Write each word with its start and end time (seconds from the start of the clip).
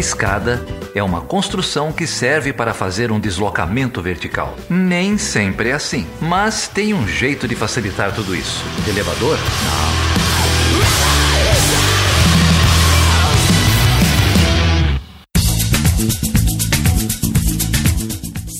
escada 0.00 0.64
é 0.94 1.02
uma 1.02 1.20
construção 1.20 1.92
que 1.92 2.06
serve 2.06 2.52
para 2.52 2.74
fazer 2.74 3.12
um 3.12 3.20
deslocamento 3.20 4.02
vertical. 4.02 4.56
Nem 4.68 5.18
sempre 5.18 5.68
é 5.68 5.72
assim, 5.72 6.06
mas 6.20 6.66
tem 6.66 6.94
um 6.94 7.06
jeito 7.06 7.46
de 7.46 7.54
facilitar 7.54 8.12
tudo 8.14 8.34
isso. 8.34 8.64
Elevador? 8.88 9.36
Não. 9.36 10.00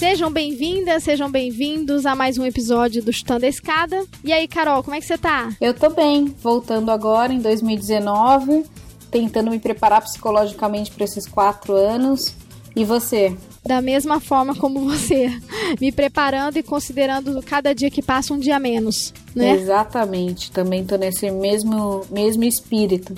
Sejam 0.00 0.32
bem-vindas, 0.32 1.02
sejam 1.04 1.30
bem-vindos 1.30 2.04
a 2.04 2.14
mais 2.14 2.36
um 2.36 2.45
episódio 2.45 3.02
do 3.02 3.12
Chutando 3.12 3.46
a 3.46 3.48
Escada. 3.48 4.04
E 4.25 4.32
aí, 4.32 4.48
Carol, 4.48 4.82
como 4.82 4.96
é 4.96 5.00
que 5.00 5.07
você 5.07 5.16
tá? 5.16 5.50
Eu 5.61 5.72
tô 5.72 5.88
bem, 5.91 6.34
voltando 6.43 6.91
agora 6.91 7.32
em 7.32 7.38
2019, 7.38 8.64
tentando 9.10 9.50
me 9.50 9.59
preparar 9.59 10.02
psicologicamente 10.02 10.91
para 10.91 11.05
esses 11.05 11.27
quatro 11.27 11.74
anos. 11.74 12.34
E 12.74 12.84
você? 12.84 13.36
Da 13.66 13.83
mesma 13.83 14.20
forma 14.20 14.55
como 14.55 14.80
você, 14.88 15.28
me 15.80 15.91
preparando 15.91 16.56
e 16.56 16.62
considerando 16.62 17.42
cada 17.42 17.74
dia 17.74 17.91
que 17.91 18.00
passa 18.00 18.33
um 18.33 18.38
dia 18.38 18.59
menos, 18.60 19.12
né? 19.34 19.50
Exatamente, 19.52 20.52
também 20.52 20.84
tô 20.84 20.96
nesse 20.96 21.30
mesmo, 21.30 22.02
mesmo 22.10 22.45
espírito. 22.45 23.14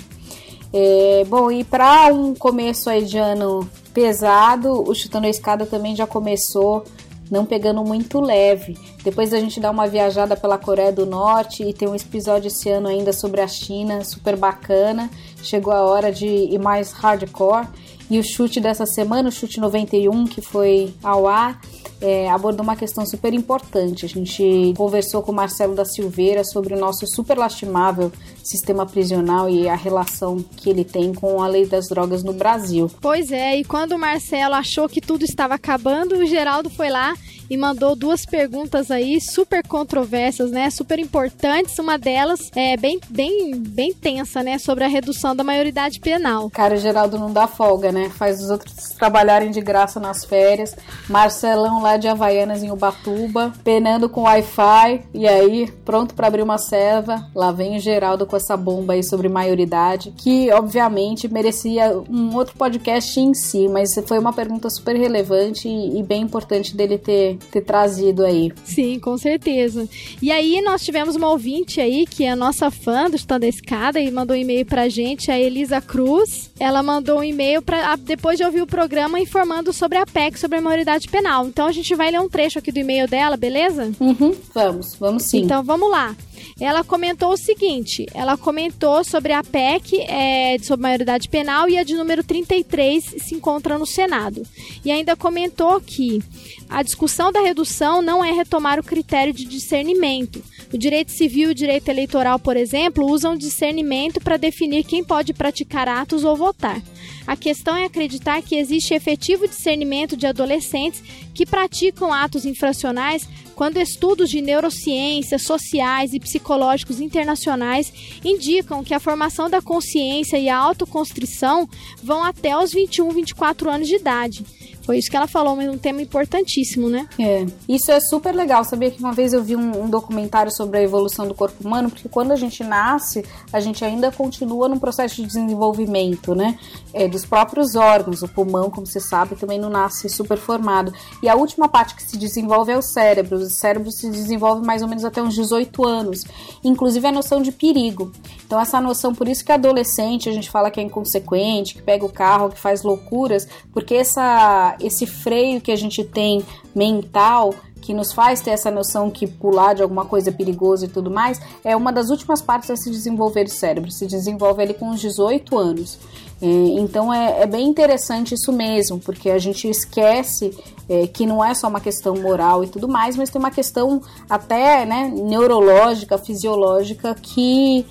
É, 0.73 1.23
bom, 1.27 1.51
e 1.51 1.63
para 1.63 2.11
um 2.11 2.33
começo 2.33 2.89
aí 2.89 3.05
de 3.05 3.19
ano 3.19 3.69
pesado, 3.93 4.89
o 4.89 4.95
Chutando 4.95 5.27
a 5.27 5.29
Escada 5.29 5.67
também 5.67 5.95
já 5.95 6.07
começou 6.07 6.83
não 7.29 7.45
pegando 7.45 7.83
muito 7.83 8.19
leve. 8.19 8.77
Depois 9.03 9.33
a 9.33 9.39
gente 9.39 9.59
dá 9.59 9.71
uma 9.71 9.87
viajada 9.87 10.35
pela 10.35 10.57
Coreia 10.57 10.91
do 10.91 11.05
Norte 11.05 11.63
e 11.63 11.73
tem 11.73 11.87
um 11.87 11.95
episódio 11.95 12.47
esse 12.47 12.69
ano 12.69 12.87
ainda 12.87 13.11
sobre 13.11 13.41
a 13.41 13.47
China, 13.47 14.03
super 14.03 14.37
bacana. 14.37 15.09
Chegou 15.43 15.73
a 15.73 15.83
hora 15.83 16.11
de 16.11 16.25
ir 16.25 16.59
mais 16.59 16.91
hardcore. 16.91 17.67
E 18.09 18.17
o 18.17 18.23
chute 18.23 18.59
dessa 18.59 18.85
semana, 18.85 19.29
o 19.29 19.31
chute 19.31 19.59
91, 19.59 20.25
que 20.25 20.41
foi 20.41 20.93
ao 21.03 21.27
ar, 21.27 21.59
é, 22.01 22.29
abordou 22.29 22.63
uma 22.63 22.75
questão 22.75 23.05
super 23.05 23.33
importante. 23.33 24.05
A 24.05 24.09
gente 24.09 24.73
conversou 24.77 25.21
com 25.21 25.31
o 25.31 25.35
Marcelo 25.35 25.75
da 25.75 25.85
Silveira 25.85 26.43
sobre 26.43 26.73
o 26.73 26.79
nosso 26.79 27.05
super 27.07 27.37
lastimável 27.37 28.11
sistema 28.43 28.85
prisional 28.85 29.49
e 29.49 29.67
a 29.67 29.75
relação 29.75 30.43
que 30.57 30.69
ele 30.69 30.83
tem 30.83 31.13
com 31.13 31.41
a 31.41 31.47
lei 31.47 31.65
das 31.65 31.87
drogas 31.87 32.23
no 32.23 32.33
Brasil. 32.33 32.91
Pois 33.01 33.31
é, 33.31 33.57
e 33.57 33.63
quando 33.63 33.93
o 33.93 33.99
Marcelo 33.99 34.55
achou 34.55 34.87
que 34.89 35.01
tudo 35.01 35.23
estava 35.23 35.55
acabando, 35.55 36.15
o 36.15 36.25
Geraldo 36.25 36.69
foi 36.69 36.89
lá 36.89 37.13
e 37.49 37.57
mandou 37.57 37.95
duas 37.95 38.25
perguntas 38.25 38.89
aí 38.89 39.19
super 39.21 39.65
controversas, 39.67 40.51
né? 40.51 40.69
Super 40.69 40.99
importantes. 40.99 41.77
Uma 41.77 41.97
delas 41.97 42.49
é 42.55 42.75
bem, 42.77 42.99
bem, 43.09 43.55
bem 43.55 43.93
tensa, 43.93 44.41
né? 44.41 44.57
Sobre 44.57 44.83
a 44.83 44.87
redução 44.87 45.35
da 45.35 45.43
maioridade 45.43 45.99
penal. 45.99 46.49
Cara, 46.49 46.75
o 46.75 46.77
Geraldo 46.77 47.19
não 47.19 47.31
dá 47.31 47.47
folga, 47.47 47.91
né? 47.91 48.09
Faz 48.09 48.41
os 48.41 48.49
outros 48.49 48.89
trabalharem 48.97 49.51
de 49.51 49.61
graça 49.61 49.99
nas 49.99 50.25
férias. 50.25 50.75
Marcelão 51.07 51.81
lá 51.81 51.97
de 51.97 52.07
Havaianas 52.07 52.63
em 52.63 52.71
Ubatuba, 52.71 53.53
penando 53.63 54.09
com 54.09 54.23
Wi-Fi. 54.23 55.05
E 55.13 55.27
aí, 55.27 55.71
pronto 55.85 56.15
para 56.15 56.27
abrir 56.27 56.41
uma 56.41 56.57
serva. 56.57 57.29
Lá 57.35 57.51
vem 57.51 57.77
o 57.77 57.79
Geraldo 57.79 58.25
com 58.33 58.37
essa 58.37 58.57
bomba 58.57 58.93
aí 58.93 59.03
sobre 59.03 59.29
maioridade, 59.29 60.11
que 60.17 60.51
obviamente 60.51 61.31
merecia 61.31 61.95
um 62.09 62.35
outro 62.35 62.55
podcast 62.57 63.19
em 63.19 63.31
si, 63.35 63.67
mas 63.67 63.93
foi 64.07 64.17
uma 64.17 64.33
pergunta 64.33 64.71
super 64.71 64.95
relevante 64.95 65.67
e, 65.67 65.99
e 65.99 66.01
bem 66.01 66.23
importante 66.23 66.75
dele 66.75 66.97
ter 66.97 67.37
ter 67.51 67.61
trazido 67.61 68.25
aí. 68.25 68.51
Sim, 68.65 68.97
com 68.97 69.15
certeza. 69.19 69.87
E 70.19 70.31
aí 70.31 70.61
nós 70.61 70.83
tivemos 70.83 71.15
uma 71.15 71.29
ouvinte 71.29 71.79
aí 71.79 72.07
que 72.07 72.23
é 72.23 72.35
nossa 72.35 72.71
fã 72.71 73.07
do 73.07 73.15
Estando 73.15 73.41
da 73.41 73.47
Escada 73.47 73.99
e 73.99 74.09
mandou 74.09 74.35
um 74.35 74.39
e-mail 74.39 74.65
pra 74.65 74.89
gente, 74.89 75.29
a 75.29 75.39
Elisa 75.39 75.79
Cruz. 75.79 76.49
Ela 76.59 76.81
mandou 76.81 77.19
um 77.19 77.23
e-mail 77.23 77.61
para 77.61 77.95
depois 77.97 78.37
de 78.37 78.43
ouvir 78.43 78.63
o 78.63 78.67
programa 78.67 79.19
informando 79.19 79.71
sobre 79.71 79.99
a 79.99 80.07
PEC, 80.07 80.39
sobre 80.39 80.57
a 80.57 80.61
maioridade 80.61 81.07
penal. 81.07 81.45
Então 81.45 81.67
a 81.67 81.71
gente 81.71 81.93
vai 81.93 82.09
ler 82.09 82.19
um 82.19 82.29
trecho 82.29 82.57
aqui 82.57 82.71
do 82.71 82.79
e-mail 82.79 83.07
dela, 83.07 83.37
beleza? 83.37 83.91
Uhum, 83.99 84.33
vamos, 84.55 84.95
vamos 84.95 85.23
sim. 85.23 85.41
Então 85.41 85.63
vamos 85.63 85.91
lá 85.91 86.15
ela 86.59 86.83
comentou 86.83 87.31
o 87.31 87.37
seguinte: 87.37 88.05
ela 88.13 88.37
comentou 88.37 89.03
sobre 89.03 89.33
a 89.33 89.43
PEC 89.43 90.01
é, 90.01 90.57
sobre 90.61 90.83
maioridade 90.83 91.29
penal 91.29 91.69
e 91.69 91.77
a 91.77 91.83
de 91.83 91.95
número 91.95 92.23
33 92.23 93.15
se 93.19 93.35
encontra 93.35 93.77
no 93.77 93.85
Senado. 93.85 94.43
E 94.83 94.91
ainda 94.91 95.15
comentou 95.15 95.79
que 95.81 96.21
a 96.69 96.81
discussão 96.81 97.31
da 97.31 97.41
redução 97.41 98.01
não 98.01 98.23
é 98.23 98.31
retomar 98.31 98.79
o 98.79 98.83
critério 98.83 99.33
de 99.33 99.45
discernimento. 99.45 100.43
O 100.73 100.77
direito 100.77 101.11
civil 101.11 101.49
e 101.49 101.51
o 101.51 101.55
direito 101.55 101.89
eleitoral, 101.89 102.39
por 102.39 102.57
exemplo, 102.57 103.05
usam 103.05 103.37
discernimento 103.37 104.19
para 104.19 104.37
definir 104.37 104.83
quem 104.83 105.03
pode 105.03 105.33
praticar 105.33 105.87
atos 105.87 106.23
ou 106.23 106.35
votar. 106.35 106.81
A 107.25 107.37
questão 107.37 107.75
é 107.75 107.85
acreditar 107.85 108.41
que 108.41 108.55
existe 108.55 108.93
efetivo 108.93 109.47
discernimento 109.47 110.17
de 110.17 110.25
adolescentes 110.25 111.01
que 111.33 111.45
praticam 111.45 112.13
atos 112.13 112.45
infracionais 112.45 113.27
quando 113.55 113.77
estudos 113.77 114.29
de 114.29 114.41
neurociências 114.41 115.43
sociais 115.43 116.13
e 116.13 116.19
psicológicos 116.19 116.99
internacionais 116.99 117.91
indicam 118.23 118.83
que 118.83 118.93
a 118.93 118.99
formação 118.99 119.49
da 119.49 119.61
consciência 119.61 120.37
e 120.37 120.49
a 120.49 120.57
autoconstrição 120.57 121.67
vão 122.01 122.23
até 122.23 122.57
os 122.57 122.73
21, 122.73 123.09
24 123.09 123.69
anos 123.69 123.87
de 123.87 123.95
idade. 123.95 124.45
Foi 124.83 124.97
isso 124.97 125.09
que 125.09 125.15
ela 125.15 125.27
falou, 125.27 125.55
mas 125.55 125.69
um 125.69 125.77
tema 125.77 126.01
importantíssimo, 126.01 126.89
né? 126.89 127.07
É. 127.17 127.45
Isso 127.67 127.91
é 127.91 127.99
super 127.99 128.35
legal. 128.35 128.63
Sabia 128.65 128.91
que 128.91 128.99
uma 128.99 129.13
vez 129.13 129.33
eu 129.33 129.41
vi 129.41 129.55
um, 129.55 129.83
um, 129.83 129.89
documentário 129.89 130.51
sobre 130.51 130.77
a 130.77 130.81
evolução 130.81 131.27
do 131.27 131.33
corpo 131.33 131.65
humano, 131.65 131.89
porque 131.89 132.09
quando 132.09 132.31
a 132.31 132.35
gente 132.35 132.63
nasce, 132.63 133.23
a 133.51 133.59
gente 133.59 133.83
ainda 133.85 134.11
continua 134.11 134.67
num 134.67 134.77
processo 134.77 135.15
de 135.15 135.27
desenvolvimento, 135.27 136.35
né? 136.35 136.59
É, 136.93 137.07
dos 137.07 137.25
próprios 137.25 137.75
órgãos. 137.75 138.21
O 138.21 138.27
pulmão, 138.27 138.69
como 138.69 138.85
você 138.85 138.99
sabe, 138.99 139.35
também 139.35 139.57
não 139.57 139.69
nasce 139.69 140.09
super 140.09 140.37
formado. 140.37 140.93
E 141.21 141.29
a 141.29 141.35
última 141.35 141.69
parte 141.69 141.95
que 141.95 142.03
se 142.03 142.17
desenvolve 142.17 142.71
é 142.71 142.77
o 142.77 142.81
cérebro. 142.81 143.37
O 143.37 143.49
cérebro 143.49 143.89
se 143.91 144.09
desenvolve 144.09 144.65
mais 144.65 144.81
ou 144.81 144.87
menos 144.87 145.05
até 145.05 145.21
uns 145.21 145.33
18 145.33 145.85
anos. 145.85 146.25
Inclusive 146.63 147.07
a 147.07 147.11
noção 147.11 147.41
de 147.41 147.51
perigo. 147.51 148.11
Então, 148.45 148.59
essa 148.59 148.81
noção, 148.81 149.15
por 149.15 149.27
isso 149.27 149.45
que 149.45 149.51
adolescente 149.51 150.27
a 150.27 150.31
gente 150.31 150.49
fala 150.49 150.69
que 150.69 150.79
é 150.79 150.83
inconsequente, 150.83 151.75
que 151.75 151.81
pega 151.81 152.05
o 152.05 152.09
carro, 152.09 152.49
que 152.49 152.59
faz 152.59 152.83
loucuras, 152.83 153.47
porque 153.71 153.95
essa 153.95 154.72
esse 154.79 155.05
freio 155.05 155.61
que 155.61 155.71
a 155.71 155.75
gente 155.75 156.03
tem 156.03 156.43
mental 156.73 157.53
que 157.83 157.93
nos 157.93 158.13
faz 158.13 158.39
ter 158.39 158.51
essa 158.51 158.71
noção 158.71 159.11
que 159.11 159.27
pular 159.27 159.73
de 159.73 159.81
alguma 159.83 160.05
coisa 160.05 160.29
é 160.29 160.33
perigoso 160.33 160.85
e 160.85 160.87
tudo 160.87 161.11
mais, 161.11 161.39
é 161.65 161.75
uma 161.75 161.91
das 161.91 162.09
últimas 162.09 162.41
partes 162.41 162.69
a 162.71 162.77
se 162.77 162.89
desenvolver 162.89 163.43
do 163.43 163.49
cérebro. 163.49 163.91
Se 163.91 164.07
desenvolve 164.07 164.61
ali 164.63 164.73
com 164.73 164.89
uns 164.89 165.01
18 165.01 165.57
anos. 165.57 165.99
É, 166.41 166.45
então 166.45 167.13
é, 167.13 167.41
é, 167.41 167.45
bem 167.45 167.67
interessante 167.67 168.33
isso 168.33 168.51
mesmo, 168.51 168.99
porque 168.99 169.29
a 169.29 169.37
gente 169.37 169.67
esquece 169.67 170.57
é, 170.89 171.07
que 171.07 171.25
não 171.25 171.43
é 171.43 171.53
só 171.53 171.67
uma 171.67 171.79
questão 171.81 172.15
moral 172.15 172.63
e 172.63 172.67
tudo 172.67 172.87
mais, 172.87 173.15
mas 173.15 173.29
tem 173.29 173.39
uma 173.39 173.51
questão 173.51 174.01
até 174.29 174.85
né, 174.85 175.09
neurológica, 175.13 176.17
fisiológica 176.17 177.15
que 177.15 177.85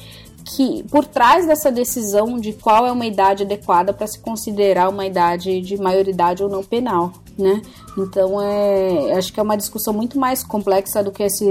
que 0.44 0.82
por 0.90 1.04
trás 1.04 1.46
dessa 1.46 1.70
decisão 1.70 2.38
de 2.38 2.52
qual 2.52 2.86
é 2.86 2.92
uma 2.92 3.06
idade 3.06 3.42
adequada 3.42 3.92
para 3.92 4.06
se 4.06 4.18
considerar 4.18 4.88
uma 4.88 5.06
idade 5.06 5.60
de 5.60 5.76
maioridade 5.76 6.42
ou 6.42 6.48
não 6.48 6.62
penal, 6.62 7.12
né? 7.38 7.62
Então 7.96 8.40
é, 8.40 9.12
acho 9.16 9.32
que 9.32 9.40
é 9.40 9.42
uma 9.42 9.56
discussão 9.56 9.92
muito 9.92 10.18
mais 10.18 10.42
complexa 10.42 11.02
do 11.02 11.12
que 11.12 11.22
esse 11.22 11.44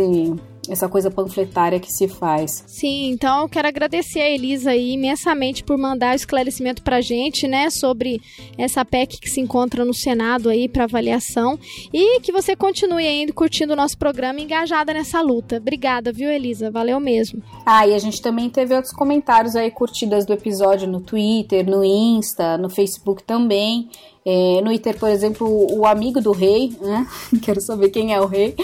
essa 0.69 0.87
coisa 0.87 1.09
panfletária 1.09 1.79
que 1.79 1.91
se 1.91 2.07
faz. 2.07 2.63
Sim, 2.67 3.09
então 3.09 3.41
eu 3.41 3.49
quero 3.49 3.67
agradecer 3.67 4.21
a 4.21 4.29
Elisa 4.29 4.71
aí 4.71 4.91
imensamente 4.91 5.63
por 5.63 5.77
mandar 5.77 6.13
o 6.13 6.15
esclarecimento 6.15 6.81
pra 6.83 7.01
gente, 7.01 7.47
né, 7.47 7.69
sobre 7.69 8.21
essa 8.57 8.85
PEC 8.85 9.19
que 9.19 9.29
se 9.29 9.41
encontra 9.41 9.83
no 9.83 9.93
Senado 9.93 10.49
aí 10.49 10.69
para 10.69 10.83
avaliação 10.83 11.59
e 11.93 12.19
que 12.19 12.31
você 12.31 12.55
continue 12.55 13.07
ainda 13.07 13.33
curtindo 13.33 13.73
o 13.73 13.75
nosso 13.75 13.97
programa 13.97 14.39
engajada 14.39 14.93
nessa 14.93 15.21
luta. 15.21 15.57
Obrigada, 15.57 16.11
viu, 16.11 16.29
Elisa? 16.29 16.69
Valeu 16.69 16.99
mesmo. 16.99 17.41
Ah, 17.65 17.87
e 17.87 17.93
a 17.93 17.99
gente 17.99 18.21
também 18.21 18.49
teve 18.49 18.75
outros 18.75 18.93
comentários 18.93 19.55
aí 19.55 19.71
curtidas 19.71 20.25
do 20.25 20.33
episódio 20.33 20.87
no 20.87 21.01
Twitter, 21.01 21.67
no 21.67 21.83
Insta, 21.83 22.57
no 22.57 22.69
Facebook 22.69 23.23
também. 23.23 23.89
É, 24.23 24.61
no 24.61 24.67
Twitter, 24.81 24.97
por 24.99 25.09
exemplo, 25.09 25.47
o 25.47 25.85
amigo 25.85 26.21
do 26.21 26.31
rei, 26.31 26.75
né? 26.79 27.07
quero 27.41 27.59
saber 27.59 27.89
quem 27.89 28.13
é 28.13 28.21
o 28.21 28.25
rei, 28.25 28.55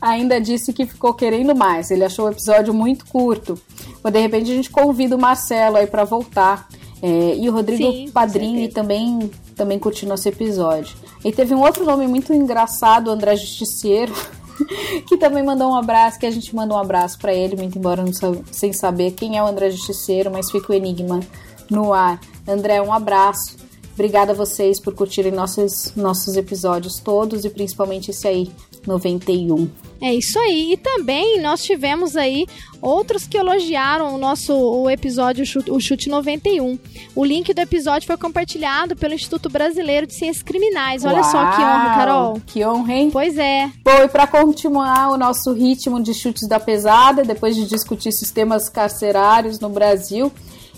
ainda 0.00 0.40
disse 0.40 0.72
que 0.72 0.86
ficou 0.86 1.14
querendo 1.14 1.54
mais. 1.54 1.90
Ele 1.90 2.04
achou 2.04 2.26
o 2.26 2.30
episódio 2.30 2.74
muito 2.74 3.06
curto. 3.06 3.58
Mas 4.02 4.12
de 4.12 4.20
repente 4.20 4.50
a 4.50 4.54
gente 4.54 4.70
convida 4.70 5.16
o 5.16 5.20
Marcelo 5.20 5.76
aí 5.76 5.86
para 5.86 6.04
voltar. 6.04 6.68
É, 7.02 7.36
e 7.36 7.48
o 7.48 7.52
Rodrigo 7.52 7.90
Sim, 7.90 8.10
Padrini 8.10 8.68
também, 8.68 9.30
também 9.54 9.78
curtiu 9.78 10.08
nosso 10.08 10.28
episódio. 10.28 10.96
E 11.24 11.30
teve 11.30 11.54
um 11.54 11.60
outro 11.60 11.84
nome 11.84 12.06
muito 12.06 12.32
engraçado, 12.32 13.10
André 13.10 13.36
Justiceiro, 13.36 14.14
que 15.06 15.16
também 15.16 15.44
mandou 15.44 15.70
um 15.70 15.76
abraço, 15.76 16.18
que 16.18 16.26
a 16.26 16.30
gente 16.30 16.54
mandou 16.54 16.76
um 16.76 16.80
abraço 16.80 17.18
para 17.18 17.34
ele, 17.34 17.54
muito 17.54 17.78
embora 17.78 18.02
não 18.02 18.12
sem 18.50 18.72
saber 18.72 19.12
quem 19.12 19.36
é 19.36 19.42
o 19.42 19.46
André 19.46 19.70
Justiceiro, 19.70 20.30
mas 20.30 20.50
fica 20.50 20.72
o 20.72 20.74
enigma 20.74 21.20
no 21.70 21.92
ar. 21.92 22.18
André, 22.48 22.80
um 22.80 22.92
abraço. 22.92 23.65
Obrigada 23.96 24.32
a 24.32 24.34
vocês 24.34 24.78
por 24.78 24.94
curtirem 24.94 25.32
nossos, 25.32 25.94
nossos 25.96 26.36
episódios 26.36 27.00
todos 27.00 27.46
e 27.46 27.50
principalmente 27.50 28.10
esse 28.10 28.28
aí, 28.28 28.52
91. 28.86 29.70
É 30.02 30.14
isso 30.14 30.38
aí. 30.38 30.74
E 30.74 30.76
também 30.76 31.40
nós 31.40 31.62
tivemos 31.62 32.14
aí 32.14 32.46
outros 32.82 33.26
que 33.26 33.38
elogiaram 33.38 34.14
o 34.14 34.18
nosso 34.18 34.52
o 34.54 34.90
episódio 34.90 35.46
o 35.70 35.80
Chute 35.80 36.10
91. 36.10 36.78
O 37.14 37.24
link 37.24 37.54
do 37.54 37.60
episódio 37.62 38.06
foi 38.06 38.18
compartilhado 38.18 38.94
pelo 38.94 39.14
Instituto 39.14 39.48
Brasileiro 39.48 40.06
de 40.06 40.12
Ciências 40.12 40.42
Criminais. 40.42 41.02
Olha 41.02 41.22
Uau, 41.22 41.30
só 41.30 41.50
que 41.52 41.62
honra, 41.62 41.94
Carol. 41.96 42.42
Que 42.46 42.66
honra, 42.66 42.92
hein? 42.92 43.10
Pois 43.10 43.38
é. 43.38 43.70
Bom, 43.82 44.04
e 44.04 44.08
para 44.08 44.26
continuar 44.26 45.08
o 45.08 45.16
nosso 45.16 45.54
ritmo 45.54 46.02
de 46.02 46.12
chutes 46.12 46.46
da 46.46 46.60
pesada, 46.60 47.24
depois 47.24 47.56
de 47.56 47.64
discutir 47.64 48.12
sistemas 48.12 48.68
carcerários 48.68 49.58
no 49.58 49.70
Brasil, 49.70 50.30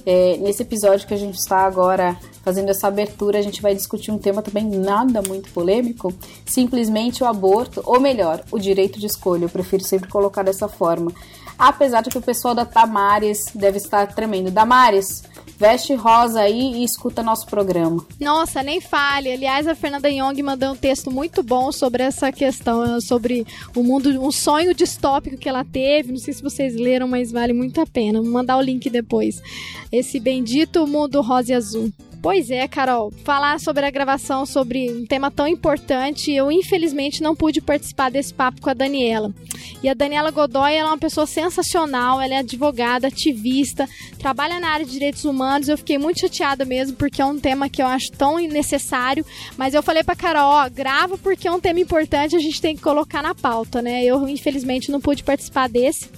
é, 0.06 0.36
nesse 0.36 0.62
episódio 0.62 1.06
que 1.06 1.14
a 1.14 1.18
gente 1.18 1.36
está 1.36 1.66
agora 1.66 2.16
fazendo 2.48 2.70
essa 2.70 2.88
abertura, 2.88 3.38
a 3.38 3.42
gente 3.42 3.60
vai 3.60 3.74
discutir 3.74 4.10
um 4.10 4.16
tema 4.16 4.40
também 4.40 4.64
nada 4.64 5.20
muito 5.20 5.50
polêmico, 5.50 6.14
simplesmente 6.46 7.22
o 7.22 7.26
aborto, 7.26 7.82
ou 7.84 8.00
melhor, 8.00 8.42
o 8.50 8.58
direito 8.58 8.98
de 8.98 9.04
escolha. 9.04 9.44
Eu 9.44 9.50
prefiro 9.50 9.84
sempre 9.84 10.08
colocar 10.08 10.42
dessa 10.42 10.66
forma. 10.66 11.12
Apesar 11.58 12.00
de 12.00 12.08
que 12.08 12.16
o 12.16 12.22
pessoal 12.22 12.54
da 12.54 12.64
Tamares 12.64 13.50
deve 13.54 13.76
estar 13.76 14.14
tremendo. 14.14 14.50
Damares, 14.50 15.24
veste 15.58 15.94
rosa 15.94 16.40
aí 16.40 16.76
e 16.76 16.84
escuta 16.84 17.22
nosso 17.22 17.46
programa. 17.46 18.06
Nossa, 18.18 18.62
nem 18.62 18.80
fale. 18.80 19.30
Aliás, 19.30 19.66
a 19.66 19.74
Fernanda 19.74 20.08
Young 20.08 20.40
mandou 20.42 20.72
um 20.72 20.76
texto 20.76 21.10
muito 21.10 21.42
bom 21.42 21.70
sobre 21.70 22.02
essa 22.02 22.32
questão, 22.32 22.98
sobre 23.02 23.46
o 23.76 23.82
mundo, 23.82 24.08
um 24.22 24.32
sonho 24.32 24.72
distópico 24.72 25.36
que 25.36 25.48
ela 25.48 25.64
teve. 25.64 26.12
Não 26.12 26.18
sei 26.18 26.32
se 26.32 26.42
vocês 26.42 26.76
leram, 26.76 27.08
mas 27.08 27.30
vale 27.30 27.52
muito 27.52 27.78
a 27.78 27.86
pena. 27.86 28.22
Vou 28.22 28.30
mandar 28.30 28.56
o 28.56 28.62
link 28.62 28.88
depois. 28.88 29.42
Esse 29.92 30.18
bendito 30.18 30.86
mundo 30.86 31.20
rosa 31.20 31.52
e 31.52 31.54
azul. 31.54 31.92
Pois 32.20 32.50
é, 32.50 32.66
Carol. 32.66 33.12
Falar 33.24 33.60
sobre 33.60 33.86
a 33.86 33.90
gravação, 33.90 34.44
sobre 34.44 34.90
um 34.90 35.06
tema 35.06 35.30
tão 35.30 35.46
importante, 35.46 36.32
eu 36.32 36.50
infelizmente 36.50 37.22
não 37.22 37.34
pude 37.34 37.60
participar 37.60 38.10
desse 38.10 38.34
papo 38.34 38.60
com 38.60 38.68
a 38.68 38.74
Daniela. 38.74 39.32
E 39.82 39.88
a 39.88 39.94
Daniela 39.94 40.32
Godoy 40.32 40.74
é 40.74 40.84
uma 40.84 40.98
pessoa 40.98 41.26
sensacional, 41.26 42.20
ela 42.20 42.34
é 42.34 42.38
advogada, 42.38 43.06
ativista, 43.06 43.88
trabalha 44.18 44.58
na 44.58 44.68
área 44.68 44.84
de 44.84 44.90
direitos 44.90 45.24
humanos. 45.24 45.68
Eu 45.68 45.78
fiquei 45.78 45.96
muito 45.96 46.20
chateada 46.20 46.64
mesmo, 46.64 46.96
porque 46.96 47.22
é 47.22 47.24
um 47.24 47.38
tema 47.38 47.68
que 47.68 47.80
eu 47.80 47.86
acho 47.86 48.10
tão 48.10 48.36
necessário. 48.38 49.24
Mas 49.56 49.72
eu 49.72 49.82
falei 49.82 50.02
pra 50.02 50.16
Carol, 50.16 50.50
ó, 50.50 50.68
grava 50.68 51.16
porque 51.16 51.46
é 51.46 51.52
um 51.52 51.60
tema 51.60 51.78
importante, 51.78 52.34
a 52.34 52.40
gente 52.40 52.60
tem 52.60 52.74
que 52.74 52.82
colocar 52.82 53.22
na 53.22 53.34
pauta, 53.34 53.80
né? 53.80 54.04
Eu 54.04 54.28
infelizmente 54.28 54.90
não 54.90 55.00
pude 55.00 55.22
participar 55.22 55.68
desse. 55.68 56.10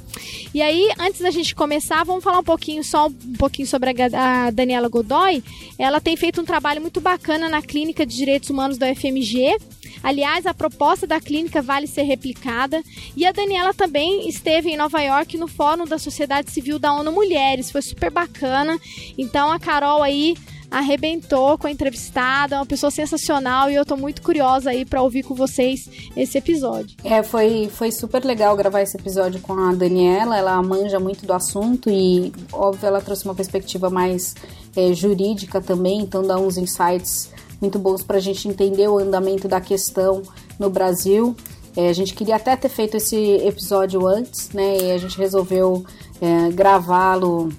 E 0.52 0.60
aí, 0.60 0.90
antes 0.98 1.20
da 1.20 1.30
gente 1.30 1.54
começar, 1.54 2.04
vamos 2.04 2.24
falar 2.24 2.38
um 2.38 2.44
pouquinho 2.44 2.82
só 2.82 3.06
um 3.06 3.36
pouquinho 3.38 3.68
sobre 3.68 3.90
a, 3.90 4.46
a 4.46 4.50
Daniela 4.50 4.88
Godoy. 4.88 5.42
Ela 5.78 6.00
tem 6.00 6.16
feito 6.16 6.40
um 6.40 6.44
trabalho 6.44 6.80
muito 6.80 7.00
bacana 7.00 7.48
na 7.48 7.62
Clínica 7.62 8.04
de 8.04 8.16
Direitos 8.16 8.50
Humanos 8.50 8.76
da 8.76 8.90
UFMG. 8.90 9.56
Aliás, 10.02 10.46
a 10.46 10.54
proposta 10.54 11.06
da 11.06 11.20
clínica 11.20 11.60
vale 11.60 11.86
ser 11.86 12.02
replicada. 12.02 12.82
E 13.16 13.26
a 13.26 13.32
Daniela 13.32 13.74
também 13.74 14.28
esteve 14.28 14.70
em 14.70 14.76
Nova 14.76 15.00
York 15.00 15.36
no 15.36 15.46
Fórum 15.46 15.84
da 15.84 15.98
Sociedade 15.98 16.50
Civil 16.50 16.78
da 16.78 16.92
ONU 16.92 17.12
Mulheres. 17.12 17.70
Foi 17.70 17.82
super 17.82 18.10
bacana. 18.10 18.78
Então 19.16 19.50
a 19.50 19.58
Carol 19.58 20.02
aí 20.02 20.36
arrebentou 20.70 21.58
com 21.58 21.66
a 21.66 21.70
entrevistada, 21.70 22.56
uma 22.56 22.66
pessoa 22.66 22.90
sensacional 22.90 23.70
e 23.70 23.74
eu 23.74 23.84
tô 23.84 23.96
muito 23.96 24.22
curiosa 24.22 24.70
aí 24.70 24.84
para 24.84 25.02
ouvir 25.02 25.22
com 25.22 25.34
vocês 25.34 25.88
esse 26.16 26.38
episódio. 26.38 26.96
É, 27.02 27.22
foi, 27.22 27.68
foi 27.72 27.90
super 27.90 28.24
legal 28.24 28.56
gravar 28.56 28.82
esse 28.82 28.96
episódio 28.96 29.40
com 29.40 29.52
a 29.52 29.74
Daniela, 29.74 30.36
ela 30.36 30.62
manja 30.62 31.00
muito 31.00 31.26
do 31.26 31.32
assunto 31.32 31.90
e, 31.90 32.32
óbvio, 32.52 32.86
ela 32.86 33.00
trouxe 33.00 33.24
uma 33.24 33.34
perspectiva 33.34 33.90
mais 33.90 34.34
é, 34.76 34.92
jurídica 34.92 35.60
também, 35.60 36.00
então 36.00 36.22
dá 36.22 36.38
uns 36.38 36.56
insights 36.56 37.30
muito 37.60 37.78
bons 37.78 38.02
para 38.02 38.16
a 38.16 38.20
gente 38.20 38.48
entender 38.48 38.88
o 38.88 38.98
andamento 38.98 39.48
da 39.48 39.60
questão 39.60 40.22
no 40.58 40.70
Brasil. 40.70 41.36
É, 41.76 41.88
a 41.88 41.92
gente 41.92 42.14
queria 42.14 42.36
até 42.36 42.56
ter 42.56 42.68
feito 42.68 42.96
esse 42.96 43.16
episódio 43.16 44.06
antes, 44.06 44.50
né? 44.50 44.76
E 44.78 44.90
a 44.90 44.98
gente 44.98 45.16
resolveu 45.16 45.84
é, 46.20 46.50
gravá-lo 46.50 47.50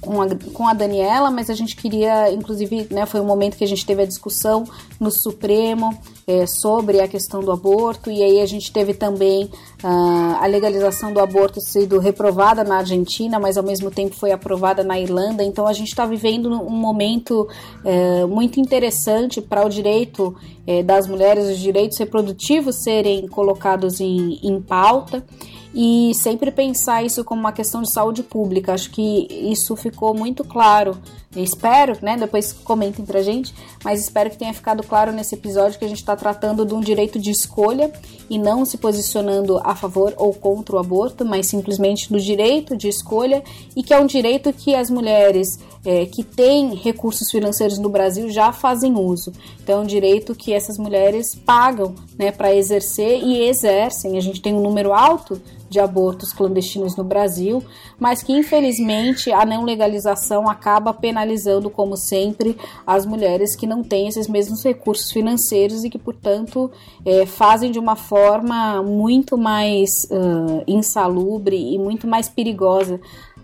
com 0.00 0.22
a, 0.22 0.26
com 0.52 0.66
a 0.66 0.72
Daniela, 0.72 1.30
mas 1.30 1.50
a 1.50 1.54
gente 1.54 1.76
queria, 1.76 2.32
inclusive, 2.32 2.88
né, 2.90 3.04
foi 3.04 3.20
um 3.20 3.24
momento 3.24 3.56
que 3.56 3.64
a 3.64 3.66
gente 3.66 3.84
teve 3.84 4.02
a 4.02 4.06
discussão 4.06 4.64
no 4.98 5.10
Supremo 5.10 5.96
é, 6.26 6.46
sobre 6.46 7.00
a 7.00 7.08
questão 7.08 7.40
do 7.40 7.52
aborto, 7.52 8.10
e 8.10 8.22
aí 8.22 8.40
a 8.40 8.46
gente 8.46 8.72
teve 8.72 8.94
também 8.94 9.44
uh, 9.84 10.36
a 10.40 10.46
legalização 10.46 11.12
do 11.12 11.20
aborto 11.20 11.60
sendo 11.60 11.98
reprovada 11.98 12.64
na 12.64 12.78
Argentina, 12.78 13.38
mas 13.38 13.58
ao 13.58 13.64
mesmo 13.64 13.90
tempo 13.90 14.14
foi 14.14 14.32
aprovada 14.32 14.82
na 14.82 14.98
Irlanda, 14.98 15.44
então 15.44 15.66
a 15.66 15.72
gente 15.72 15.88
está 15.88 16.06
vivendo 16.06 16.50
um 16.50 16.70
momento 16.70 17.46
é, 17.84 18.24
muito 18.24 18.58
interessante 18.58 19.40
para 19.40 19.66
o 19.66 19.68
direito 19.68 20.34
é, 20.66 20.82
das 20.82 21.06
mulheres, 21.06 21.46
os 21.46 21.58
direitos 21.58 21.98
reprodutivos 21.98 22.82
serem 22.82 23.26
colocados 23.28 24.00
em, 24.00 24.38
em 24.42 24.60
pauta 24.60 25.24
e 25.74 26.12
sempre 26.14 26.50
pensar 26.50 27.04
isso 27.04 27.24
como 27.24 27.40
uma 27.40 27.52
questão 27.52 27.82
de 27.82 27.92
saúde 27.92 28.22
pública. 28.22 28.74
Acho 28.74 28.90
que 28.90 29.28
isso 29.30 29.76
ficou 29.76 30.14
muito 30.14 30.44
claro. 30.44 30.96
Espero, 31.36 31.96
né? 32.02 32.16
Depois 32.16 32.52
comentem 32.52 33.04
pra 33.04 33.22
gente, 33.22 33.54
mas 33.84 34.00
espero 34.00 34.30
que 34.30 34.36
tenha 34.36 34.52
ficado 34.52 34.82
claro 34.82 35.12
nesse 35.12 35.34
episódio 35.34 35.78
que 35.78 35.84
a 35.84 35.88
gente 35.88 36.00
está 36.00 36.16
tratando 36.16 36.66
de 36.66 36.74
um 36.74 36.80
direito 36.80 37.20
de 37.20 37.30
escolha 37.30 37.92
e 38.28 38.38
não 38.38 38.64
se 38.64 38.76
posicionando 38.76 39.60
a 39.62 39.74
favor 39.76 40.12
ou 40.16 40.34
contra 40.34 40.76
o 40.76 40.78
aborto, 40.78 41.24
mas 41.24 41.46
simplesmente 41.46 42.12
do 42.12 42.18
direito 42.18 42.76
de 42.76 42.88
escolha 42.88 43.44
e 43.76 43.82
que 43.82 43.94
é 43.94 44.00
um 44.00 44.06
direito 44.06 44.52
que 44.52 44.74
as 44.74 44.90
mulheres 44.90 45.58
é, 45.84 46.04
que 46.04 46.22
têm 46.22 46.74
recursos 46.74 47.30
financeiros 47.30 47.78
no 47.78 47.88
Brasil 47.88 48.28
já 48.28 48.52
fazem 48.52 48.94
uso. 48.94 49.32
Então, 49.62 49.80
é 49.80 49.82
um 49.82 49.86
direito 49.86 50.34
que 50.34 50.52
essas 50.52 50.76
mulheres 50.76 51.34
pagam 51.34 51.94
né, 52.18 52.30
para 52.30 52.54
exercer 52.54 53.22
e 53.22 53.44
exercem. 53.44 54.16
A 54.16 54.20
gente 54.20 54.42
tem 54.42 54.52
um 54.52 54.60
número 54.60 54.92
alto 54.92 55.40
de 55.70 55.78
abortos 55.78 56.32
clandestinos 56.32 56.96
no 56.96 57.04
Brasil, 57.04 57.62
mas 57.96 58.24
que 58.24 58.32
infelizmente 58.32 59.30
a 59.30 59.46
não 59.46 59.64
legalização 59.64 60.50
acaba 60.50 60.92
penalizando, 60.92 61.19
como 61.70 61.96
sempre, 61.96 62.56
as 62.86 63.04
mulheres 63.06 63.56
que 63.56 63.66
não 63.66 63.82
têm 63.82 64.08
esses 64.08 64.28
mesmos 64.28 64.62
recursos 64.62 65.10
financeiros 65.10 65.84
e 65.84 65.90
que, 65.90 65.98
portanto, 65.98 66.70
é, 67.04 67.26
fazem 67.26 67.70
de 67.70 67.78
uma 67.78 67.96
forma 67.96 68.82
muito 68.82 69.36
mais 69.36 69.90
uh, 70.10 70.62
insalubre 70.66 71.56
e 71.56 71.78
muito 71.78 72.06
mais 72.06 72.28
perigosa 72.28 73.00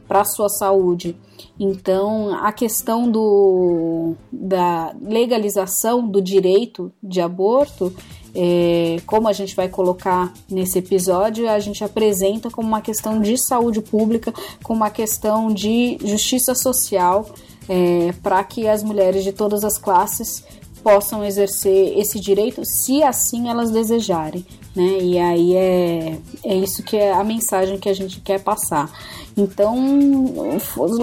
para 0.06 0.20
a 0.20 0.24
sua 0.24 0.48
saúde. 0.48 1.16
Então, 1.58 2.34
a 2.34 2.52
questão 2.52 3.10
do, 3.10 4.14
da 4.30 4.94
legalização 5.00 6.06
do 6.06 6.20
direito 6.20 6.92
de 7.02 7.20
aborto, 7.20 7.92
é, 8.34 8.98
como 9.06 9.26
a 9.26 9.32
gente 9.32 9.56
vai 9.56 9.68
colocar 9.68 10.32
nesse 10.50 10.78
episódio, 10.78 11.48
a 11.48 11.58
gente 11.58 11.82
apresenta 11.82 12.50
como 12.50 12.68
uma 12.68 12.82
questão 12.82 13.20
de 13.20 13.38
saúde 13.38 13.80
pública, 13.80 14.32
como 14.62 14.80
uma 14.80 14.90
questão 14.90 15.48
de 15.48 15.96
justiça 16.04 16.54
social, 16.54 17.26
é, 17.68 18.12
para 18.22 18.42
que 18.44 18.68
as 18.68 18.82
mulheres 18.82 19.24
de 19.24 19.32
todas 19.32 19.64
as 19.64 19.78
classes 19.78 20.44
possam 20.82 21.24
exercer 21.24 21.98
esse 21.98 22.20
direito, 22.20 22.64
se 22.64 23.02
assim 23.02 23.48
elas 23.48 23.70
desejarem. 23.70 24.46
Né? 24.74 24.98
E 25.00 25.18
aí 25.18 25.56
é, 25.56 26.18
é 26.44 26.54
isso 26.54 26.82
que 26.82 26.96
é 26.96 27.12
a 27.12 27.24
mensagem 27.24 27.78
que 27.78 27.88
a 27.88 27.94
gente 27.94 28.20
quer 28.20 28.40
passar. 28.40 28.88
Então, 29.36 29.76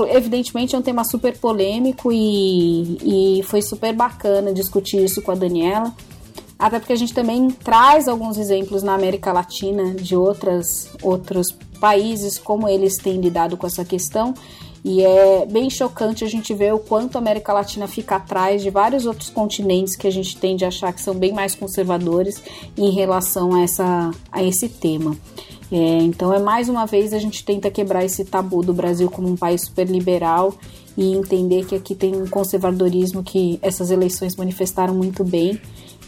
evidentemente 0.10 0.74
é 0.74 0.80
um 0.80 0.82
tema 0.82 1.04
super 1.04 1.38
polêmico 1.38 2.12
e, 2.12 3.40
e 3.40 3.44
foi 3.44 3.62
super 3.62 3.94
bacana 3.94 4.54
discutir 4.54 5.04
isso 5.04 5.22
com 5.22 5.32
a 5.32 5.36
Daniela. 5.36 5.94
Até 6.58 6.80
porque 6.80 6.94
a 6.94 6.96
gente 6.96 7.14
também 7.14 7.50
traz 7.50 8.08
alguns 8.08 8.38
exemplos 8.38 8.84
na 8.84 8.94
América 8.94 9.34
Latina 9.34 9.94
de 9.96 10.16
outras, 10.16 10.90
outros 11.02 11.52
países, 11.80 12.40
como 12.40 12.70
eles 12.70 12.98
têm 12.98 13.20
lidado 13.20 13.58
com 13.58 13.68
essa 13.68 13.84
questão. 13.84 14.34
E 14.84 15.02
é 15.02 15.46
bem 15.46 15.70
chocante 15.70 16.26
a 16.26 16.28
gente 16.28 16.54
ver 16.54 16.74
o 16.74 16.80
quanto 16.80 17.16
a 17.16 17.20
América 17.20 17.54
Latina 17.54 17.88
fica 17.88 18.18
atrás 18.18 18.62
de 18.62 18.70
vários 18.70 19.06
outros 19.06 19.30
continentes 19.30 19.96
que 19.96 20.06
a 20.06 20.12
gente 20.12 20.36
tende 20.36 20.66
a 20.66 20.68
achar 20.68 20.92
que 20.92 21.02
são 21.02 21.16
bem 21.16 21.32
mais 21.32 21.56
conservadores 21.56 22.44
em 22.78 22.92
relação 22.92 23.56
a, 23.56 23.62
essa, 23.62 24.12
a 24.30 24.44
esse 24.44 24.68
tema. 24.68 25.16
É, 25.72 25.98
então 26.04 26.34
é 26.34 26.40
mais 26.40 26.68
uma 26.68 26.86
vez 26.86 27.14
a 27.14 27.18
gente 27.18 27.46
tenta 27.46 27.72
quebrar 27.72 28.04
esse 28.04 28.26
tabu 28.26 28.62
do 28.62 28.74
Brasil 28.74 29.10
como 29.10 29.30
um 29.30 29.38
país 29.38 29.62
super 29.62 29.88
liberal 29.88 30.54
e 30.98 31.14
entender 31.14 31.66
que 31.66 31.76
aqui 31.76 31.96
tem 31.96 32.16
um 32.16 32.28
conservadorismo 32.28 33.24
que 33.24 33.58
essas 33.62 33.90
eleições 33.90 34.36
manifestaram 34.36 34.94
muito 34.94 35.24
bem 35.24 35.60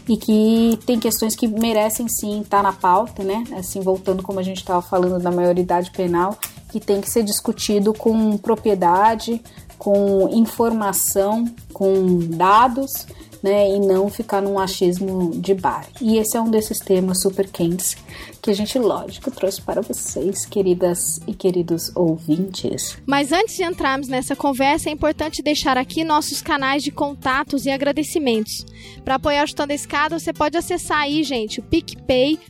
e 0.08 0.16
que 0.16 0.78
tem 0.86 0.98
questões 1.00 1.34
que 1.34 1.48
merecem 1.48 2.08
sim 2.08 2.40
estar 2.40 2.62
na 2.62 2.72
pauta, 2.72 3.22
né? 3.24 3.44
Assim, 3.56 3.80
voltando 3.80 4.22
como 4.22 4.38
a 4.38 4.42
gente 4.42 4.58
estava 4.58 4.80
falando 4.80 5.20
da 5.20 5.30
maioridade 5.30 5.90
penal, 5.90 6.38
que 6.70 6.78
tem 6.78 7.00
que 7.00 7.10
ser 7.10 7.22
discutido 7.22 7.92
com 7.92 8.36
propriedade, 8.38 9.42
com 9.78 10.28
informação, 10.32 11.44
com 11.72 12.18
dados 12.18 13.06
né? 13.46 13.70
E 13.70 13.78
não 13.78 14.10
ficar 14.10 14.42
num 14.42 14.58
achismo 14.58 15.30
de 15.36 15.54
bar. 15.54 15.86
E 16.00 16.18
esse 16.18 16.36
é 16.36 16.40
um 16.40 16.50
desses 16.50 16.80
temas 16.80 17.22
super 17.22 17.48
quentes 17.48 17.96
que 18.42 18.50
a 18.50 18.54
gente, 18.54 18.76
lógico, 18.76 19.30
trouxe 19.30 19.62
para 19.62 19.80
vocês, 19.80 20.44
queridas 20.44 21.20
e 21.28 21.34
queridos 21.34 21.94
ouvintes. 21.94 22.98
Mas 23.06 23.30
antes 23.30 23.56
de 23.56 23.62
entrarmos 23.62 24.08
nessa 24.08 24.34
conversa, 24.34 24.88
é 24.88 24.92
importante 24.92 25.42
deixar 25.42 25.78
aqui 25.78 26.02
nossos 26.02 26.42
canais 26.42 26.82
de 26.82 26.90
contatos 26.90 27.66
e 27.66 27.70
agradecimentos. 27.70 28.66
Para 29.04 29.14
apoiar 29.14 29.44
o 29.44 29.46
Chutando 29.46 29.72
a 29.72 29.76
Escada, 29.76 30.18
você 30.18 30.32
pode 30.32 30.56
acessar 30.56 31.02
aí, 31.02 31.22
gente, 31.22 31.60
o 31.60 31.62
PicPay 31.62 32.40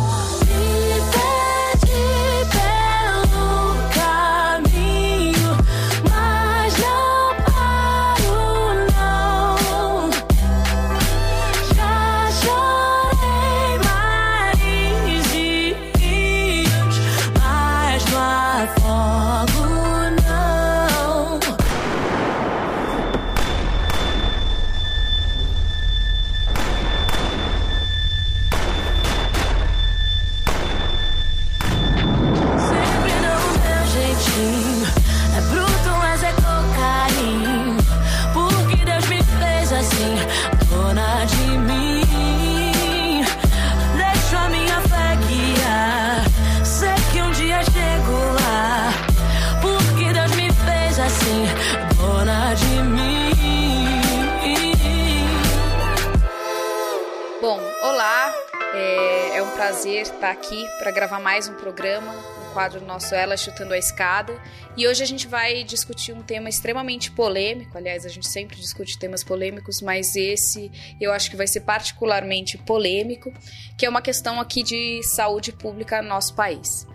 Prazer 59.61 60.01
estar 60.01 60.31
aqui 60.31 60.67
para 60.79 60.89
gravar 60.89 61.19
mais 61.19 61.47
um 61.47 61.53
programa, 61.53 62.11
no 62.13 62.51
quadro 62.51 62.83
nosso 62.83 63.13
Ela 63.13 63.37
Chutando 63.37 63.75
a 63.75 63.77
Escada. 63.77 64.41
E 64.75 64.87
hoje 64.87 65.03
a 65.03 65.05
gente 65.05 65.27
vai 65.27 65.63
discutir 65.63 66.13
um 66.13 66.23
tema 66.23 66.49
extremamente 66.49 67.11
polêmico. 67.11 67.77
Aliás, 67.77 68.03
a 68.03 68.09
gente 68.09 68.27
sempre 68.27 68.55
discute 68.55 68.97
temas 68.97 69.23
polêmicos, 69.23 69.79
mas 69.79 70.15
esse 70.15 70.71
eu 70.99 71.13
acho 71.13 71.29
que 71.29 71.37
vai 71.37 71.45
ser 71.45 71.59
particularmente 71.59 72.57
polêmico, 72.57 73.31
que 73.77 73.85
é 73.85 73.89
uma 73.89 74.01
questão 74.01 74.41
aqui 74.41 74.63
de 74.63 75.03
saúde 75.03 75.51
pública 75.51 76.01
no 76.01 76.09
nosso 76.09 76.33
país. 76.33 76.87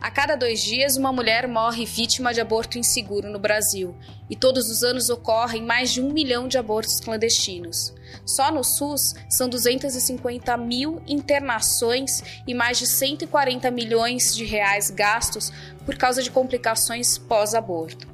A 0.00 0.08
cada 0.08 0.36
dois 0.36 0.62
dias, 0.62 0.96
uma 0.96 1.12
mulher 1.12 1.48
morre 1.48 1.84
vítima 1.84 2.32
de 2.32 2.40
aborto 2.40 2.78
inseguro 2.78 3.28
no 3.28 3.38
Brasil, 3.40 3.96
e 4.30 4.36
todos 4.36 4.70
os 4.70 4.84
anos 4.84 5.10
ocorrem 5.10 5.64
mais 5.64 5.90
de 5.90 6.00
um 6.00 6.12
milhão 6.12 6.46
de 6.46 6.56
abortos 6.56 7.00
clandestinos. 7.00 7.92
Só 8.24 8.50
no 8.50 8.62
SUS 8.62 9.14
são 9.28 9.48
250 9.48 10.56
mil 10.56 11.02
internações 11.06 12.22
e 12.46 12.54
mais 12.54 12.78
de 12.78 12.86
140 12.86 13.70
milhões 13.70 14.34
de 14.34 14.44
reais 14.44 14.90
gastos 14.90 15.52
por 15.84 15.96
causa 15.96 16.22
de 16.22 16.30
complicações 16.30 17.18
pós-aborto. 17.18 18.12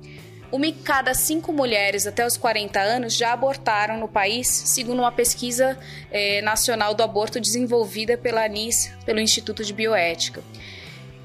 Uma 0.50 0.67
em 0.67 0.73
cada 0.73 1.12
cinco 1.12 1.52
mulheres 1.52 2.07
até 2.07 2.26
os 2.26 2.38
40 2.38 2.81
anos 2.81 3.14
já 3.14 3.33
abortaram 3.33 3.99
no 3.99 4.09
país, 4.09 4.49
segundo 4.49 5.00
uma 5.00 5.12
pesquisa 5.12 5.78
eh, 6.11 6.40
nacional 6.40 6.95
do 6.95 7.02
aborto 7.02 7.38
desenvolvida 7.38 8.17
pela 8.17 8.45
ANIS, 8.45 8.90
pelo 9.05 9.21
Instituto 9.21 9.62
de 9.62 9.75
Bioética. 9.75 10.43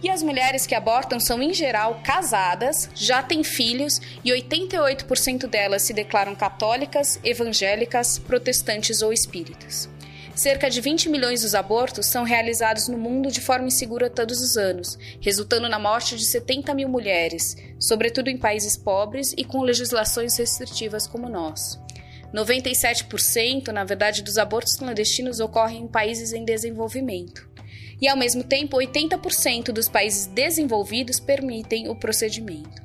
E 0.04 0.10
as 0.10 0.22
mulheres 0.22 0.68
que 0.68 0.76
abortam 0.76 1.18
são, 1.18 1.42
em 1.42 1.54
geral, 1.54 2.02
casadas, 2.04 2.90
já 2.94 3.24
têm 3.24 3.42
filhos 3.42 4.02
e 4.22 4.32
88% 4.32 5.48
delas 5.48 5.84
se 5.84 5.94
declaram 5.94 6.36
católicas, 6.36 7.18
evangélicas, 7.24 8.20
protestantes 8.20 9.02
ou 9.02 9.14
espíritas. 9.14 9.90
Cerca 10.36 10.70
de 10.70 10.82
20 10.82 11.08
milhões 11.08 11.44
dos 11.44 11.56
abortos 11.56 12.08
são 12.08 12.26
realizados 12.26 12.90
no 12.90 12.98
mundo 12.98 13.32
de 13.32 13.40
forma 13.40 13.68
insegura 13.68 14.10
todos 14.10 14.42
os 14.42 14.58
anos, 14.58 14.98
resultando 15.22 15.70
na 15.70 15.80
morte 15.80 16.18
de 16.18 16.26
70 16.26 16.74
mil 16.74 16.90
mulheres, 16.90 17.56
sobretudo 17.80 18.30
em 18.30 18.38
países 18.38 18.76
pobres 18.76 19.34
e 19.38 19.46
com 19.46 19.62
legislações 19.62 20.38
restritivas 20.38 21.08
como 21.08 21.30
nós. 21.30 21.80
97%, 22.34 23.68
na 23.68 23.86
verdade, 23.86 24.22
dos 24.22 24.38
abortos 24.38 24.76
clandestinos 24.76 25.40
ocorrem 25.40 25.84
em 25.84 25.88
países 25.88 26.34
em 26.34 26.44
desenvolvimento 26.44 27.53
e, 28.04 28.08
ao 28.10 28.18
mesmo 28.18 28.44
tempo, 28.44 28.76
80% 28.76 29.72
dos 29.72 29.88
países 29.88 30.28
desenvolvidos 30.28 31.22
permitem 31.22 31.88
o 31.88 31.96
procedimento. 31.96 32.84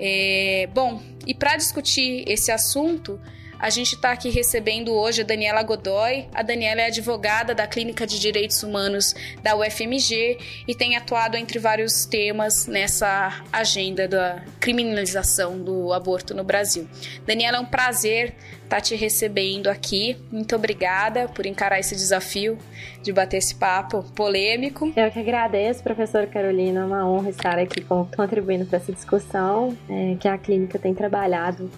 É, 0.00 0.68
bom, 0.74 1.00
e 1.24 1.32
para 1.32 1.56
discutir 1.56 2.24
esse 2.26 2.50
assunto, 2.50 3.20
A 3.60 3.70
gente 3.70 3.96
está 3.96 4.12
aqui 4.12 4.30
recebendo 4.30 4.92
hoje 4.94 5.22
a 5.22 5.24
Daniela 5.24 5.64
Godoy. 5.64 6.28
A 6.32 6.42
Daniela 6.42 6.80
é 6.80 6.86
advogada 6.86 7.56
da 7.56 7.66
Clínica 7.66 8.06
de 8.06 8.20
Direitos 8.20 8.62
Humanos 8.62 9.14
da 9.42 9.56
UFMG 9.56 10.38
e 10.68 10.74
tem 10.76 10.96
atuado 10.96 11.36
entre 11.36 11.58
vários 11.58 12.04
temas 12.04 12.68
nessa 12.68 13.42
agenda 13.52 14.06
da 14.06 14.44
criminalização 14.60 15.58
do 15.58 15.92
aborto 15.92 16.34
no 16.34 16.44
Brasil. 16.44 16.88
Daniela, 17.26 17.56
é 17.56 17.60
um 17.60 17.66
prazer 17.66 18.32
estar 18.62 18.76
tá 18.76 18.80
te 18.80 18.94
recebendo 18.94 19.66
aqui. 19.66 20.16
Muito 20.30 20.54
obrigada 20.54 21.26
por 21.26 21.44
encarar 21.44 21.80
esse 21.80 21.96
desafio 21.96 22.56
de 23.02 23.12
bater 23.12 23.38
esse 23.38 23.56
papo 23.56 24.04
polêmico. 24.14 24.92
Eu 24.94 25.10
que 25.10 25.18
agradeço, 25.18 25.82
professora 25.82 26.28
Carolina. 26.28 26.82
É 26.82 26.84
uma 26.84 27.10
honra 27.10 27.30
estar 27.30 27.58
aqui 27.58 27.80
contribuindo 27.80 28.66
para 28.66 28.76
essa 28.76 28.92
discussão 28.92 29.76
é, 29.90 30.16
que 30.20 30.28
a 30.28 30.38
clínica 30.38 30.78
tem 30.78 30.94
trabalhado 30.94 31.68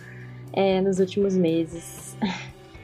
é, 0.52 0.80
nos 0.80 0.98
últimos 0.98 1.36
meses. 1.36 2.16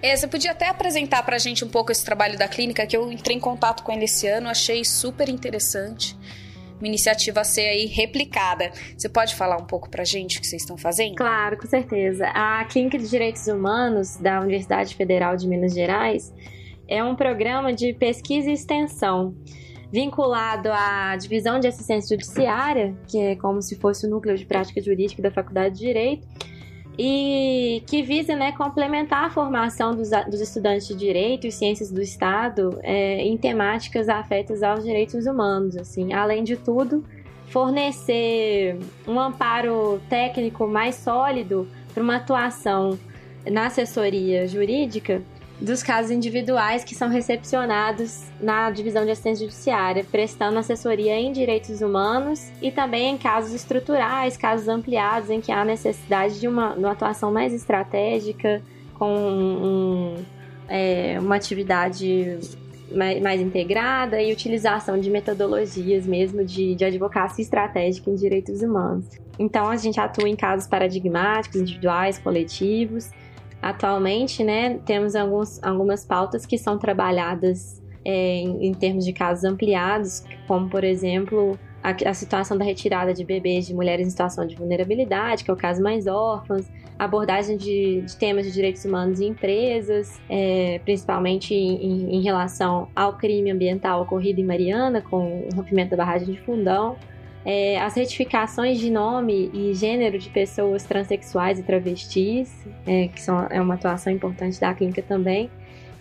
É, 0.02 0.14
você 0.14 0.28
podia 0.28 0.52
até 0.52 0.68
apresentar 0.68 1.23
para 1.25 1.37
a 1.37 1.38
gente 1.38 1.64
um 1.64 1.68
pouco 1.68 1.90
esse 1.90 2.04
trabalho 2.04 2.38
da 2.38 2.46
clínica, 2.46 2.87
que 2.87 2.96
eu 2.96 3.11
entrei 3.11 3.37
em 3.37 3.40
contato 3.40 3.82
com 3.82 3.92
ele 3.92 4.04
esse 4.04 4.26
ano, 4.26 4.49
achei 4.49 4.85
super 4.85 5.28
interessante. 5.28 6.16
Uma 6.78 6.88
iniciativa 6.88 7.40
a 7.40 7.44
ser 7.44 7.66
aí 7.66 7.87
replicada. 7.87 8.70
Você 8.96 9.08
pode 9.08 9.35
falar 9.35 9.56
um 9.56 9.64
pouco 9.64 9.88
para 9.88 10.02
a 10.02 10.04
gente 10.04 10.37
o 10.37 10.40
que 10.40 10.46
vocês 10.46 10.62
estão 10.62 10.76
fazendo? 10.76 11.16
Claro, 11.16 11.56
com 11.56 11.66
certeza. 11.66 12.26
A 12.28 12.64
Clínica 12.66 12.99
de 12.99 13.08
Direitos 13.08 13.46
Humanos 13.46 14.16
da 14.18 14.40
Universidade 14.40 14.94
Federal 14.94 15.37
de 15.37 15.49
Minas 15.49 15.73
Gerais 15.73 16.32
é 16.87 17.02
um 17.02 17.16
programa 17.16 17.73
de 17.73 17.94
pesquisa 17.94 18.50
e 18.50 18.52
extensão 18.52 19.35
vinculado 19.90 20.68
à 20.70 21.16
divisão 21.16 21.58
de 21.58 21.66
assistência 21.66 22.16
judiciária, 22.16 22.94
que 23.08 23.18
é 23.18 23.37
como 23.37 23.62
se 23.62 23.76
fosse 23.76 24.06
o 24.06 24.11
núcleo 24.11 24.37
de 24.37 24.44
prática 24.44 24.80
jurídica 24.80 25.23
da 25.23 25.30
Faculdade 25.30 25.76
de 25.76 25.80
Direito, 25.80 26.26
e 26.98 27.82
que 27.86 28.02
visa 28.02 28.34
né, 28.34 28.52
complementar 28.52 29.24
a 29.24 29.30
formação 29.30 29.94
dos, 29.94 30.10
dos, 30.30 30.40
estudantes 30.40 30.88
de 30.88 30.94
Direito 30.94 31.46
e 31.46 31.52
Ciências 31.52 31.90
do 31.90 32.00
Estado 32.00 32.78
é, 32.82 33.20
em 33.20 33.36
temáticas 33.36 34.08
afetas 34.08 34.62
aos 34.62 34.82
direitos 34.82 35.26
humanos. 35.26 35.76
Assim. 35.76 36.12
Além 36.14 36.42
de 36.42 36.56
tudo, 36.56 37.04
fornecer 37.48 38.78
um 39.06 39.20
amparo 39.20 40.00
técnico 40.08 40.66
mais 40.66 40.94
sólido 40.94 41.68
para 41.92 42.02
uma 42.02 42.16
atuação 42.16 42.98
na 43.50 43.66
assessoria 43.66 44.46
jurídica 44.46 45.22
dos 45.60 45.82
casos 45.82 46.10
individuais 46.10 46.84
que 46.84 46.94
são 46.94 47.08
recepcionados 47.08 48.25
na 48.40 48.70
divisão 48.70 49.04
de 49.04 49.10
assistência 49.10 49.46
judiciária, 49.46 50.04
prestando 50.04 50.58
assessoria 50.58 51.18
em 51.18 51.32
direitos 51.32 51.80
humanos 51.80 52.50
e 52.60 52.70
também 52.70 53.14
em 53.14 53.18
casos 53.18 53.54
estruturais, 53.54 54.36
casos 54.36 54.68
ampliados 54.68 55.30
em 55.30 55.40
que 55.40 55.50
há 55.50 55.64
necessidade 55.64 56.38
de 56.38 56.46
uma, 56.46 56.75
uma 56.75 56.92
atuação 56.92 57.32
mais 57.32 57.54
estratégica, 57.54 58.62
com 58.94 59.14
um, 59.14 60.25
é, 60.68 61.16
uma 61.20 61.36
atividade 61.36 62.38
mais, 62.94 63.20
mais, 63.20 63.40
integrada 63.40 64.20
e 64.20 64.32
utilização 64.32 64.98
de 64.98 65.10
metodologias 65.10 66.06
mesmo 66.06 66.44
de, 66.44 66.75
de 66.75 66.84
advocacia 66.84 67.42
estratégica 67.42 68.10
em 68.10 68.14
direitos 68.14 68.62
humanos. 68.62 69.06
Então, 69.38 69.68
a 69.68 69.76
gente 69.76 70.00
atua 70.00 70.28
em 70.28 70.36
casos 70.36 70.66
paradigmáticos, 70.66 71.60
individuais, 71.60 72.18
coletivos, 72.18 73.10
Atualmente, 73.66 74.44
né, 74.44 74.78
temos 74.87 75.16
alguns, 75.16 75.61
algumas 75.61 76.04
pautas 76.04 76.46
que 76.46 76.56
são 76.56 76.78
trabalhadas 76.78 77.82
é, 78.04 78.37
em, 78.37 78.68
em, 78.68 78.73
termos 78.73 79.04
de 79.04 79.12
casos 79.12 79.42
ampliados, 79.42 80.23
como, 80.46 80.70
por 80.70 80.85
exemplo, 80.85 81.58
a, 81.82 81.90
a, 82.08 82.14
situação 82.14 82.56
da 82.56 82.64
retirada 82.64 83.12
de 83.12 83.25
bebês 83.25 83.66
de 83.66 83.75
mulheres 83.75 84.06
em 84.06 84.11
situação 84.11 84.46
de 84.46 84.54
vulnerabilidade, 84.54 85.42
que 85.42 85.50
é 85.50 85.52
o 85.52 85.56
caso 85.56 85.82
mais 85.82 86.06
órfãos, 86.06 86.64
abordagem 86.96 87.56
de, 87.56 88.02
de 88.02 88.16
temas 88.16 88.46
de 88.46 88.52
direitos 88.52 88.85
humanos 88.85 89.18
em 89.18 89.30
empresas, 89.30 90.20
é, 90.30 90.80
principalmente 90.85 91.52
em, 91.52 92.14
em, 92.14 92.23
relação 92.23 92.87
ao 92.94 93.14
crime 93.14 93.50
ambiental 93.50 94.00
ocorrido 94.00 94.40
em 94.40 94.44
Mariana, 94.44 95.02
com 95.02 95.40
o 95.40 95.56
rompimento 95.56 95.90
da 95.90 95.96
barragem 95.96 96.32
de 96.32 96.40
Fundão, 96.42 96.96
é, 97.46 97.80
as 97.80 97.94
retificações 97.94 98.80
de 98.80 98.90
nome 98.90 99.52
e 99.54 99.72
gênero 99.72 100.18
de 100.18 100.28
pessoas 100.28 100.82
transexuais 100.82 101.60
e 101.60 101.62
travestis, 101.62 102.52
é, 102.84 103.06
que 103.06 103.22
são, 103.22 103.46
é 103.48 103.60
uma 103.60 103.74
atuação 103.74 104.12
importante 104.12 104.60
da 104.60 104.74
clínica 104.74 105.00
também, 105.00 105.48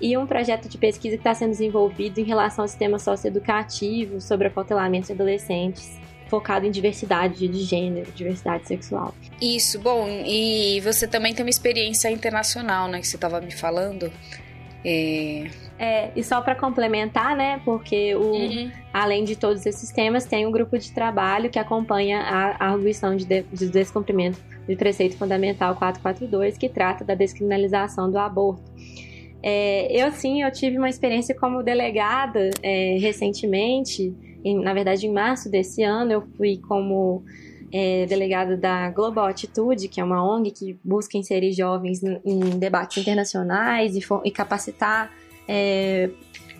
e 0.01 0.17
um 0.17 0.25
projeto 0.25 0.67
de 0.67 0.75
pesquisa 0.75 1.15
que 1.15 1.21
está 1.21 1.35
sendo 1.35 1.51
desenvolvido 1.51 2.19
em 2.19 2.23
relação 2.23 2.63
ao 2.63 2.67
sistema 2.67 2.97
socioeducativo 2.97 4.19
sobre 4.19 4.47
apotelamento 4.47 5.05
de 5.05 5.13
adolescentes, 5.13 5.99
focado 6.27 6.65
em 6.65 6.71
diversidade 6.71 7.47
de 7.47 7.59
gênero, 7.59 8.11
diversidade 8.11 8.67
sexual. 8.67 9.13
Isso, 9.39 9.79
bom, 9.79 10.07
e 10.25 10.81
você 10.81 11.07
também 11.07 11.35
tem 11.35 11.45
uma 11.45 11.51
experiência 11.51 12.09
internacional, 12.09 12.87
né, 12.87 12.99
que 12.99 13.07
você 13.07 13.17
estava 13.17 13.39
me 13.39 13.51
falando. 13.51 14.11
É, 14.83 15.47
é, 15.77 16.11
e 16.15 16.23
só 16.23 16.41
para 16.41 16.55
complementar, 16.55 17.35
né, 17.35 17.61
porque 17.65 18.15
o, 18.15 18.31
uhum. 18.31 18.71
além 18.93 19.25
de 19.25 19.35
todos 19.35 19.65
esses 19.65 19.91
temas, 19.91 20.25
tem 20.25 20.45
um 20.45 20.51
grupo 20.51 20.77
de 20.77 20.91
trabalho 20.93 21.49
que 21.49 21.59
acompanha 21.59 22.21
a, 22.21 22.71
arguição 22.71 23.15
de, 23.15 23.25
de, 23.25 23.41
de 23.43 23.67
descumprimento 23.67 24.39
do 24.67 24.75
preceito 24.77 25.17
fundamental 25.17 25.75
442, 25.75 26.57
que 26.57 26.69
trata 26.69 27.03
da 27.03 27.13
descriminalização 27.13 28.09
do 28.09 28.17
aborto. 28.17 28.63
É, 29.43 29.91
eu 29.91 30.11
sim, 30.11 30.41
eu 30.41 30.51
tive 30.51 30.77
uma 30.77 30.89
experiência 30.89 31.35
como 31.35 31.61
delegada 31.61 32.49
é, 32.63 32.97
recentemente, 32.99 34.15
em, 34.43 34.59
na 34.59 34.73
verdade 34.73 35.05
em 35.05 35.11
março 35.11 35.51
desse 35.51 35.83
ano, 35.83 36.11
eu 36.13 36.21
fui 36.37 36.57
como 36.57 37.23
é, 37.71 38.05
delegada 38.05 38.55
da 38.55 38.89
Global 38.91 39.25
Atitude, 39.25 39.89
que 39.89 39.99
é 39.99 40.03
uma 40.03 40.23
ONG 40.23 40.51
que 40.51 40.79
busca 40.83 41.17
inserir 41.17 41.51
jovens 41.51 42.01
em, 42.01 42.21
em 42.25 42.39
debates 42.57 42.97
internacionais 42.97 43.95
e, 43.95 44.01
for, 44.01 44.21
e 44.23 44.31
capacitar 44.31 45.11
é, 45.47 46.09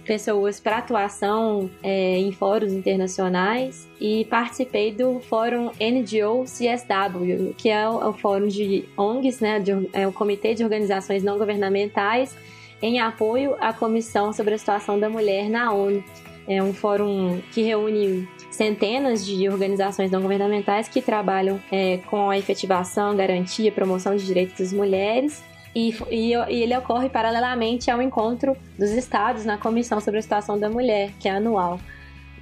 pessoas 0.05 0.59
para 0.59 0.77
atuação 0.77 1.69
é, 1.83 2.17
em 2.17 2.31
fóruns 2.31 2.71
internacionais. 2.71 3.87
E 3.99 4.25
participei 4.25 4.93
do 4.93 5.19
fórum 5.19 5.71
NGO 5.79 6.45
CSW, 6.45 7.53
que 7.57 7.69
é 7.69 7.89
o, 7.89 8.01
é 8.01 8.07
o 8.07 8.13
fórum 8.13 8.47
de 8.47 8.85
ONGs, 8.95 9.39
né, 9.39 9.59
de, 9.59 9.71
é 9.91 10.07
o 10.07 10.13
Comitê 10.13 10.53
de 10.53 10.63
Organizações 10.63 11.23
Não 11.23 11.37
Governamentais, 11.37 12.35
em 12.81 12.99
apoio 12.99 13.55
à 13.59 13.73
Comissão 13.73 14.31
sobre 14.31 14.53
a 14.53 14.57
Situação 14.57 14.99
da 14.99 15.09
Mulher 15.09 15.49
na 15.49 15.73
ONU. 15.73 16.03
É 16.47 16.61
um 16.61 16.73
fórum 16.73 17.41
que 17.51 17.63
reúne 17.63 18.27
centenas 18.51 19.25
de 19.25 19.49
organizações 19.49 20.11
não 20.11 20.21
governamentais 20.21 20.87
que 20.87 21.01
trabalham 21.01 21.59
é, 21.71 21.97
com 22.05 22.29
a 22.29 22.37
efetivação, 22.37 23.15
garantia, 23.15 23.71
promoção 23.71 24.15
de 24.15 24.23
direitos 24.23 24.59
das 24.59 24.71
mulheres 24.71 25.43
e, 25.75 25.93
e, 26.09 26.31
e, 26.31 26.63
ele 26.63 26.75
ocorre 26.77 27.09
paralelamente 27.09 27.91
ao 27.91 28.01
encontro 28.01 28.55
dos 28.79 28.91
estados 28.91 29.43
na 29.43 29.57
Comissão 29.57 29.99
sobre 29.99 30.19
a 30.19 30.21
Situação 30.21 30.57
da 30.57 30.69
Mulher, 30.69 31.11
que 31.19 31.27
é 31.27 31.31
anual 31.31 31.79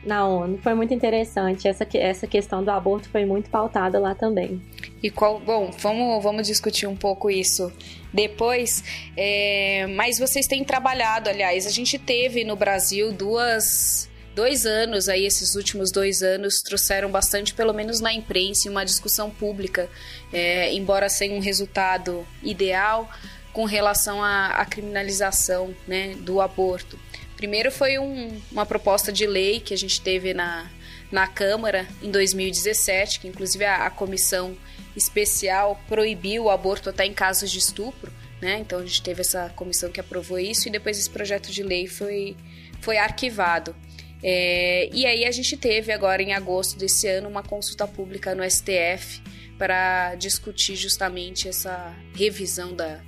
na 0.05 0.27
ONU. 0.27 0.59
Foi 0.61 0.73
muito 0.73 0.93
interessante. 0.93 1.67
Essa, 1.67 1.87
essa 1.93 2.27
questão 2.27 2.63
do 2.63 2.69
aborto 2.69 3.09
foi 3.09 3.25
muito 3.25 3.49
pautada 3.49 3.99
lá 3.99 4.13
também. 4.13 4.61
E 5.01 5.09
qual. 5.09 5.39
Bom, 5.39 5.71
vamos, 5.79 6.23
vamos 6.23 6.47
discutir 6.47 6.87
um 6.87 6.95
pouco 6.95 7.29
isso 7.29 7.71
depois. 8.13 8.83
É, 9.17 9.87
mas 9.95 10.19
vocês 10.19 10.45
têm 10.45 10.63
trabalhado, 10.63 11.29
aliás, 11.29 11.65
a 11.65 11.71
gente 11.71 11.97
teve 11.97 12.43
no 12.43 12.55
Brasil 12.55 13.11
duas 13.11 14.09
dois 14.35 14.65
anos 14.65 15.07
aí, 15.09 15.25
esses 15.25 15.55
últimos 15.55 15.91
dois 15.91 16.23
anos, 16.23 16.61
trouxeram 16.61 17.09
bastante, 17.09 17.53
pelo 17.53 17.73
menos 17.73 17.99
na 17.99 18.13
imprensa, 18.13 18.69
uma 18.69 18.83
discussão 18.83 19.29
pública, 19.29 19.89
é, 20.31 20.73
embora 20.73 21.09
sem 21.09 21.33
um 21.33 21.39
resultado 21.39 22.25
ideal 22.41 23.09
com 23.51 23.65
relação 23.65 24.23
à, 24.23 24.47
à 24.47 24.65
criminalização 24.65 25.73
né, 25.87 26.15
do 26.15 26.41
aborto. 26.41 26.99
Primeiro 27.37 27.71
foi 27.71 27.99
um, 27.99 28.41
uma 28.51 28.65
proposta 28.65 29.11
de 29.11 29.27
lei 29.27 29.59
que 29.59 29.73
a 29.73 29.77
gente 29.77 30.01
teve 30.01 30.33
na, 30.33 30.69
na 31.11 31.27
Câmara 31.27 31.87
em 32.01 32.09
2017, 32.09 33.19
que 33.19 33.27
inclusive 33.27 33.63
a, 33.63 33.85
a 33.85 33.89
comissão 33.89 34.57
especial 34.95 35.79
proibiu 35.87 36.45
o 36.45 36.49
aborto 36.49 36.89
até 36.89 37.05
em 37.05 37.13
casos 37.13 37.51
de 37.51 37.59
estupro. 37.59 38.11
Né? 38.41 38.59
Então 38.59 38.79
a 38.79 38.85
gente 38.85 39.01
teve 39.01 39.21
essa 39.21 39.49
comissão 39.55 39.91
que 39.91 39.99
aprovou 39.99 40.39
isso 40.39 40.67
e 40.67 40.71
depois 40.71 40.97
esse 40.97 41.09
projeto 41.09 41.51
de 41.51 41.63
lei 41.63 41.87
foi, 41.87 42.35
foi 42.81 42.97
arquivado. 42.97 43.75
É, 44.23 44.89
e 44.93 45.05
aí 45.05 45.25
a 45.25 45.31
gente 45.31 45.57
teve 45.57 45.91
agora 45.91 46.21
em 46.21 46.33
agosto 46.33 46.77
desse 46.77 47.07
ano 47.07 47.27
uma 47.27 47.43
consulta 47.43 47.85
pública 47.85 48.33
no 48.33 48.49
STF 48.49 49.21
para 49.57 50.15
discutir 50.15 50.75
justamente 50.75 51.49
essa 51.49 51.93
revisão 52.15 52.73
da, 52.73 53.01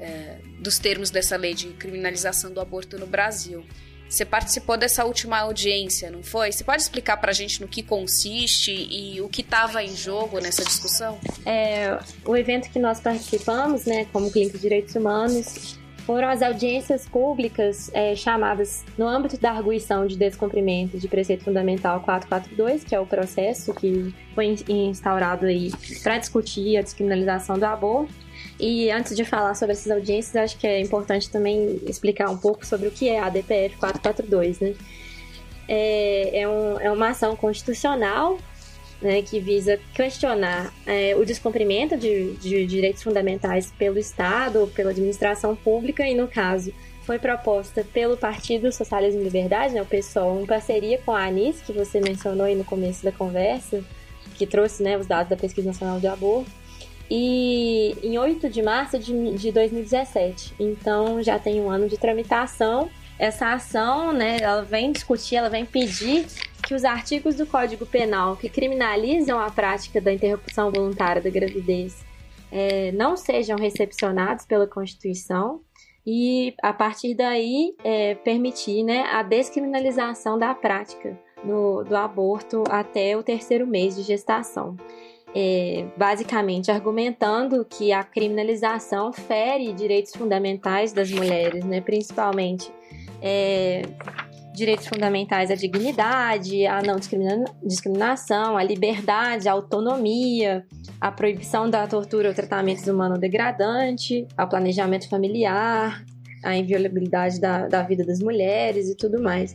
é, 0.00 0.38
dos 0.58 0.78
termos 0.78 1.10
dessa 1.10 1.36
lei 1.36 1.52
de 1.52 1.68
criminalização 1.68 2.52
do 2.52 2.60
aborto 2.60 2.98
no 2.98 3.06
Brasil. 3.06 3.64
Você 4.08 4.26
participou 4.26 4.76
dessa 4.76 5.06
última 5.06 5.38
audiência, 5.38 6.10
não 6.10 6.22
foi? 6.22 6.52
Você 6.52 6.62
pode 6.62 6.82
explicar 6.82 7.16
para 7.16 7.30
a 7.30 7.34
gente 7.34 7.62
no 7.62 7.68
que 7.68 7.82
consiste 7.82 8.70
e 8.70 9.18
o 9.22 9.28
que 9.28 9.40
estava 9.40 9.82
em 9.82 9.96
jogo 9.96 10.38
nessa 10.38 10.62
discussão? 10.62 11.18
É, 11.46 11.98
o 12.22 12.36
evento 12.36 12.70
que 12.70 12.78
nós 12.78 13.00
participamos, 13.00 13.86
né, 13.86 14.06
como 14.12 14.30
Clínica 14.30 14.58
de 14.58 14.62
Direitos 14.62 14.94
Humanos, 14.94 15.78
foram 16.06 16.28
as 16.28 16.42
audiências 16.42 17.08
públicas 17.08 17.90
é, 17.94 18.14
chamadas 18.14 18.84
no 18.98 19.06
âmbito 19.06 19.38
da 19.38 19.52
arguição 19.52 20.06
de 20.06 20.16
descumprimento 20.16 20.98
de 20.98 21.08
preceito 21.08 21.44
fundamental 21.44 22.00
442, 22.00 22.84
que 22.84 22.94
é 22.94 23.00
o 23.00 23.06
processo 23.06 23.72
que 23.74 24.14
foi 24.34 24.56
instaurado 24.68 25.46
aí 25.46 25.70
para 26.02 26.18
discutir 26.18 26.76
a 26.76 26.82
descriminalização 26.82 27.58
do 27.58 27.64
aborto. 27.64 28.12
E 28.58 28.90
antes 28.90 29.16
de 29.16 29.24
falar 29.24 29.54
sobre 29.54 29.72
essas 29.72 29.90
audiências, 29.90 30.36
acho 30.36 30.58
que 30.58 30.66
é 30.66 30.80
importante 30.80 31.30
também 31.30 31.80
explicar 31.86 32.30
um 32.30 32.36
pouco 32.36 32.66
sobre 32.66 32.88
o 32.88 32.90
que 32.90 33.08
é 33.08 33.20
a 33.20 33.28
DPF 33.28 33.76
442, 33.76 34.60
né? 34.60 34.74
É, 35.68 36.40
é, 36.40 36.48
um, 36.48 36.80
é 36.80 36.90
uma 36.90 37.10
ação 37.10 37.36
constitucional 37.36 38.38
né, 39.02 39.20
que 39.22 39.40
visa 39.40 39.78
questionar 39.92 40.72
é, 40.86 41.14
o 41.16 41.24
descumprimento 41.24 41.96
de, 41.96 42.34
de, 42.34 42.64
direitos 42.66 43.02
fundamentais 43.02 43.72
pelo 43.76 43.98
Estado 43.98 44.60
ou 44.60 44.66
pela 44.68 44.90
administração 44.90 45.56
pública, 45.56 46.06
e 46.06 46.14
no 46.14 46.28
caso 46.28 46.72
foi 47.02 47.18
proposta 47.18 47.84
pelo 47.92 48.16
Partido 48.16 48.70
Socialismo 48.72 49.20
e 49.20 49.24
Liberdade, 49.24 49.74
né, 49.74 49.82
o 49.82 49.86
PSOL, 49.86 50.40
em 50.40 50.46
parceria 50.46 50.98
com 50.98 51.12
a 51.12 51.26
ANIS, 51.26 51.60
que 51.60 51.72
você 51.72 52.00
mencionou 52.00 52.46
aí 52.46 52.54
no 52.54 52.64
começo 52.64 53.02
da 53.02 53.10
conversa, 53.10 53.82
que 54.36 54.46
trouxe 54.46 54.82
né, 54.82 54.96
os 54.96 55.06
dados 55.06 55.28
da 55.28 55.36
Pesquisa 55.36 55.66
Nacional 55.66 55.98
de 55.98 56.06
Aborto, 56.06 56.50
e 57.10 57.94
em 58.02 58.16
8 58.16 58.48
de 58.48 58.62
março 58.62 58.98
de, 58.98 59.34
de 59.34 59.52
2017. 59.52 60.54
Então 60.58 61.22
já 61.22 61.38
tem 61.38 61.60
um 61.60 61.68
ano 61.68 61.86
de 61.86 61.98
tramitação. 61.98 62.88
Essa 63.18 63.52
ação, 63.52 64.14
né, 64.14 64.38
ela 64.40 64.62
vem 64.62 64.92
discutir, 64.92 65.36
ela 65.36 65.50
vem 65.50 65.66
pedir 65.66 66.24
que 66.66 66.74
os 66.74 66.84
artigos 66.84 67.36
do 67.36 67.46
Código 67.46 67.84
Penal 67.84 68.36
que 68.36 68.48
criminalizam 68.48 69.38
a 69.38 69.50
prática 69.50 70.00
da 70.00 70.12
interrupção 70.12 70.70
voluntária 70.70 71.20
da 71.20 71.30
gravidez 71.30 72.04
é, 72.50 72.92
não 72.92 73.16
sejam 73.16 73.56
recepcionados 73.56 74.44
pela 74.44 74.66
Constituição 74.66 75.60
e, 76.06 76.54
a 76.62 76.72
partir 76.72 77.14
daí, 77.14 77.74
é, 77.82 78.14
permitir 78.16 78.82
né, 78.82 79.04
a 79.04 79.22
descriminalização 79.22 80.38
da 80.38 80.54
prática 80.54 81.18
do, 81.42 81.82
do 81.84 81.96
aborto 81.96 82.64
até 82.68 83.16
o 83.16 83.22
terceiro 83.22 83.66
mês 83.66 83.96
de 83.96 84.02
gestação. 84.02 84.76
É, 85.34 85.86
basicamente 85.96 86.70
argumentando 86.70 87.64
que 87.64 87.90
a 87.90 88.04
criminalização 88.04 89.14
fere 89.14 89.72
direitos 89.72 90.12
fundamentais 90.14 90.92
das 90.92 91.10
mulheres, 91.10 91.64
né, 91.64 91.80
principalmente 91.80 92.70
é, 93.22 93.80
direitos 94.54 94.86
fundamentais 94.86 95.50
à 95.50 95.54
dignidade, 95.54 96.66
à 96.66 96.82
não 96.82 96.96
discriminação, 97.64 98.56
à 98.56 98.62
liberdade, 98.62 99.48
à 99.48 99.52
autonomia, 99.52 100.64
à 101.00 101.10
proibição 101.10 101.68
da 101.68 101.86
tortura 101.86 102.28
ou 102.28 102.34
tratamento 102.34 102.90
humano 102.90 103.18
degradante, 103.18 104.26
ao 104.36 104.48
planejamento 104.48 105.08
familiar, 105.08 106.04
à 106.42 106.56
inviolabilidade 106.56 107.40
da, 107.40 107.66
da 107.66 107.82
vida 107.82 108.04
das 108.04 108.20
mulheres 108.20 108.88
e 108.88 108.96
tudo 108.96 109.22
mais. 109.22 109.54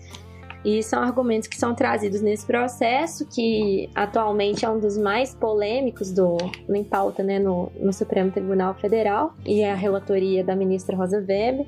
E 0.66 0.82
são 0.82 1.02
argumentos 1.02 1.48
que 1.48 1.56
são 1.56 1.74
trazidos 1.76 2.20
nesse 2.20 2.46
processo, 2.46 3.26
que 3.28 3.90
atualmente 3.94 4.66
é 4.66 4.70
um 4.70 4.80
dos 4.80 4.98
mais 4.98 5.34
polêmicos 5.34 6.12
do, 6.12 6.36
em 6.74 6.84
pauta 6.84 7.24
né, 7.24 7.40
no, 7.40 7.72
no 7.80 7.94
Supremo 7.94 8.32
Tribunal 8.32 8.74
Federal, 8.74 9.34
e 9.46 9.62
é 9.62 9.72
a 9.72 9.76
relatoria 9.76 10.44
da 10.44 10.56
ministra 10.56 10.98
Rosa 10.98 11.20
Weber 11.20 11.66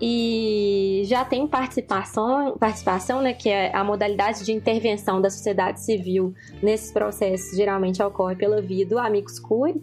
e 0.00 1.02
já 1.04 1.24
tem 1.24 1.46
participação, 1.46 2.56
participação, 2.58 3.22
né, 3.22 3.32
que 3.32 3.48
é 3.48 3.74
a 3.74 3.82
modalidade 3.82 4.44
de 4.44 4.52
intervenção 4.52 5.20
da 5.20 5.30
sociedade 5.30 5.80
civil 5.80 6.34
nesses 6.62 6.92
processos, 6.92 7.56
geralmente 7.56 8.02
ocorre 8.02 8.36
pela 8.36 8.60
via 8.60 8.84
do 8.84 8.98
Amicus 8.98 9.38
Curiae, 9.38 9.80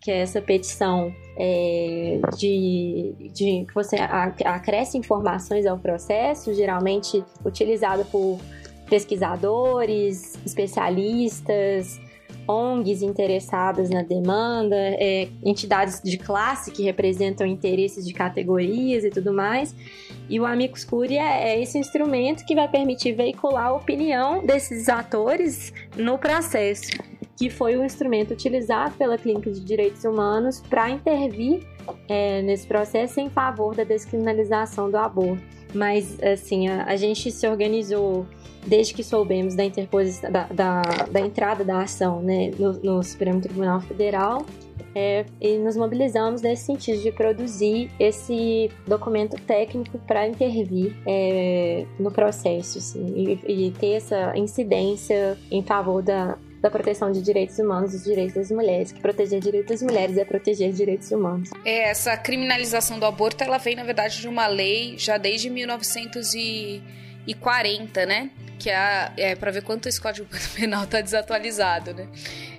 que 0.00 0.10
é 0.10 0.18
essa 0.18 0.42
petição 0.42 1.14
é, 1.36 2.20
de, 2.36 3.14
de 3.32 3.64
que 3.66 3.74
você 3.74 3.96
acresce 4.44 4.98
informações 4.98 5.64
ao 5.64 5.78
processo, 5.78 6.52
geralmente 6.52 7.24
utilizada 7.44 8.04
por 8.04 8.40
pesquisadores, 8.90 10.36
especialistas, 10.44 12.00
ONGs 12.48 13.02
interessadas 13.02 13.90
na 13.90 14.02
demanda, 14.02 14.76
é, 14.76 15.28
entidades 15.44 16.00
de 16.02 16.18
classe 16.18 16.70
que 16.70 16.82
representam 16.82 17.46
interesses 17.46 18.06
de 18.06 18.12
categorias 18.12 19.04
e 19.04 19.10
tudo 19.10 19.32
mais. 19.32 19.74
E 20.28 20.40
o 20.40 20.46
Amicus 20.46 20.84
Curiae 20.84 21.18
é, 21.18 21.54
é 21.54 21.62
esse 21.62 21.78
instrumento 21.78 22.44
que 22.44 22.54
vai 22.54 22.68
permitir 22.68 23.12
veicular 23.12 23.66
a 23.66 23.74
opinião 23.74 24.44
desses 24.44 24.88
atores 24.88 25.72
no 25.96 26.18
processo, 26.18 26.90
que 27.36 27.50
foi 27.50 27.76
o 27.76 27.84
instrumento 27.84 28.32
utilizado 28.32 28.94
pela 28.96 29.18
Clínica 29.18 29.50
de 29.50 29.60
Direitos 29.60 30.04
Humanos 30.04 30.60
para 30.60 30.90
intervir 30.90 31.66
é, 32.08 32.42
nesse 32.42 32.66
processo 32.66 33.20
em 33.20 33.28
favor 33.28 33.74
da 33.74 33.84
descriminalização 33.84 34.90
do 34.90 34.96
aborto. 34.96 35.61
Mas, 35.74 36.22
assim, 36.22 36.68
a, 36.68 36.84
a 36.84 36.96
gente 36.96 37.30
se 37.30 37.46
organizou 37.46 38.26
desde 38.66 38.94
que 38.94 39.02
soubemos 39.02 39.54
da 39.54 39.64
interposição 39.64 40.30
da, 40.30 40.44
da, 40.44 40.82
da 41.10 41.20
entrada 41.20 41.64
da 41.64 41.82
ação 41.82 42.22
né, 42.22 42.50
no, 42.58 42.72
no 42.74 43.02
Supremo 43.02 43.40
Tribunal 43.40 43.80
Federal 43.80 44.44
é, 44.94 45.24
e 45.40 45.58
nos 45.58 45.76
mobilizamos 45.76 46.42
nesse 46.42 46.66
sentido 46.66 47.00
de 47.00 47.10
produzir 47.12 47.90
esse 47.98 48.70
documento 48.86 49.36
técnico 49.42 49.98
para 50.06 50.28
intervir 50.28 50.94
é, 51.06 51.86
no 51.98 52.10
processo 52.10 52.78
assim, 52.78 53.38
e, 53.46 53.66
e, 53.66 53.70
ter 53.72 53.92
essa 53.92 54.36
incidência 54.36 55.38
em 55.50 55.62
favor 55.62 56.02
da, 56.02 56.36
da 56.62 56.70
proteção 56.70 57.10
de 57.10 57.20
direitos 57.20 57.58
humanos 57.58 57.92
e 57.92 58.04
direitos 58.04 58.36
das 58.36 58.52
mulheres, 58.52 58.92
que 58.92 59.00
proteger 59.00 59.40
direitos 59.40 59.68
das 59.68 59.82
mulheres 59.82 60.16
é 60.16 60.24
proteger 60.24 60.72
direitos 60.72 61.10
humanos. 61.10 61.50
É, 61.64 61.90
essa 61.90 62.16
criminalização 62.16 63.00
do 63.00 63.04
aborto, 63.04 63.42
ela 63.42 63.58
vem, 63.58 63.74
na 63.74 63.82
verdade, 63.82 64.20
de 64.20 64.28
uma 64.28 64.46
lei 64.46 64.96
já 64.96 65.18
desde 65.18 65.50
1940, 65.50 68.06
né? 68.06 68.30
que 68.62 68.70
é, 68.70 69.12
é 69.16 69.34
para 69.34 69.50
ver 69.50 69.64
quanto 69.64 69.88
esse 69.88 70.00
código 70.00 70.28
penal 70.54 70.84
está 70.84 71.00
desatualizado, 71.00 71.92
né? 71.92 72.06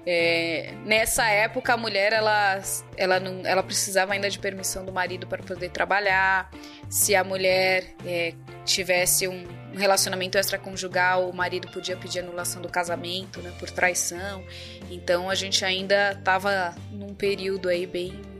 É, 0.05 0.73
nessa 0.85 1.29
época 1.29 1.73
a 1.73 1.77
mulher 1.77 2.11
ela, 2.11 2.61
ela, 2.97 3.21
não, 3.21 3.45
ela 3.45 3.63
precisava 3.63 4.11
ainda 4.11 4.29
de 4.29 4.37
permissão 4.37 4.83
do 4.83 4.91
marido 4.91 5.25
para 5.27 5.41
poder 5.41 5.69
trabalhar. 5.69 6.51
Se 6.89 7.15
a 7.15 7.23
mulher 7.23 7.85
é, 8.05 8.33
tivesse 8.65 9.29
um 9.29 9.45
relacionamento 9.77 10.38
extraconjugal, 10.38 11.29
o 11.29 11.33
marido 11.33 11.67
podia 11.69 11.97
pedir 11.97 12.19
anulação 12.19 12.62
do 12.62 12.69
casamento, 12.69 13.41
né, 13.41 13.51
por 13.59 13.69
traição. 13.69 14.43
Então 14.89 15.29
a 15.29 15.36
gente 15.36 15.65
ainda 15.65 16.12
estava 16.12 16.75
num 16.91 17.13
período 17.13 17.69
aí 17.69 17.86
bem 17.86 18.33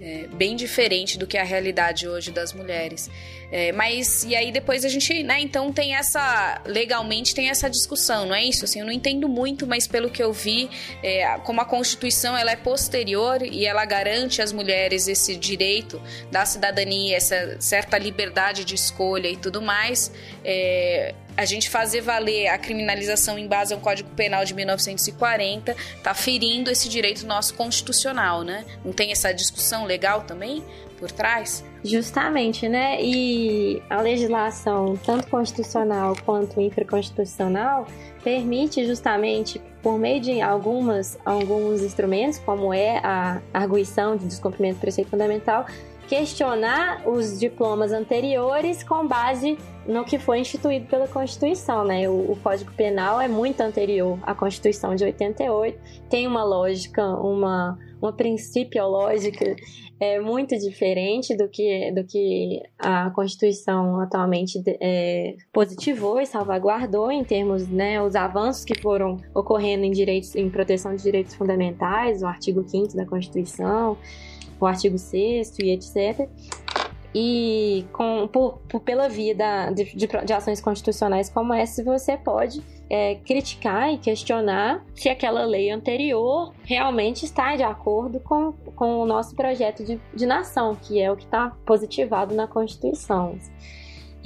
é, 0.00 0.26
bem 0.26 0.54
diferente 0.54 1.18
do 1.18 1.26
que 1.26 1.38
é 1.38 1.40
a 1.40 1.44
realidade 1.44 2.06
hoje 2.06 2.30
das 2.30 2.52
mulheres. 2.52 3.10
É, 3.50 3.72
mas, 3.72 4.24
e 4.24 4.34
aí 4.34 4.50
depois 4.50 4.84
a 4.84 4.88
gente, 4.88 5.22
né, 5.22 5.40
então 5.40 5.72
tem 5.72 5.94
essa, 5.94 6.60
legalmente 6.66 7.34
tem 7.34 7.48
essa 7.48 7.68
discussão, 7.68 8.26
não 8.26 8.34
é 8.34 8.44
isso? 8.44 8.64
Assim, 8.64 8.80
eu 8.80 8.86
não 8.86 8.92
entendo 8.92 9.28
muito, 9.28 9.66
mas 9.66 9.86
pelo 9.86 10.10
que 10.10 10.22
eu 10.22 10.32
vi, 10.32 10.68
é, 11.02 11.38
como 11.44 11.60
a 11.60 11.64
Constituição 11.64 12.36
ela 12.36 12.50
é 12.50 12.56
posterior 12.56 13.42
e 13.42 13.66
ela 13.66 13.84
garante 13.84 14.42
às 14.42 14.52
mulheres 14.52 15.08
esse 15.08 15.36
direito 15.36 16.00
da 16.30 16.44
cidadania, 16.44 17.16
essa 17.16 17.60
certa 17.60 17.98
liberdade 17.98 18.64
de 18.64 18.74
escolha 18.74 19.28
e 19.28 19.36
tudo 19.36 19.62
mais, 19.62 20.10
é, 20.44 21.14
a 21.36 21.44
gente 21.44 21.68
fazer 21.68 22.00
valer 22.00 22.48
a 22.48 22.58
criminalização 22.58 23.38
em 23.38 23.46
base 23.46 23.74
ao 23.74 23.80
Código 23.80 24.08
Penal 24.10 24.44
de 24.44 24.54
1940 24.54 25.76
está 25.96 26.14
ferindo 26.14 26.70
esse 26.70 26.88
direito 26.88 27.26
nosso 27.26 27.54
constitucional, 27.54 28.42
né? 28.42 28.64
Não 28.84 28.92
tem 28.92 29.10
essa 29.10 29.32
discussão 29.32 29.84
legal 29.84 30.22
também 30.22 30.64
por 31.04 31.12
trás? 31.12 31.62
Justamente, 31.84 32.66
né? 32.66 32.96
E 33.02 33.82
a 33.90 34.00
legislação, 34.00 34.96
tanto 35.04 35.28
constitucional 35.28 36.16
quanto 36.24 36.58
infraconstitucional, 36.60 37.86
permite 38.22 38.86
justamente, 38.86 39.60
por 39.82 39.98
meio 39.98 40.18
de 40.18 40.40
algumas, 40.40 41.18
alguns 41.26 41.82
instrumentos, 41.82 42.38
como 42.38 42.72
é 42.72 42.98
a 43.04 43.42
arguição 43.52 44.16
de 44.16 44.24
descumprimento 44.24 44.76
do 44.76 44.80
preceito 44.80 45.10
fundamental, 45.10 45.66
questionar 46.08 47.06
os 47.06 47.38
diplomas 47.38 47.92
anteriores 47.92 48.82
com 48.82 49.06
base 49.06 49.58
no 49.86 50.04
que 50.04 50.18
foi 50.18 50.38
instituído 50.38 50.86
pela 50.86 51.06
Constituição, 51.06 51.84
né? 51.84 52.08
O, 52.08 52.32
o, 52.32 52.38
Código 52.42 52.72
Penal 52.72 53.20
é 53.20 53.28
muito 53.28 53.60
anterior 53.60 54.18
à 54.22 54.34
Constituição 54.34 54.94
de 54.94 55.04
88, 55.04 55.78
tem 56.08 56.26
uma 56.26 56.42
lógica, 56.42 57.06
uma, 57.06 57.78
uma 58.00 58.12
principiológica 58.12 59.54
é 60.04 60.20
muito 60.20 60.56
diferente 60.58 61.36
do 61.36 61.48
que, 61.48 61.90
do 61.92 62.04
que 62.04 62.62
a 62.78 63.10
Constituição 63.10 64.00
atualmente 64.00 64.62
é, 64.66 65.36
positivou 65.52 66.20
e 66.20 66.26
salvaguardou 66.26 67.10
em 67.10 67.24
termos, 67.24 67.66
né, 67.68 68.02
os 68.02 68.14
avanços 68.14 68.64
que 68.64 68.78
foram 68.80 69.18
ocorrendo 69.34 69.84
em 69.84 69.90
direitos, 69.90 70.34
em 70.34 70.50
proteção 70.50 70.94
de 70.94 71.02
direitos 71.02 71.34
fundamentais, 71.34 72.22
o 72.22 72.26
artigo 72.26 72.62
5 72.66 72.94
da 72.94 73.06
Constituição, 73.06 73.96
o 74.60 74.66
artigo 74.66 74.98
6 74.98 75.58
e 75.60 75.70
etc. 75.70 76.28
E 77.14 77.86
com, 77.92 78.28
por, 78.28 78.58
por 78.68 78.80
pela 78.80 79.08
via 79.08 79.34
da, 79.34 79.70
de, 79.70 79.84
de, 79.96 80.06
de, 80.06 80.32
ações 80.32 80.60
constitucionais 80.60 81.30
como 81.30 81.54
essa, 81.54 81.82
você 81.82 82.16
pode 82.16 82.62
é, 82.88 83.16
criticar 83.16 83.92
e 83.92 83.98
questionar 83.98 84.84
se 84.94 85.08
aquela 85.08 85.44
lei 85.44 85.70
anterior 85.70 86.52
realmente 86.64 87.24
está 87.24 87.56
de 87.56 87.62
acordo 87.62 88.20
com, 88.20 88.52
com 88.74 89.00
o 89.00 89.06
nosso 89.06 89.34
projeto 89.34 89.84
de, 89.84 90.00
de 90.14 90.26
nação, 90.26 90.74
que 90.74 91.00
é 91.00 91.10
o 91.10 91.16
que 91.16 91.24
está 91.24 91.50
positivado 91.64 92.34
na 92.34 92.46
Constituição. 92.46 93.38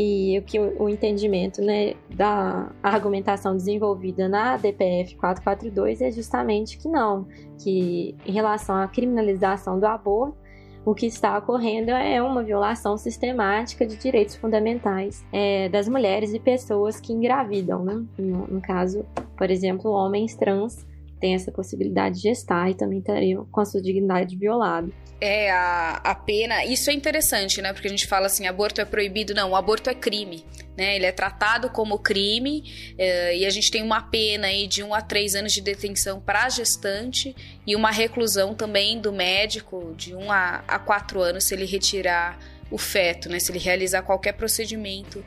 E 0.00 0.38
o 0.38 0.42
que 0.42 0.60
o 0.60 0.88
entendimento 0.88 1.60
né, 1.60 1.94
da 2.08 2.70
argumentação 2.80 3.56
desenvolvida 3.56 4.28
na 4.28 4.56
DPF 4.56 5.16
442 5.16 6.00
é 6.00 6.10
justamente 6.12 6.78
que 6.78 6.88
não, 6.88 7.26
que 7.60 8.14
em 8.24 8.30
relação 8.30 8.76
à 8.76 8.86
criminalização 8.86 9.80
do 9.80 9.86
aborto, 9.86 10.38
o 10.88 10.94
que 10.94 11.04
está 11.04 11.36
ocorrendo 11.36 11.90
é 11.90 12.22
uma 12.22 12.42
violação 12.42 12.96
sistemática 12.96 13.86
de 13.86 13.94
direitos 13.94 14.36
fundamentais 14.36 15.22
é, 15.30 15.68
das 15.68 15.86
mulheres 15.86 16.32
e 16.32 16.40
pessoas 16.40 16.98
que 16.98 17.12
engravidam, 17.12 17.84
né? 17.84 18.02
No, 18.16 18.46
no, 18.46 18.60
caso, 18.62 19.04
por 19.36 19.50
exemplo, 19.50 19.90
homens 19.90 20.34
trans 20.34 20.86
têm 21.20 21.34
essa 21.34 21.52
possibilidade 21.52 22.16
de 22.16 22.22
gestar 22.22 22.70
e 22.70 22.74
também 22.74 23.02
teriam 23.02 23.46
com 23.52 23.60
a 23.60 23.66
sua 23.66 23.82
dignidade 23.82 24.34
violada. 24.34 24.88
É, 25.20 25.50
a, 25.50 26.00
a 26.02 26.14
pena. 26.14 26.64
Isso 26.64 26.88
é 26.88 26.94
interessante, 26.94 27.60
né? 27.60 27.74
Porque 27.74 27.88
a 27.88 27.90
gente 27.90 28.06
fala 28.06 28.24
assim: 28.24 28.46
aborto 28.46 28.80
é 28.80 28.86
proibido. 28.86 29.34
Não, 29.34 29.54
aborto 29.54 29.90
é 29.90 29.94
crime. 29.94 30.42
Né? 30.78 30.94
Ele 30.94 31.06
é 31.06 31.10
tratado 31.10 31.68
como 31.70 31.98
crime 31.98 32.94
é, 32.96 33.36
e 33.36 33.44
a 33.44 33.50
gente 33.50 33.68
tem 33.68 33.82
uma 33.82 34.00
pena 34.00 34.46
aí 34.46 34.68
de 34.68 34.84
1 34.84 34.94
a 34.94 35.02
3 35.02 35.34
anos 35.34 35.52
de 35.52 35.60
detenção 35.60 36.20
para 36.20 36.44
a 36.44 36.48
gestante 36.48 37.34
e 37.66 37.74
uma 37.74 37.90
reclusão 37.90 38.54
também 38.54 39.00
do 39.00 39.12
médico 39.12 39.92
de 39.96 40.14
1 40.14 40.30
a, 40.30 40.62
a 40.68 40.78
4 40.78 41.20
anos 41.20 41.48
se 41.48 41.54
ele 41.54 41.64
retirar 41.64 42.38
o 42.70 42.78
feto, 42.78 43.28
né? 43.28 43.40
Se 43.40 43.50
ele 43.50 43.58
realizar 43.58 44.02
qualquer 44.02 44.34
procedimento 44.34 45.24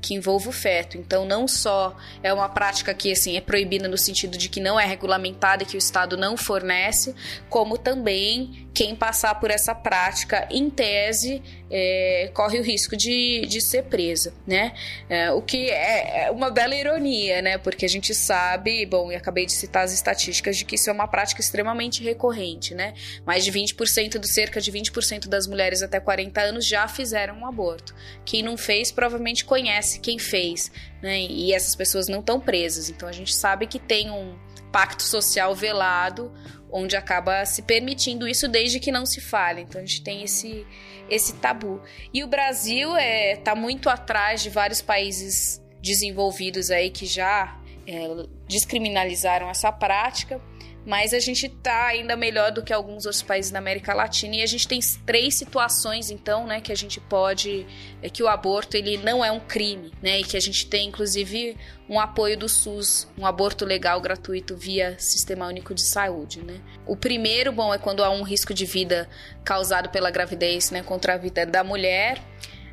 que 0.00 0.14
envolva 0.14 0.48
o 0.48 0.52
feto. 0.52 0.96
Então, 0.96 1.24
não 1.24 1.46
só 1.46 1.96
é 2.22 2.32
uma 2.32 2.48
prática 2.48 2.94
que 2.94 3.12
assim 3.12 3.36
é 3.36 3.40
proibida 3.40 3.88
no 3.88 3.98
sentido 3.98 4.36
de 4.36 4.48
que 4.48 4.60
não 4.60 4.78
é 4.78 4.84
regulamentada 4.86 5.62
e 5.62 5.66
que 5.66 5.76
o 5.76 5.78
Estado 5.78 6.16
não 6.16 6.36
fornece, 6.36 7.14
como 7.48 7.76
também 7.78 8.68
quem 8.74 8.96
passar 8.96 9.36
por 9.36 9.50
essa 9.50 9.72
prática, 9.72 10.48
em 10.50 10.68
tese, 10.68 11.40
é, 11.70 12.30
corre 12.34 12.58
o 12.58 12.62
risco 12.62 12.96
de, 12.96 13.46
de 13.46 13.60
ser 13.60 13.84
presa, 13.84 14.34
né? 14.46 14.74
É, 15.08 15.30
o 15.30 15.40
que 15.40 15.70
é, 15.70 16.24
é 16.24 16.30
uma 16.30 16.50
bela 16.50 16.74
ironia, 16.74 17.40
né? 17.40 17.56
Porque 17.56 17.84
a 17.84 17.88
gente 17.88 18.12
sabe, 18.14 18.84
bom, 18.84 19.12
e 19.12 19.14
acabei 19.14 19.46
de 19.46 19.52
citar 19.52 19.84
as 19.84 19.92
estatísticas 19.92 20.56
de 20.56 20.64
que 20.64 20.74
isso 20.74 20.90
é 20.90 20.92
uma 20.92 21.06
prática 21.06 21.40
extremamente 21.40 22.02
recorrente, 22.02 22.74
né? 22.74 22.94
Mais 23.24 23.44
de 23.44 23.52
20% 23.52 24.18
do 24.18 24.26
cerca 24.26 24.60
de 24.60 24.72
20% 24.72 25.28
das 25.28 25.46
mulheres 25.46 25.80
até 25.80 26.00
40 26.00 26.40
anos 26.40 26.66
já 26.66 26.88
fizeram 26.88 27.38
um 27.38 27.46
aborto. 27.46 27.94
Quem 28.24 28.42
não 28.42 28.56
fez 28.56 28.90
provavelmente 28.90 29.44
conhece 29.44 29.63
quem 30.00 30.18
fez, 30.18 30.70
né? 31.02 31.20
E 31.20 31.52
essas 31.52 31.74
pessoas 31.74 32.08
não 32.08 32.20
estão 32.20 32.40
presas. 32.40 32.88
Então 32.88 33.08
a 33.08 33.12
gente 33.12 33.34
sabe 33.34 33.66
que 33.66 33.78
tem 33.78 34.10
um 34.10 34.36
pacto 34.72 35.02
social 35.02 35.54
velado 35.54 36.32
onde 36.70 36.96
acaba 36.96 37.44
se 37.46 37.62
permitindo 37.62 38.26
isso 38.26 38.48
desde 38.48 38.80
que 38.80 38.90
não 38.90 39.06
se 39.06 39.20
fale. 39.20 39.62
Então 39.62 39.80
a 39.80 39.84
gente 39.84 40.02
tem 40.02 40.22
esse 40.22 40.66
esse 41.08 41.34
tabu. 41.34 41.82
E 42.12 42.24
o 42.24 42.26
Brasil 42.26 42.96
é 42.96 43.36
tá 43.36 43.54
muito 43.54 43.88
atrás 43.88 44.42
de 44.42 44.50
vários 44.50 44.82
países 44.82 45.62
desenvolvidos 45.80 46.70
aí 46.70 46.90
que 46.90 47.06
já 47.06 47.60
é, 47.86 48.08
descriminalizaram 48.48 49.50
essa 49.50 49.70
prática 49.70 50.40
mas 50.86 51.14
a 51.14 51.18
gente 51.18 51.46
está 51.46 51.86
ainda 51.86 52.16
melhor 52.16 52.52
do 52.52 52.62
que 52.62 52.72
alguns 52.72 53.06
outros 53.06 53.22
países 53.22 53.50
da 53.50 53.58
América 53.58 53.94
Latina 53.94 54.36
e 54.36 54.42
a 54.42 54.46
gente 54.46 54.68
tem 54.68 54.80
três 55.06 55.38
situações 55.38 56.10
então, 56.10 56.46
né, 56.46 56.60
que 56.60 56.72
a 56.72 56.76
gente 56.76 57.00
pode 57.00 57.66
é 58.02 58.10
que 58.10 58.22
o 58.22 58.28
aborto 58.28 58.76
ele 58.76 58.98
não 58.98 59.24
é 59.24 59.32
um 59.32 59.40
crime, 59.40 59.92
né, 60.02 60.20
e 60.20 60.24
que 60.24 60.36
a 60.36 60.40
gente 60.40 60.66
tem 60.66 60.88
inclusive 60.88 61.56
um 61.88 61.98
apoio 61.98 62.36
do 62.36 62.48
SUS, 62.48 63.08
um 63.16 63.26
aborto 63.26 63.64
legal 63.64 64.00
gratuito 64.00 64.56
via 64.56 64.96
Sistema 64.98 65.46
Único 65.46 65.74
de 65.74 65.82
Saúde, 65.82 66.42
né? 66.42 66.60
O 66.86 66.96
primeiro, 66.96 67.52
bom, 67.52 67.74
é 67.74 67.78
quando 67.78 68.02
há 68.02 68.08
um 68.08 68.22
risco 68.22 68.54
de 68.54 68.64
vida 68.64 69.06
causado 69.44 69.90
pela 69.90 70.10
gravidez, 70.10 70.70
né, 70.70 70.82
contra 70.82 71.14
a 71.14 71.16
vida 71.18 71.44
da 71.44 71.62
mulher. 71.62 72.22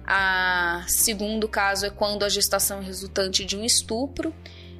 A 0.05 0.85
segundo 0.87 1.47
caso 1.47 1.85
é 1.85 1.89
quando 1.89 2.23
a 2.23 2.29
gestação 2.29 2.79
é 2.79 2.83
resultante 2.83 3.45
de 3.45 3.57
um 3.57 3.63
estupro 3.63 4.33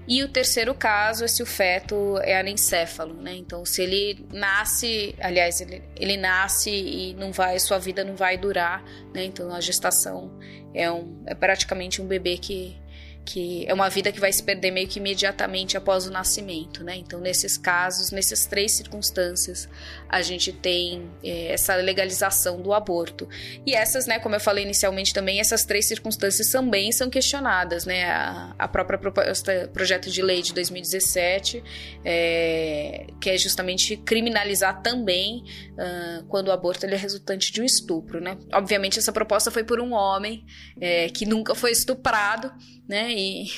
e 0.07 0.23
o 0.23 0.27
terceiro 0.27 0.73
caso 0.73 1.23
é 1.23 1.27
se 1.27 1.43
o 1.43 1.45
feto 1.45 2.17
é 2.23 2.39
anencéfalo, 2.39 3.13
né? 3.13 3.35
Então, 3.35 3.63
se 3.63 3.83
ele 3.83 4.25
nasce, 4.33 5.15
aliás, 5.19 5.61
ele, 5.61 5.83
ele 5.95 6.17
nasce 6.17 6.71
e 6.71 7.13
não 7.13 7.31
vai, 7.31 7.59
sua 7.59 7.77
vida 7.77 8.03
não 8.03 8.15
vai 8.15 8.37
durar, 8.37 8.83
né? 9.13 9.23
Então, 9.23 9.53
a 9.53 9.61
gestação 9.61 10.37
é, 10.73 10.91
um, 10.91 11.23
é 11.27 11.35
praticamente 11.35 12.01
um 12.01 12.07
bebê 12.07 12.37
que 12.37 12.80
que 13.23 13.65
é 13.67 13.73
uma 13.73 13.89
vida 13.89 14.11
que 14.11 14.19
vai 14.19 14.31
se 14.33 14.43
perder 14.43 14.71
meio 14.71 14.87
que 14.87 14.99
imediatamente 14.99 15.77
após 15.77 16.07
o 16.07 16.11
nascimento, 16.11 16.83
né? 16.83 16.95
Então, 16.97 17.19
nesses 17.19 17.57
casos, 17.57 18.11
nessas 18.11 18.45
três 18.45 18.73
circunstâncias, 18.73 19.69
a 20.09 20.21
gente 20.21 20.51
tem 20.51 21.09
é, 21.23 21.53
essa 21.53 21.75
legalização 21.75 22.61
do 22.61 22.73
aborto. 22.73 23.29
E 23.65 23.73
essas, 23.75 24.07
né, 24.07 24.19
como 24.19 24.35
eu 24.35 24.39
falei 24.39 24.63
inicialmente 24.63 25.13
também, 25.13 25.39
essas 25.39 25.63
três 25.63 25.87
circunstâncias 25.87 26.49
também 26.49 26.91
são 26.91 27.09
questionadas, 27.09 27.85
né? 27.85 28.05
A, 28.05 28.55
a 28.57 28.67
própria 28.67 28.97
proposta, 28.97 29.69
projeto 29.71 30.09
de 30.09 30.21
lei 30.21 30.41
de 30.41 30.53
2017 30.53 31.63
é, 32.03 33.05
quer 33.19 33.37
justamente 33.37 33.95
criminalizar 33.97 34.81
também 34.81 35.43
uh, 35.73 36.23
quando 36.25 36.47
o 36.47 36.51
aborto 36.51 36.85
ele 36.85 36.95
é 36.95 36.97
resultante 36.97 37.51
de 37.51 37.61
um 37.61 37.65
estupro, 37.65 38.19
né? 38.19 38.37
Obviamente, 38.53 38.97
essa 38.99 39.11
proposta 39.11 39.51
foi 39.51 39.63
por 39.63 39.79
um 39.79 39.93
homem 39.93 40.43
é, 40.79 41.09
que 41.09 41.25
nunca 41.25 41.53
foi 41.53 41.71
estuprado, 41.71 42.51
né? 42.87 43.10
E, 43.11 43.51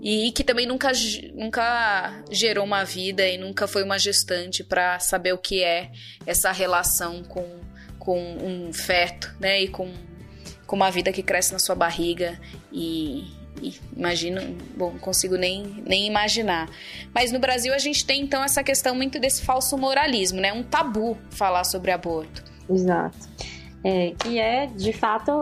e 0.00 0.32
que 0.32 0.44
também 0.44 0.66
nunca, 0.66 0.92
nunca 1.34 2.22
gerou 2.30 2.64
uma 2.64 2.84
vida 2.84 3.26
e 3.26 3.38
nunca 3.38 3.66
foi 3.66 3.82
uma 3.82 3.98
gestante 3.98 4.62
para 4.62 4.98
saber 4.98 5.32
o 5.32 5.38
que 5.38 5.62
é 5.62 5.90
essa 6.26 6.52
relação 6.52 7.22
com, 7.24 7.60
com 7.98 8.18
um 8.18 8.72
feto, 8.72 9.34
né? 9.40 9.62
E 9.62 9.68
com, 9.68 9.92
com 10.66 10.76
uma 10.76 10.90
vida 10.90 11.12
que 11.12 11.22
cresce 11.22 11.52
na 11.52 11.58
sua 11.58 11.74
barriga 11.74 12.38
e, 12.72 13.30
e 13.60 13.74
imagino, 13.96 14.40
bom, 14.76 14.92
não 14.92 14.98
consigo 14.98 15.36
nem, 15.36 15.82
nem 15.86 16.06
imaginar. 16.06 16.68
Mas 17.14 17.32
no 17.32 17.38
Brasil 17.38 17.72
a 17.72 17.78
gente 17.78 18.04
tem 18.04 18.22
então 18.22 18.42
essa 18.42 18.62
questão 18.62 18.94
muito 18.94 19.18
desse 19.18 19.42
falso 19.42 19.76
moralismo, 19.76 20.40
né? 20.40 20.52
Um 20.52 20.62
tabu 20.62 21.16
falar 21.30 21.64
sobre 21.64 21.90
aborto. 21.90 22.42
Exato. 22.68 23.28
É, 23.84 24.14
que 24.18 24.38
é, 24.38 24.66
de 24.66 24.92
fato, 24.92 25.32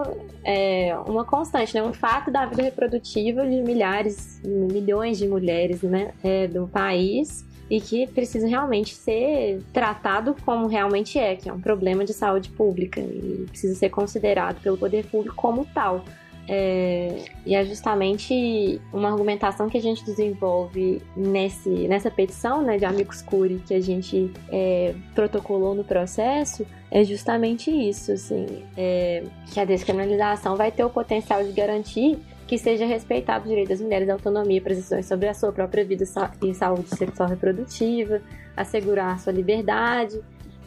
é 0.43 0.97
uma 1.07 1.25
constante, 1.25 1.75
né? 1.75 1.83
um 1.83 1.93
fato 1.93 2.31
da 2.31 2.47
vida 2.47 2.63
reprodutiva 2.63 3.47
de 3.47 3.61
milhares, 3.61 4.41
milhões 4.43 5.19
de 5.19 5.29
mulheres 5.29 5.83
né? 5.83 6.13
É, 6.23 6.47
do 6.47 6.67
país 6.67 7.45
e 7.71 7.81
que 7.81 8.07
precisa 8.09 8.49
realmente 8.49 8.95
ser 8.95 9.63
tratado 9.73 10.35
como 10.45 10.67
realmente 10.67 11.19
é, 11.19 11.37
que 11.37 11.49
é 11.49 11.53
um 11.53 11.61
problema 11.61 12.05
de 12.05 12.13
saúde 12.13 12.51
pública 12.51 13.01
e 13.01 13.47
precisa 13.49 13.77
ser 13.77 13.91
considerado 13.91 14.61
pelo 14.61 14.77
poder 14.77 15.07
público 15.07 15.37
como 15.37 15.65
tal. 15.73 16.05
É, 16.53 17.27
e 17.47 17.55
é 17.55 17.65
justamente 17.65 18.81
uma 18.93 19.09
argumentação 19.09 19.69
que 19.69 19.79
a 19.79 19.81
gente 19.81 20.05
desenvolve 20.05 21.01
nesse, 21.17 21.69
nessa 21.87 22.11
petição 22.11 22.61
né, 22.61 22.77
de 22.77 22.85
Amigos 22.85 23.23
Curi 23.23 23.63
que 23.65 23.73
a 23.73 23.81
gente 23.81 24.33
é, 24.51 24.93
protocolou 25.15 25.77
no 25.77 25.85
processo, 25.85 26.67
é 26.91 27.05
justamente 27.05 27.71
isso, 27.71 28.11
assim, 28.11 28.65
é, 28.77 29.23
que 29.53 29.61
a 29.61 29.65
descriminalização 29.65 30.57
vai 30.57 30.73
ter 30.73 30.83
o 30.83 30.91
potencial 30.91 31.45
de 31.45 31.53
garantir 31.53 32.19
que 32.49 32.59
seja 32.59 32.85
respeitado 32.85 33.45
o 33.45 33.49
direito 33.49 33.69
das 33.69 33.81
mulheres 33.81 34.09
à 34.09 34.15
autonomia 34.15 34.59
e 34.59 34.61
precisões 34.61 35.07
sobre 35.07 35.29
a 35.29 35.35
sua 35.35 35.53
própria 35.53 35.85
vida 35.85 36.03
e 36.43 36.53
saúde 36.53 36.89
sexual 36.89 37.29
reprodutiva, 37.29 38.21
assegurar 38.57 39.15
a 39.15 39.19
sua 39.19 39.33
liberdade, 39.33 40.21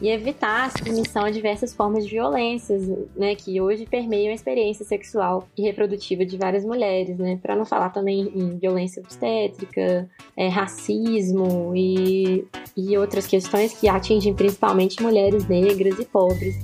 e 0.04 0.10
evitar 0.10 0.66
a 0.66 0.70
submissão 0.70 1.24
a 1.24 1.30
diversas 1.30 1.74
formas 1.74 2.04
de 2.04 2.10
violências, 2.10 2.86
né, 3.16 3.34
que 3.34 3.58
hoje 3.58 3.86
permeiam 3.86 4.32
a 4.32 4.34
experiência 4.34 4.84
sexual 4.84 5.48
e 5.56 5.62
reprodutiva 5.62 6.26
de 6.26 6.36
várias 6.36 6.62
mulheres, 6.62 7.16
né, 7.16 7.38
para 7.40 7.56
não 7.56 7.64
falar 7.64 7.88
também 7.88 8.20
em 8.20 8.58
violência 8.58 9.00
obstétrica, 9.00 10.06
é, 10.36 10.48
racismo 10.48 11.72
e, 11.74 12.46
e 12.76 12.98
outras 12.98 13.26
questões 13.26 13.72
que 13.72 13.88
atingem 13.88 14.34
principalmente 14.34 15.02
mulheres 15.02 15.48
negras 15.48 15.98
e 15.98 16.04
pobres. 16.04 16.54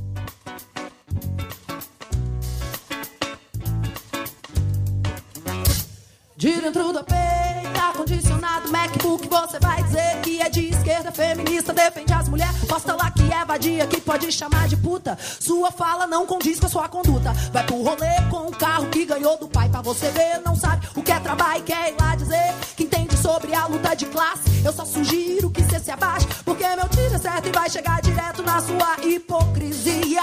De 6.37 6.61
dentro 6.61 6.93
do 6.93 7.03
peito, 7.05 8.30
ar-condicionado, 8.41 8.71
MacBook, 8.71 9.29
você 9.29 9.59
vai 9.61 9.83
dizer 9.83 10.21
que 10.23 10.41
é 10.41 10.49
de 10.49 10.69
esquerda, 10.71 11.13
feminista, 11.13 11.73
defende 11.73 12.13
as 12.13 12.29
mulheres. 12.29 12.65
Posta 12.67 12.95
lá 12.95 13.11
que 13.11 13.33
é 13.33 13.45
vadia, 13.45 13.87
que 13.87 14.01
pode 14.01 14.33
chamar 14.33 14.67
de 14.69 14.77
puta. 14.77 15.17
Sua 15.39 15.71
fala 15.71 16.07
não 16.07 16.27
condiz 16.27 16.59
com 16.59 16.67
a 16.67 16.69
sua 16.69 16.89
conduta. 16.89 17.33
Vai 17.53 17.65
pro 17.65 17.83
rolê 17.83 18.21
com 18.31 18.49
um 18.49 18.51
carro 18.51 18.87
que 18.89 19.05
ganhou 19.05 19.39
do 19.39 19.49
pai 19.49 19.69
pra 19.69 19.83
você 19.83 20.11
ver. 20.11 20.41
Não 20.45 20.57
sabe 20.57 20.87
o 20.97 21.03
que 21.03 21.13
é 21.13 21.21
trabalho 21.21 21.63
quer 21.63 21.91
ir 21.91 21.97
lá 22.01 22.17
dizer 22.17 22.55
que 22.77 22.85
entende 22.85 23.17
sobre 23.17 23.55
a 23.55 23.67
luta 23.67 23.95
de 23.95 24.07
classe. 24.07 24.65
Eu 24.65 24.73
só 24.73 24.85
sugiro 24.85 25.51
que 25.51 25.63
você 25.63 25.79
se 25.79 25.91
abaixe, 25.91 26.27
porque 26.45 26.65
meu 26.65 26.89
tiro 26.89 27.15
é 27.15 27.19
certo 27.19 27.49
e 27.49 27.53
vai 27.53 27.69
chegar 27.69 28.01
direto 28.01 28.43
na 28.43 28.61
sua 28.61 28.97
hipocrisia. 29.05 30.23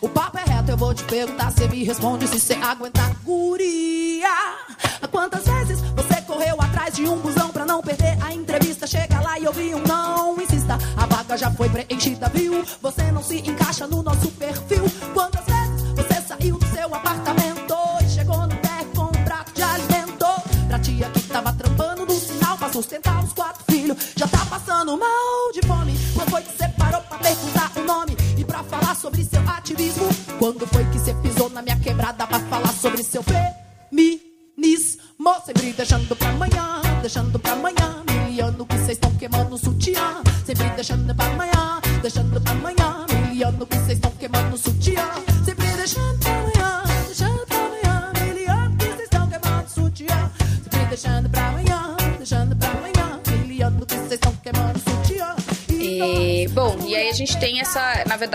O 0.00 0.08
papo 0.08 0.38
é 0.38 0.44
reto, 0.44 0.70
eu 0.70 0.76
vou 0.76 0.94
te 0.94 1.04
perguntar, 1.04 1.50
você 1.50 1.68
me 1.68 1.84
responde 1.84 2.26
se 2.28 2.40
você 2.40 2.54
aguentar 2.54 3.14
guria. 3.24 4.28
Quantas 5.10 5.44
vezes 5.44 5.80
você 5.80 6.09
atrás 6.90 6.94
de 6.94 7.08
um 7.08 7.16
busão 7.18 7.50
pra 7.50 7.64
não 7.64 7.80
perder 7.80 8.18
a 8.22 8.34
entrevista? 8.34 8.86
Chega 8.86 9.20
lá 9.20 9.38
e 9.38 9.46
ouvi 9.46 9.74
um 9.74 9.82
não 9.82 10.40
insista, 10.40 10.78
a 10.96 11.06
vaga 11.06 11.36
já 11.36 11.50
foi 11.50 11.68
preenchida, 11.68 12.28
viu? 12.28 12.64
Você 12.82 13.10
não 13.12 13.22
se 13.22 13.38
encaixa 13.38 13.59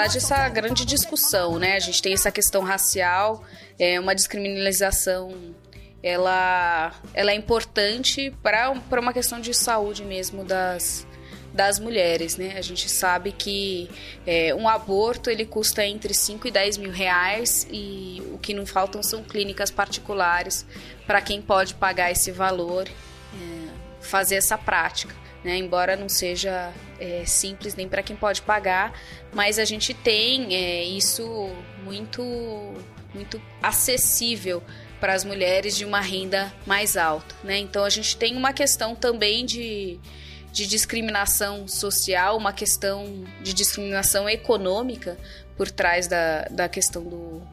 verdade, 0.06 0.18
essa 0.18 0.50
grande 0.50 0.86
discussão, 0.86 1.58
né? 1.58 1.76
A 1.76 1.80
gente 1.80 2.02
tem 2.02 2.14
essa 2.14 2.32
questão 2.32 2.62
racial, 2.64 3.44
é, 3.80 4.00
uma 4.00 4.14
descriminalização 4.14 5.56
ela, 6.04 6.94
ela 7.16 7.32
é 7.32 7.36
importante 7.36 8.32
para 8.44 8.72
uma 9.00 9.12
questão 9.12 9.42
de 9.42 9.54
saúde 9.56 10.06
mesmo 10.06 10.44
das, 10.44 11.08
das 11.52 11.80
mulheres, 11.80 12.38
né? 12.38 12.54
A 12.56 12.62
gente 12.62 12.88
sabe 12.88 13.32
que 13.32 13.90
é, 14.26 14.54
um 14.54 14.70
aborto 14.70 15.32
ele 15.32 15.46
custa 15.46 15.84
entre 15.84 16.14
5 16.14 16.48
e 16.48 16.52
10 16.52 16.78
mil 16.78 16.92
reais 16.92 17.68
e 17.72 18.22
o 18.32 18.38
que 18.38 18.54
não 18.54 18.66
faltam 18.66 19.02
são 19.02 19.24
clínicas 19.24 19.72
particulares 19.72 20.66
para 21.08 21.22
quem 21.22 21.42
pode 21.42 21.74
pagar 21.74 22.12
esse 22.12 22.32
valor, 22.32 22.88
é, 22.88 23.68
fazer 24.00 24.36
essa 24.36 24.58
prática. 24.58 25.25
Né? 25.46 25.58
Embora 25.58 25.96
não 25.96 26.10
seja 26.10 26.74
é, 27.00 27.24
simples 27.24 27.76
nem 27.76 27.88
para 27.88 28.02
quem 28.02 28.16
pode 28.16 28.42
pagar, 28.42 29.00
mas 29.32 29.60
a 29.60 29.64
gente 29.64 29.94
tem 29.94 30.56
é, 30.56 30.84
isso 30.84 31.52
muito, 31.84 32.24
muito 33.14 33.40
acessível 33.62 34.64
para 35.00 35.14
as 35.14 35.24
mulheres 35.24 35.78
de 35.78 35.86
uma 35.86 36.02
renda 36.02 36.52
mais 36.66 36.98
alta. 36.98 37.36
Né? 37.44 37.60
Então 37.60 37.84
a 37.84 37.92
gente 37.92 38.18
tem 38.18 38.36
uma 38.36 38.54
questão 38.54 38.96
também 38.96 39.46
de, 39.46 40.00
de 40.52 40.66
discriminação 40.66 41.68
social, 41.68 42.38
uma 42.38 42.52
questão 42.52 43.24
de 43.44 43.54
discriminação 43.54 44.28
econômica 44.28 45.16
por 45.56 45.70
trás 45.70 46.08
da, 46.08 46.48
da 46.50 46.68
questão 46.68 47.04
do, 47.04 47.44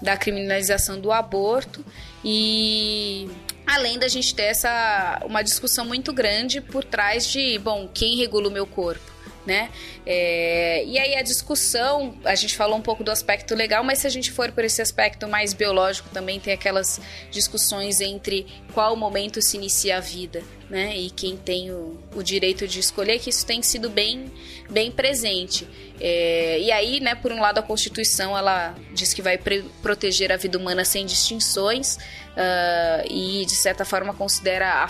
da 0.00 0.16
criminalização 0.16 1.00
do 1.00 1.10
aborto 1.10 1.84
e 2.24 3.28
além 3.70 3.98
da 3.98 4.08
gente 4.08 4.34
ter 4.34 4.44
essa 4.44 5.20
uma 5.24 5.42
discussão 5.42 5.84
muito 5.84 6.12
grande 6.12 6.60
por 6.60 6.84
trás 6.84 7.26
de 7.26 7.58
bom 7.58 7.88
quem 7.92 8.16
regula 8.16 8.48
o 8.48 8.50
meu 8.50 8.66
corpo 8.66 9.19
né? 9.46 9.70
É, 10.04 10.84
e 10.84 10.98
aí 10.98 11.16
a 11.16 11.22
discussão, 11.22 12.14
a 12.24 12.34
gente 12.34 12.56
falou 12.56 12.76
um 12.76 12.82
pouco 12.82 13.02
do 13.02 13.10
aspecto 13.10 13.54
legal, 13.54 13.82
mas 13.82 14.00
se 14.00 14.06
a 14.06 14.10
gente 14.10 14.30
for 14.30 14.52
por 14.52 14.64
esse 14.64 14.82
aspecto 14.82 15.26
mais 15.28 15.54
biológico, 15.54 16.08
também 16.10 16.38
tem 16.38 16.52
aquelas 16.52 17.00
discussões 17.30 18.00
entre 18.00 18.46
qual 18.72 18.94
momento 18.96 19.40
se 19.40 19.56
inicia 19.56 19.96
a 19.96 20.00
vida, 20.00 20.42
né? 20.68 20.96
E 20.96 21.10
quem 21.10 21.36
tem 21.36 21.70
o, 21.70 21.98
o 22.14 22.22
direito 22.22 22.66
de 22.68 22.80
escolher, 22.80 23.18
que 23.18 23.30
isso 23.30 23.44
tem 23.46 23.62
sido 23.62 23.88
bem, 23.88 24.30
bem 24.68 24.90
presente. 24.90 25.66
É, 26.00 26.58
e 26.60 26.70
aí, 26.70 27.00
né, 27.00 27.14
por 27.14 27.32
um 27.32 27.40
lado, 27.40 27.58
a 27.58 27.62
Constituição 27.62 28.36
ela 28.36 28.74
diz 28.92 29.12
que 29.12 29.20
vai 29.20 29.38
proteger 29.82 30.32
a 30.32 30.36
vida 30.36 30.58
humana 30.58 30.84
sem 30.84 31.04
distinções 31.04 31.96
uh, 31.96 33.06
e, 33.10 33.44
de 33.44 33.54
certa 33.54 33.84
forma, 33.84 34.14
considera 34.14 34.86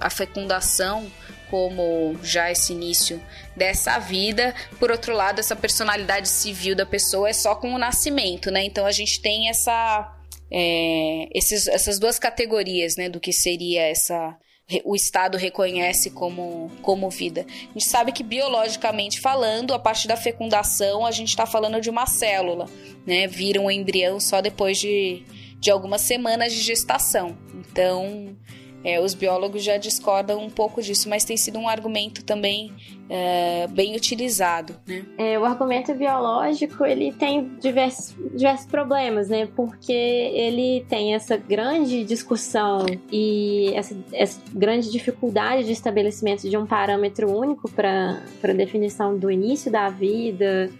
a 0.00 0.10
fecundação 0.10 1.10
como 1.50 2.16
já 2.22 2.50
esse 2.50 2.72
início 2.72 3.20
dessa 3.56 3.98
vida. 3.98 4.54
Por 4.78 4.90
outro 4.90 5.14
lado, 5.14 5.40
essa 5.40 5.56
personalidade 5.56 6.28
civil 6.28 6.74
da 6.76 6.86
pessoa 6.86 7.28
é 7.28 7.32
só 7.32 7.54
com 7.54 7.74
o 7.74 7.78
nascimento, 7.78 8.50
né? 8.50 8.64
Então 8.64 8.86
a 8.86 8.92
gente 8.92 9.20
tem 9.20 9.48
essa 9.48 10.16
é, 10.50 11.28
esses, 11.32 11.66
essas 11.68 11.98
duas 11.98 12.18
categorias, 12.18 12.96
né, 12.96 13.08
do 13.08 13.20
que 13.20 13.32
seria 13.32 13.82
essa 13.82 14.36
o 14.84 14.94
Estado 14.94 15.36
reconhece 15.36 16.10
como, 16.10 16.70
como 16.80 17.10
vida. 17.10 17.44
A 17.48 17.72
gente 17.72 17.84
sabe 17.86 18.12
que 18.12 18.22
biologicamente 18.22 19.20
falando, 19.20 19.74
a 19.74 19.78
partir 19.80 20.06
da 20.06 20.16
fecundação, 20.16 21.04
a 21.04 21.10
gente 21.10 21.30
está 21.30 21.44
falando 21.44 21.80
de 21.80 21.90
uma 21.90 22.06
célula, 22.06 22.66
né? 23.04 23.26
Vira 23.26 23.60
um 23.60 23.68
embrião 23.68 24.20
só 24.20 24.40
depois 24.40 24.78
de, 24.78 25.24
de 25.58 25.72
algumas 25.72 26.02
semanas 26.02 26.52
de 26.52 26.60
gestação. 26.60 27.36
Então, 27.52 28.36
é, 28.82 29.00
os 29.00 29.14
biólogos 29.14 29.62
já 29.62 29.76
discordam 29.76 30.42
um 30.42 30.48
pouco 30.48 30.80
disso, 30.80 31.08
mas 31.08 31.24
tem 31.24 31.36
sido 31.36 31.58
um 31.58 31.68
argumento 31.68 32.24
também 32.24 32.72
é, 33.08 33.66
bem 33.66 33.94
utilizado. 33.94 34.74
Né? 34.86 35.04
É, 35.18 35.38
o 35.38 35.44
argumento 35.44 35.92
biológico 35.94 36.84
ele 36.84 37.12
tem 37.12 37.50
diversos, 37.60 38.14
diversos 38.34 38.66
problemas, 38.66 39.28
né? 39.28 39.46
Porque 39.54 39.92
ele 39.92 40.86
tem 40.88 41.14
essa 41.14 41.36
grande 41.36 42.04
discussão 42.04 42.86
e 43.12 43.72
essa, 43.74 43.96
essa 44.12 44.40
grande 44.52 44.90
dificuldade 44.90 45.64
de 45.64 45.72
estabelecimento 45.72 46.48
de 46.48 46.56
um 46.56 46.64
parâmetro 46.64 47.30
único 47.30 47.70
para 47.70 48.22
a 48.42 48.52
definição 48.52 49.18
do 49.18 49.30
início 49.30 49.70
da 49.70 49.90
vida 49.90 50.70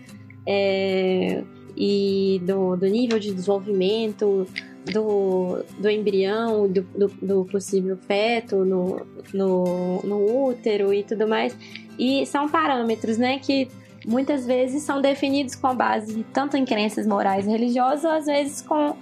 é, 0.47 1.43
e 1.77 2.41
do, 2.45 2.77
do 2.77 2.87
nível 2.87 3.19
de 3.19 3.35
desenvolvimento 3.35 4.47
do, 4.85 5.63
do 5.79 5.91
embrião, 5.91 6.69
do, 6.69 6.83
do, 6.83 7.09
do 7.23 7.45
possível 7.45 7.97
feto 7.97 8.65
no, 8.65 9.07
no, 9.33 10.01
no 10.03 10.47
útero 10.49 10.93
e 10.93 11.03
tudo 11.03 11.29
mais. 11.29 11.57
E 11.99 12.25
são 12.27 12.49
parâmetros, 12.49 13.19
né, 13.19 13.39
que 13.39 13.69
muitas 14.07 14.47
vezes 14.47 14.83
são 14.83 15.01
definidos 15.01 15.55
com 15.55 15.75
base 15.75 16.25
tanto 16.33 16.57
em 16.57 16.65
crenças 16.65 17.07
morais 17.07 17.47
e 17.47 17.51
religiosas, 17.51 18.05
às 18.05 18.27
vezes 18.27 18.63
com, 18.63 18.97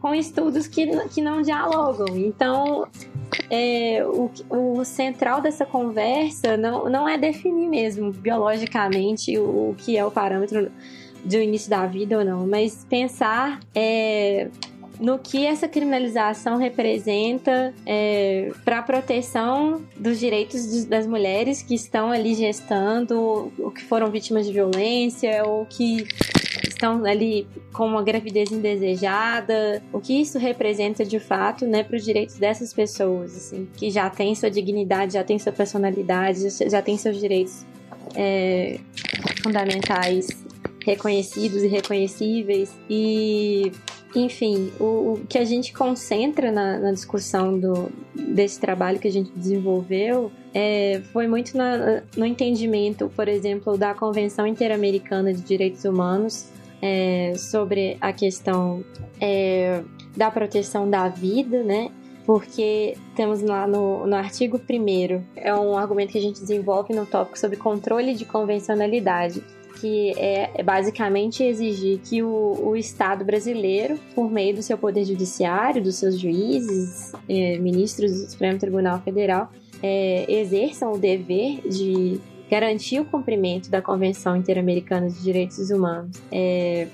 com 0.00 0.14
estudos 0.14 0.66
que, 0.66 0.86
que 1.08 1.20
não 1.20 1.42
dialogam. 1.42 2.16
Então, 2.16 2.86
é, 3.50 4.04
o, 4.06 4.30
o 4.48 4.84
central 4.84 5.40
dessa 5.40 5.66
conversa 5.66 6.56
não, 6.56 6.88
não 6.88 7.08
é 7.08 7.18
definir 7.18 7.68
mesmo 7.68 8.12
biologicamente 8.12 9.36
o, 9.38 9.70
o 9.70 9.74
que 9.76 9.96
é 9.96 10.04
o 10.04 10.10
parâmetro 10.10 10.70
do 11.24 11.36
início 11.36 11.68
da 11.68 11.86
vida 11.86 12.18
ou 12.18 12.24
não, 12.24 12.46
mas 12.46 12.86
pensar 12.88 13.58
é, 13.74 14.48
no 14.98 15.18
que 15.18 15.44
essa 15.44 15.68
criminalização 15.68 16.56
representa 16.56 17.74
é, 17.84 18.52
para 18.64 18.78
a 18.78 18.82
proteção 18.82 19.82
dos 19.96 20.18
direitos 20.18 20.84
das 20.84 21.06
mulheres 21.06 21.62
que 21.62 21.74
estão 21.74 22.10
ali 22.10 22.34
gestando, 22.34 23.52
ou 23.58 23.70
que 23.70 23.82
foram 23.82 24.10
vítimas 24.10 24.46
de 24.46 24.52
violência, 24.52 25.44
ou 25.44 25.66
que 25.66 26.06
estão 26.66 27.04
ali 27.04 27.46
com 27.72 27.86
uma 27.86 28.02
gravidez 28.02 28.50
indesejada, 28.50 29.82
o 29.92 30.00
que 30.00 30.20
isso 30.20 30.38
representa 30.38 31.04
de 31.04 31.18
fato, 31.18 31.66
né, 31.66 31.82
para 31.82 31.96
os 31.96 32.04
direitos 32.04 32.36
dessas 32.36 32.72
pessoas, 32.72 33.36
assim, 33.36 33.68
que 33.76 33.90
já 33.90 34.08
têm 34.08 34.34
sua 34.34 34.50
dignidade, 34.50 35.14
já 35.14 35.24
têm 35.24 35.38
sua 35.38 35.52
personalidade, 35.52 36.48
já 36.50 36.80
têm 36.82 36.96
seus 36.96 37.18
direitos 37.18 37.64
é, 38.14 38.78
fundamentais 39.42 40.28
reconhecidos 40.84 41.62
e 41.62 41.66
reconhecíveis. 41.66 42.72
E 42.88 43.72
enfim, 44.16 44.72
o, 44.80 44.84
o 45.12 45.26
que 45.28 45.36
a 45.36 45.44
gente 45.44 45.72
concentra 45.72 46.50
na, 46.50 46.78
na, 46.78 46.92
discussão 46.92 47.58
do, 47.58 47.90
desse 48.14 48.58
trabalho 48.58 48.98
que 48.98 49.06
a 49.06 49.12
gente 49.12 49.30
desenvolveu 49.36 50.32
é, 50.54 51.02
foi 51.12 51.26
muito 51.26 51.56
na, 51.56 52.02
no 52.16 52.24
entendimento, 52.24 53.10
por 53.14 53.28
exemplo, 53.28 53.76
da 53.76 53.94
Convenção 53.94 54.46
Interamericana 54.46 55.34
de 55.34 55.42
Direitos 55.42 55.84
Humanos 55.84 56.48
é, 56.80 57.34
sobre 57.36 57.98
a 58.00 58.12
questão 58.12 58.82
é, 59.20 59.82
da 60.16 60.30
proteção 60.30 60.88
da 60.88 61.08
vida, 61.08 61.62
né? 61.62 61.90
Porque 62.24 62.96
temos 63.14 63.42
lá 63.42 63.66
no, 63.66 64.06
no 64.06 64.16
artigo 64.16 64.58
1 64.58 65.22
é 65.36 65.54
um 65.54 65.76
argumento 65.76 66.12
que 66.12 66.18
a 66.18 66.22
gente 66.22 66.40
desenvolve 66.40 66.92
no 66.92 67.06
tópico 67.06 67.38
sobre 67.38 67.56
controle 67.56 68.14
de 68.14 68.24
convencionalidade 68.24 69.44
que 69.80 70.12
é, 70.16 70.50
é 70.54 70.62
basicamente 70.62 71.42
exigir 71.42 72.00
que 72.00 72.22
o, 72.22 72.60
o, 72.62 72.76
Estado 72.76 73.24
brasileiro, 73.24 73.98
por 74.14 74.30
meio 74.30 74.56
do 74.56 74.62
seu 74.62 74.76
poder 74.76 75.04
judiciário, 75.04 75.82
dos 75.82 75.96
seus 75.96 76.18
juízes, 76.18 77.12
é, 77.28 77.58
ministros 77.58 78.12
do 78.12 78.30
Supremo 78.30 78.58
Tribunal 78.58 79.00
Federal, 79.00 79.50
é, 79.82 80.24
exerçam 80.28 80.92
o 80.92 80.98
dever 80.98 81.60
de 81.68 82.20
garantir 82.50 83.00
o 83.00 83.04
cumprimento 83.04 83.70
da 83.70 83.82
Convenção 83.82 84.36
Interamericana 84.36 85.08
de 85.08 85.22
Direitos 85.22 85.70
Humanos. 85.70 86.16
É, 86.30 86.88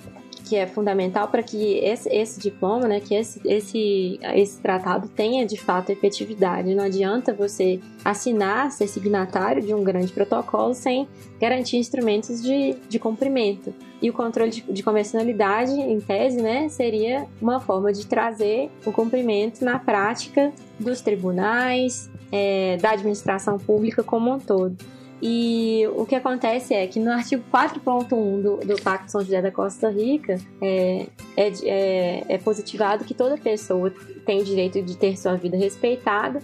que 0.53 0.57
é 0.57 0.67
fundamental 0.67 1.29
para 1.29 1.43
que 1.43 1.79
esse, 1.79 2.11
esse 2.11 2.39
diploma, 2.39 2.87
né, 2.87 3.01
que 3.01 3.15
esse, 3.15 3.41
esse, 3.43 4.21
esse 4.35 4.61
tratado 4.61 5.09
tenha 5.09 5.47
de 5.47 5.57
fato 5.57 5.89
efetividade. 5.89 6.75
Não 6.75 6.85
adianta 6.85 7.33
você 7.33 7.81
assinar, 8.05 8.71
ser 8.71 8.87
signatário 8.87 9.63
de 9.63 9.73
um 9.73 9.83
grande 9.83 10.13
protocolo 10.13 10.75
sem 10.75 11.09
garantir 11.41 11.79
instrumentos 11.79 12.43
de, 12.43 12.75
de 12.87 12.99
cumprimento. 12.99 13.73
E 14.03 14.11
o 14.11 14.13
controle 14.13 14.51
de, 14.51 14.61
de 14.61 14.83
convencionalidade, 14.83 15.73
em 15.73 15.99
tese, 15.99 16.43
né, 16.43 16.69
seria 16.69 17.27
uma 17.41 17.59
forma 17.59 17.91
de 17.91 18.07
trazer 18.07 18.71
o 18.85 18.93
cumprimento 18.93 19.65
na 19.65 19.79
prática 19.79 20.53
dos 20.79 21.01
tribunais, 21.01 22.11
é, 22.31 22.77
da 22.77 22.91
administração 22.91 23.57
pública 23.57 24.03
como 24.03 24.31
um 24.31 24.39
todo. 24.39 24.77
E 25.25 25.87
o 25.95 26.05
que 26.05 26.17
acontece 26.17 26.75
é 26.75 26.85
que 26.89 26.99
no 26.99 27.13
artigo 27.13 27.45
4.1 27.53 28.43
do, 28.43 28.57
do 28.57 28.83
Pacto 28.83 29.13
São 29.13 29.21
José 29.21 29.41
da 29.41 29.53
Costa 29.53 29.89
Rica 29.89 30.37
é, 30.61 31.07
é, 31.37 31.53
é, 31.65 32.25
é 32.29 32.39
positivado 32.39 33.05
que 33.05 33.15
toda 33.15 33.39
pessoa 33.39 33.95
tem 34.25 34.41
o 34.41 34.45
direito 34.45 34.81
de 34.83 34.97
ter 34.97 35.17
sua 35.17 35.35
vida 35.35 35.57
respeitada 35.57 36.41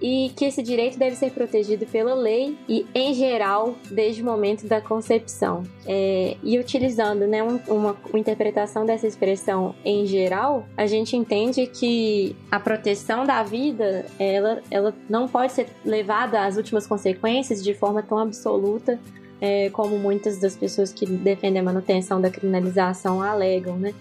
e 0.00 0.30
que 0.36 0.44
esse 0.44 0.62
direito 0.62 0.98
deve 0.98 1.16
ser 1.16 1.32
protegido 1.32 1.84
pela 1.86 2.14
lei 2.14 2.56
e, 2.68 2.86
em 2.94 3.12
geral, 3.14 3.74
desde 3.90 4.22
o 4.22 4.24
momento 4.24 4.66
da 4.66 4.80
concepção. 4.80 5.64
É, 5.86 6.36
e 6.42 6.58
utilizando 6.58 7.26
né, 7.26 7.42
uma, 7.42 7.60
uma, 7.68 8.18
interpretação 8.18 8.86
dessa 8.86 9.06
expressão 9.06 9.74
em 9.84 10.06
geral, 10.06 10.64
a 10.76 10.86
gente 10.86 11.16
entende 11.16 11.66
que 11.66 12.36
a 12.50 12.60
proteção 12.60 13.24
da 13.24 13.42
vida 13.42 14.06
ela, 14.18 14.62
ela 14.70 14.94
não 15.08 15.26
pode 15.26 15.52
ser 15.52 15.66
levada 15.84 16.44
às 16.44 16.56
últimas 16.56 16.86
consequências 16.86 17.62
de 17.62 17.74
forma 17.74 18.02
tão 18.02 18.18
absoluta 18.18 19.00
é, 19.40 19.70
como 19.70 19.98
muitas 19.98 20.38
das 20.38 20.56
pessoas 20.56 20.92
que 20.92 21.06
defendem 21.06 21.60
a 21.60 21.64
manutenção 21.64 22.20
da 22.20 22.30
criminalização 22.30 23.22
alegam, 23.22 23.76
né? 23.76 23.94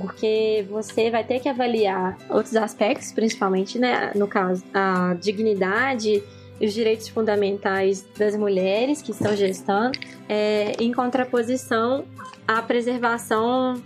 Porque 0.00 0.64
você 0.68 1.10
vai 1.10 1.24
ter 1.24 1.40
que 1.40 1.48
avaliar 1.48 2.16
outros 2.30 2.54
aspectos, 2.56 3.12
principalmente, 3.12 3.78
né, 3.78 4.12
no 4.14 4.28
caso, 4.28 4.62
a 4.72 5.16
dignidade 5.20 6.22
e 6.60 6.66
os 6.66 6.72
direitos 6.72 7.08
fundamentais 7.08 8.04
das 8.18 8.36
mulheres 8.36 9.00
que 9.00 9.12
estão 9.12 9.34
gestando, 9.36 9.98
é, 10.28 10.72
em 10.80 10.92
contraposição 10.92 12.04
à 12.46 12.60
preservação 12.62 13.80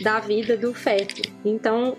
da 0.00 0.20
vida 0.20 0.56
do 0.56 0.72
feto. 0.72 1.30
Então, 1.44 1.96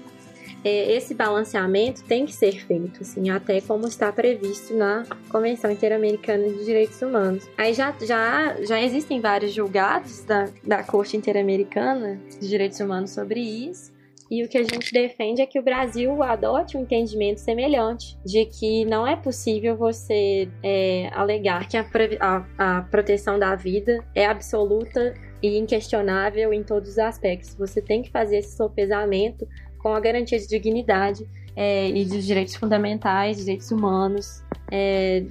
é, 0.63 0.93
esse 0.93 1.13
balanceamento 1.13 2.03
tem 2.03 2.25
que 2.25 2.33
ser 2.33 2.53
feito, 2.65 3.01
assim, 3.01 3.29
até 3.29 3.61
como 3.61 3.87
está 3.87 4.11
previsto 4.11 4.73
na 4.73 5.03
Convenção 5.29 5.71
Interamericana 5.71 6.47
de 6.49 6.65
Direitos 6.65 7.01
Humanos. 7.01 7.47
Aí 7.57 7.73
já, 7.73 7.95
já, 8.01 8.55
já 8.61 8.81
existem 8.81 9.21
vários 9.21 9.53
julgados 9.53 10.23
da, 10.23 10.49
da 10.63 10.83
Corte 10.83 11.15
Interamericana 11.15 12.19
de 12.39 12.47
Direitos 12.47 12.79
Humanos 12.79 13.11
sobre 13.11 13.39
isso. 13.39 13.95
E 14.29 14.43
o 14.43 14.49
que 14.49 14.57
a 14.57 14.63
gente 14.63 14.91
defende 14.91 15.41
é 15.41 15.45
que 15.45 15.57
o 15.57 15.63
Brasil 15.63 16.21
adote 16.21 16.75
um 16.75 16.81
entendimento 16.81 17.39
semelhante, 17.39 18.17
de 18.25 18.45
que 18.45 18.83
não 18.83 19.07
é 19.07 19.15
possível 19.15 19.77
você 19.77 20.49
é, 20.61 21.09
alegar 21.13 21.67
que 21.67 21.77
a, 21.77 21.85
a, 22.19 22.45
a 22.57 22.81
proteção 22.83 23.39
da 23.39 23.55
vida 23.55 24.03
é 24.13 24.25
absoluta 24.25 25.13
e 25.41 25.57
inquestionável 25.57 26.51
em 26.51 26.63
todos 26.63 26.91
os 26.91 26.99
aspectos. 26.99 27.55
Você 27.55 27.81
tem 27.81 28.01
que 28.01 28.09
fazer 28.09 28.39
esse 28.39 28.57
sopesamento 28.57 29.47
com 29.87 29.93
a 29.93 30.01
garantia 30.01 30.37
de 30.37 30.47
dignidade 30.47 31.25
é, 31.55 31.87
e 31.87 32.03
dos 32.03 32.25
direitos 32.25 32.55
fundamentais, 32.55 33.37
direitos 33.37 33.71
humanos, 33.71 34.43
é, 34.69 35.23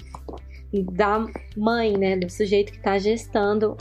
da 0.72 1.26
mãe, 1.54 1.96
né, 1.96 2.16
do 2.16 2.30
sujeito 2.30 2.72
que 2.72 2.78
está 2.78 2.98
gestando 2.98 3.76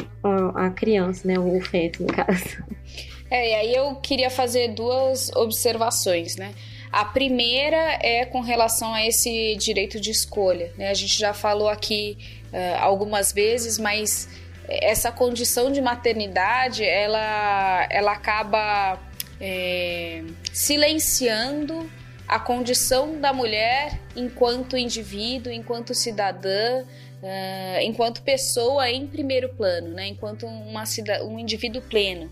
a 0.54 0.70
criança, 0.70 1.26
né, 1.26 1.40
o 1.40 1.62
feto, 1.62 2.04
no 2.04 2.08
caso. 2.08 2.62
É, 3.32 3.52
e 3.52 3.56
aí 3.56 3.74
eu 3.74 3.96
queria 3.96 4.30
fazer 4.30 4.74
duas 4.74 5.32
observações, 5.32 6.36
né? 6.36 6.54
A 6.92 7.06
primeira 7.06 7.98
é 8.02 8.26
com 8.26 8.40
relação 8.42 8.94
a 8.94 9.06
esse 9.06 9.56
direito 9.56 10.00
de 10.00 10.12
escolha. 10.12 10.72
Né? 10.78 10.90
A 10.90 10.94
gente 10.94 11.18
já 11.18 11.34
falou 11.34 11.68
aqui 11.68 12.18
uh, 12.54 12.80
algumas 12.80 13.34
vezes, 13.34 13.78
mas 13.78 14.30
essa 14.68 15.12
condição 15.12 15.72
de 15.72 15.82
maternidade 15.82 16.86
ela, 16.86 17.88
ela 17.90 18.14
acaba 18.14 19.00
é, 19.40 20.24
silenciando 20.54 21.90
a 22.28 22.40
condição 22.40 23.20
da 23.20 23.32
mulher 23.32 24.00
enquanto 24.16 24.76
indivíduo, 24.76 25.52
enquanto 25.52 25.94
cidadã, 25.94 26.82
uh, 26.82 27.82
enquanto 27.82 28.22
pessoa 28.24 28.90
em 28.90 29.06
primeiro 29.06 29.50
plano, 29.50 29.90
né? 29.90 30.08
enquanto 30.08 30.46
uma, 30.46 30.84
um 31.24 31.38
indivíduo 31.38 31.82
pleno. 31.82 32.30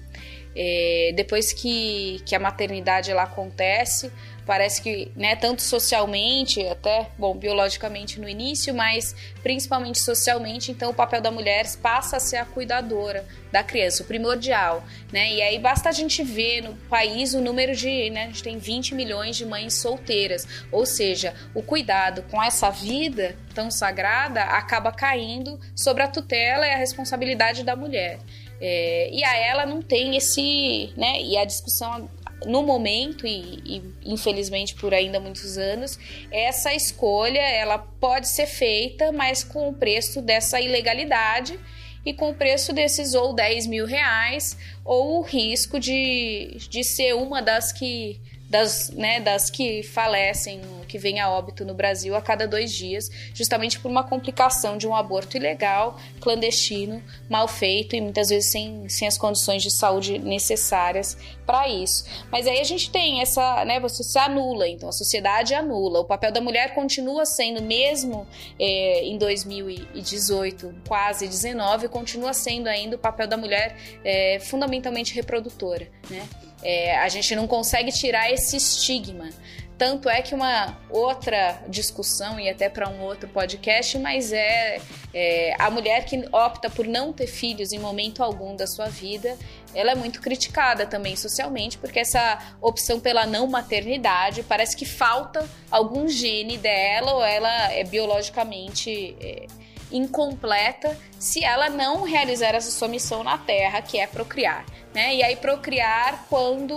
É, 0.56 1.12
depois 1.16 1.51
que, 1.51 2.22
que 2.26 2.36
a 2.36 2.39
maternidade 2.39 3.10
ela 3.10 3.24
acontece, 3.24 4.12
parece 4.45 4.81
que, 4.81 5.11
né, 5.15 5.35
tanto 5.35 5.61
socialmente, 5.61 6.65
até, 6.67 7.09
bom, 7.17 7.35
biologicamente 7.35 8.19
no 8.19 8.27
início, 8.27 8.73
mas 8.73 9.15
principalmente 9.41 9.99
socialmente, 9.99 10.71
então 10.71 10.91
o 10.91 10.93
papel 10.93 11.21
da 11.21 11.31
mulher 11.31 11.65
passa 11.81 12.17
a 12.17 12.19
ser 12.19 12.37
a 12.37 12.45
cuidadora 12.45 13.25
da 13.51 13.63
criança, 13.63 14.03
o 14.03 14.05
primordial, 14.05 14.83
né? 15.11 15.31
E 15.31 15.41
aí 15.41 15.59
basta 15.59 15.89
a 15.89 15.91
gente 15.91 16.23
ver 16.23 16.61
no 16.61 16.75
país 16.89 17.33
o 17.33 17.41
número 17.41 17.75
de, 17.75 18.09
né, 18.09 18.23
a 18.23 18.27
gente 18.27 18.43
tem 18.43 18.57
20 18.57 18.95
milhões 18.95 19.35
de 19.35 19.45
mães 19.45 19.75
solteiras, 19.75 20.47
ou 20.71 20.85
seja, 20.85 21.33
o 21.53 21.61
cuidado 21.61 22.23
com 22.31 22.41
essa 22.41 22.69
vida 22.69 23.35
tão 23.53 23.69
sagrada 23.69 24.41
acaba 24.41 24.91
caindo 24.91 25.59
sobre 25.75 26.03
a 26.03 26.07
tutela 26.07 26.65
e 26.65 26.71
a 26.71 26.77
responsabilidade 26.77 27.63
da 27.63 27.75
mulher. 27.75 28.19
É, 28.65 29.09
e 29.11 29.23
a 29.25 29.35
ela 29.37 29.65
não 29.65 29.81
tem 29.81 30.15
esse, 30.15 30.93
né? 30.95 31.21
E 31.21 31.37
a 31.37 31.43
discussão 31.43 32.09
no 32.45 32.63
momento 32.63 33.25
e, 33.25 33.59
e, 33.65 33.81
infelizmente 34.05 34.75
por 34.75 34.93
ainda 34.93 35.19
muitos 35.19 35.57
anos, 35.57 35.97
essa 36.31 36.73
escolha 36.73 37.39
ela 37.39 37.77
pode 37.77 38.27
ser 38.27 38.47
feita, 38.47 39.11
mas 39.11 39.43
com 39.43 39.69
o 39.69 39.73
preço 39.73 40.21
dessa 40.21 40.59
ilegalidade 40.59 41.59
e 42.05 42.13
com 42.13 42.31
o 42.31 42.35
preço 42.35 42.73
desses 42.73 43.13
ou 43.13 43.33
10 43.33 43.67
mil 43.67 43.85
reais 43.85 44.57
ou 44.83 45.19
o 45.19 45.21
risco 45.21 45.79
de, 45.79 46.57
de 46.69 46.83
ser 46.83 47.15
uma 47.15 47.41
das 47.41 47.71
que 47.71 48.19
das, 48.54 48.91
né, 48.91 49.20
das 49.20 49.49
que 49.49 49.82
falecem, 49.82 50.62
que 50.88 50.99
vem 50.99 51.20
a 51.20 51.28
óbito 51.28 51.66
no 51.66 51.74
Brasil 51.74 52.16
a 52.16 52.22
cada 52.22 52.47
dois 52.47 52.72
dias, 52.72 53.10
justamente 53.34 53.80
por 53.80 53.89
uma 53.89 54.04
complicação 54.04 54.78
de 54.78 54.88
um 54.88 54.93
aborto 54.93 55.36
ilegal, 55.36 55.97
clandestino, 56.22 57.04
mal 57.28 57.47
feito 57.47 57.95
e 57.95 58.01
muitas 58.01 58.30
vezes 58.30 58.51
sem, 58.51 58.88
sem 58.88 59.08
as 59.08 59.18
condições 59.18 59.64
de 59.64 59.72
saúde 59.72 60.20
necessárias 60.20 61.18
para 61.47 61.68
isso. 61.68 62.06
Mas 62.32 62.45
aí 62.45 62.60
a 62.60 62.64
gente 62.64 62.91
tem 62.91 63.22
essa, 63.22 63.66
né, 63.66 63.80
você 63.80 64.04
se 64.04 64.20
anula, 64.20 64.68
então 64.68 64.88
a 64.88 64.91
sociedade 64.91 65.56
anula. 65.56 66.01
O 66.01 66.06
papel 66.06 66.32
da 66.32 66.39
mulher 66.39 66.76
continua 66.76 67.26
sendo, 67.26 67.60
mesmo 67.60 68.28
é, 68.60 69.04
em 69.04 69.18
2018, 69.18 70.76
quase 70.88 71.28
19, 71.28 71.88
continua 71.88 72.34
sendo 72.34 72.68
ainda 72.68 72.97
o 72.97 72.99
papel 72.99 73.28
da 73.28 73.36
mulher 73.36 73.76
é, 74.06 74.38
fundamentalmente 74.39 75.12
reprodutora, 75.16 75.88
né? 76.08 76.30
É, 76.64 76.97
a 76.97 77.09
gente 77.09 77.36
não 77.36 77.47
consegue 77.47 77.91
tirar 77.91 78.32
esse 78.32 78.57
estigma. 78.57 79.30
Tanto 79.78 80.07
é 80.07 80.22
que 80.22 80.36
uma 80.36 80.78
outra 80.89 81.61
discussão, 81.68 82.39
e 82.39 82.47
até 82.47 82.70
para 82.70 82.88
um 82.88 83.01
outro 83.01 83.28
podcast, 83.28 83.97
mas 83.97 84.32
é, 84.32 84.80
é, 85.14 85.55
a 85.59 85.70
mulher 85.70 86.05
que 86.05 86.26
opta 86.32 86.70
por 86.70 86.86
não 86.86 87.11
ter 87.11 87.28
filhos 87.28 87.74
em 87.74 87.80
momento 87.80 88.24
algum 88.24 88.55
da 88.55 88.68
sua 88.68 88.88
vida, 88.88 89.36
ela 89.74 89.91
é 89.91 89.95
muito 89.95 90.22
criticada 90.22 90.86
também 90.86 91.16
socialmente, 91.16 91.78
porque 91.80 91.99
essa 91.99 92.55
opção 92.61 92.99
pela 92.99 93.26
não 93.26 93.47
maternidade 93.47 94.43
parece 94.43 94.78
que 94.78 94.86
falta 94.86 95.49
algum 95.72 96.07
gene 96.07 96.57
dela 96.57 97.16
ou 97.16 97.24
ela 97.24 97.74
é 97.74 97.84
biologicamente. 97.84 99.18
É, 99.20 99.47
incompleta 99.93 100.97
se 101.19 101.43
ela 101.43 101.69
não 101.69 102.03
realizar 102.03 102.55
essa 102.55 102.71
sua 102.71 102.87
missão 102.87 103.23
na 103.23 103.37
Terra, 103.37 103.81
que 103.81 103.99
é 103.99 104.07
procriar. 104.07 104.65
Né? 104.93 105.15
E 105.15 105.23
aí 105.23 105.35
procriar 105.35 106.25
quando 106.29 106.75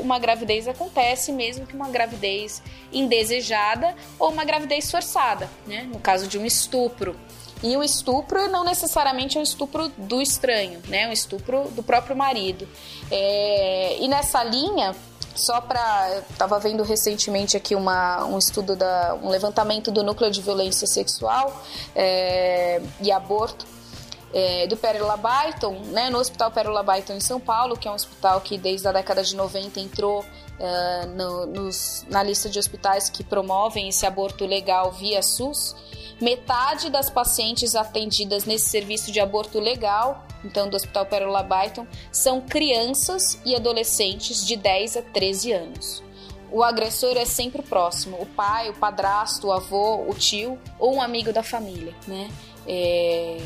uma 0.00 0.18
gravidez 0.18 0.66
acontece, 0.66 1.32
mesmo 1.32 1.66
que 1.66 1.74
uma 1.74 1.88
gravidez 1.88 2.62
indesejada 2.92 3.94
ou 4.18 4.30
uma 4.30 4.44
gravidez 4.44 4.90
forçada, 4.90 5.50
né? 5.66 5.82
no 5.92 5.98
caso 5.98 6.26
de 6.26 6.38
um 6.38 6.46
estupro. 6.46 7.16
E 7.62 7.76
o 7.76 7.82
estupro 7.82 8.48
não 8.48 8.64
necessariamente 8.64 9.38
é 9.38 9.40
um 9.40 9.42
estupro 9.42 9.88
do 9.96 10.20
estranho, 10.20 10.80
né? 10.88 11.08
Um 11.08 11.12
estupro 11.12 11.70
do 11.70 11.82
próprio 11.82 12.14
marido. 12.14 12.68
É... 13.10 13.96
E 13.98 14.06
nessa 14.08 14.44
linha, 14.44 14.94
só 15.36 15.60
para 15.60 16.22
estava 16.30 16.58
vendo 16.58 16.82
recentemente 16.82 17.56
aqui 17.56 17.74
uma, 17.74 18.24
um 18.24 18.38
estudo 18.38 18.74
da 18.74 19.16
um 19.22 19.28
levantamento 19.28 19.90
do 19.90 20.02
núcleo 20.02 20.30
de 20.30 20.40
violência 20.40 20.86
sexual 20.86 21.62
é, 21.94 22.80
e 23.00 23.12
aborto 23.12 23.66
é, 24.32 24.66
do 24.66 24.76
Pérola 24.76 25.16
Byton, 25.16 25.78
né, 25.86 26.10
no 26.10 26.18
Hospital 26.18 26.50
Pérola 26.50 26.82
Byton 26.82 27.14
em 27.14 27.20
São 27.20 27.40
Paulo, 27.40 27.76
que 27.76 27.88
é 27.88 27.90
um 27.90 27.94
hospital 27.94 28.40
que 28.40 28.58
desde 28.58 28.86
a 28.86 28.92
década 28.92 29.22
de 29.22 29.34
90 29.34 29.80
entrou 29.80 30.20
uh, 30.20 31.06
no, 31.14 31.46
nos, 31.46 32.04
na 32.10 32.22
lista 32.22 32.48
de 32.48 32.58
hospitais 32.58 33.08
que 33.08 33.24
promovem 33.24 33.88
esse 33.88 34.04
aborto 34.04 34.44
legal 34.44 34.92
via 34.92 35.22
SUS. 35.22 35.74
Metade 36.20 36.90
das 36.90 37.10
pacientes 37.10 37.74
atendidas 37.74 38.44
nesse 38.44 38.68
serviço 38.68 39.12
de 39.12 39.20
aborto 39.20 39.58
legal, 39.60 40.26
então 40.44 40.68
do 40.68 40.76
Hospital 40.76 41.06
Pérola 41.06 41.42
Byton, 41.42 41.86
são 42.10 42.40
crianças 42.40 43.40
e 43.44 43.54
adolescentes 43.54 44.46
de 44.46 44.56
10 44.56 44.96
a 44.96 45.02
13 45.02 45.52
anos. 45.52 46.02
O 46.50 46.62
agressor 46.62 47.16
é 47.16 47.24
sempre 47.24 47.62
próximo, 47.62 48.16
o 48.20 48.26
pai, 48.26 48.70
o 48.70 48.74
padrasto, 48.74 49.48
o 49.48 49.52
avô, 49.52 50.04
o 50.08 50.14
tio 50.14 50.58
ou 50.78 50.94
um 50.94 51.02
amigo 51.02 51.32
da 51.32 51.42
família, 51.42 51.94
né? 52.06 52.30
É... 52.66 53.38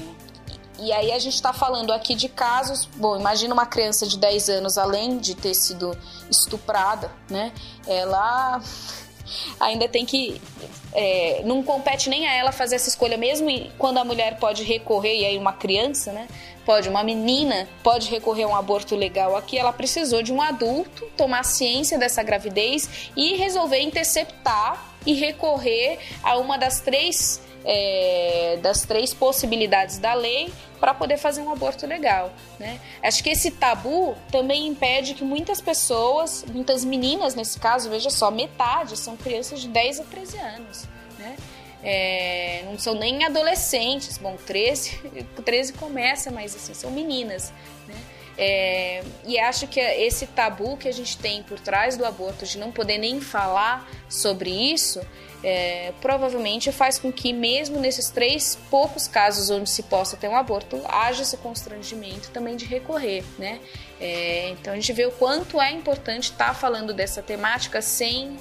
E 0.78 0.92
aí 0.92 1.12
a 1.12 1.18
gente 1.18 1.34
está 1.34 1.52
falando 1.52 1.92
aqui 1.92 2.14
de 2.14 2.28
casos. 2.28 2.86
Bom, 2.96 3.18
imagina 3.18 3.52
uma 3.52 3.66
criança 3.66 4.06
de 4.06 4.16
10 4.18 4.48
anos, 4.48 4.78
além 4.78 5.18
de 5.18 5.34
ter 5.34 5.54
sido 5.54 5.96
estuprada, 6.30 7.10
né? 7.28 7.52
Ela 7.86 8.62
ainda 9.58 9.86
tem 9.88 10.06
que. 10.06 10.40
É, 10.92 11.42
não 11.44 11.62
compete 11.62 12.08
nem 12.08 12.26
a 12.26 12.34
ela 12.34 12.52
fazer 12.52 12.76
essa 12.76 12.88
escolha, 12.88 13.16
mesmo 13.16 13.48
quando 13.78 13.98
a 13.98 14.04
mulher 14.04 14.38
pode 14.38 14.64
recorrer, 14.64 15.20
e 15.20 15.24
aí 15.24 15.38
uma 15.38 15.52
criança, 15.52 16.12
né? 16.12 16.26
Pode, 16.64 16.88
uma 16.88 17.02
menina 17.02 17.68
pode 17.82 18.10
recorrer 18.10 18.44
a 18.44 18.48
um 18.48 18.54
aborto 18.54 18.94
legal 18.94 19.36
aqui, 19.36 19.58
ela 19.58 19.72
precisou 19.72 20.22
de 20.22 20.32
um 20.32 20.42
adulto 20.42 21.06
tomar 21.16 21.44
ciência 21.44 21.98
dessa 21.98 22.22
gravidez 22.22 23.10
e 23.16 23.36
resolver 23.36 23.80
interceptar 23.80 24.84
e 25.06 25.14
recorrer 25.14 25.98
a 26.22 26.36
uma 26.36 26.58
das 26.58 26.80
três 26.80 27.40
é, 27.64 28.58
das 28.62 28.82
três 28.82 29.12
possibilidades 29.12 29.98
da 29.98 30.14
lei 30.14 30.52
para 30.78 30.94
poder 30.94 31.18
fazer 31.18 31.42
um 31.42 31.52
aborto 31.52 31.86
legal. 31.86 32.32
Né? 32.58 32.80
Acho 33.02 33.22
que 33.22 33.30
esse 33.30 33.50
tabu 33.50 34.16
também 34.30 34.66
impede 34.66 35.14
que 35.14 35.22
muitas 35.22 35.60
pessoas, 35.60 36.44
muitas 36.52 36.84
meninas 36.84 37.34
nesse 37.34 37.58
caso, 37.60 37.90
veja 37.90 38.10
só, 38.10 38.30
metade 38.30 38.96
são 38.96 39.16
crianças 39.16 39.60
de 39.60 39.68
10 39.68 40.00
a 40.00 40.04
13 40.04 40.38
anos. 40.38 40.88
Né? 41.18 41.36
É, 41.82 42.62
não 42.64 42.78
são 42.78 42.94
nem 42.94 43.24
adolescentes, 43.24 44.18
bom, 44.18 44.36
13, 44.46 44.98
13 45.44 45.72
começa, 45.78 46.30
mas 46.30 46.54
assim, 46.56 46.72
são 46.72 46.90
meninas. 46.90 47.52
Né? 47.86 47.94
É, 48.38 49.02
e 49.26 49.38
acho 49.38 49.66
que 49.66 49.78
esse 49.78 50.26
tabu 50.26 50.78
que 50.78 50.88
a 50.88 50.92
gente 50.92 51.18
tem 51.18 51.42
por 51.42 51.60
trás 51.60 51.98
do 51.98 52.06
aborto, 52.06 52.46
de 52.46 52.56
não 52.56 52.72
poder 52.72 52.96
nem 52.96 53.20
falar 53.20 53.86
sobre 54.08 54.50
isso, 54.50 55.00
é, 55.42 55.92
provavelmente 56.00 56.70
faz 56.70 56.98
com 56.98 57.10
que, 57.10 57.32
mesmo 57.32 57.78
nesses 57.80 58.10
três 58.10 58.58
poucos 58.70 59.08
casos 59.08 59.48
onde 59.50 59.70
se 59.70 59.82
possa 59.84 60.16
ter 60.16 60.28
um 60.28 60.36
aborto, 60.36 60.80
haja 60.86 61.22
esse 61.22 61.36
constrangimento 61.38 62.30
também 62.30 62.56
de 62.56 62.66
recorrer, 62.66 63.24
né? 63.38 63.60
É, 64.00 64.50
então 64.50 64.72
a 64.72 64.76
gente 64.76 64.92
vê 64.92 65.06
o 65.06 65.10
quanto 65.12 65.60
é 65.60 65.72
importante 65.72 66.24
estar 66.24 66.48
tá 66.48 66.54
falando 66.54 66.92
dessa 66.92 67.22
temática 67.22 67.80
sem, 67.80 68.36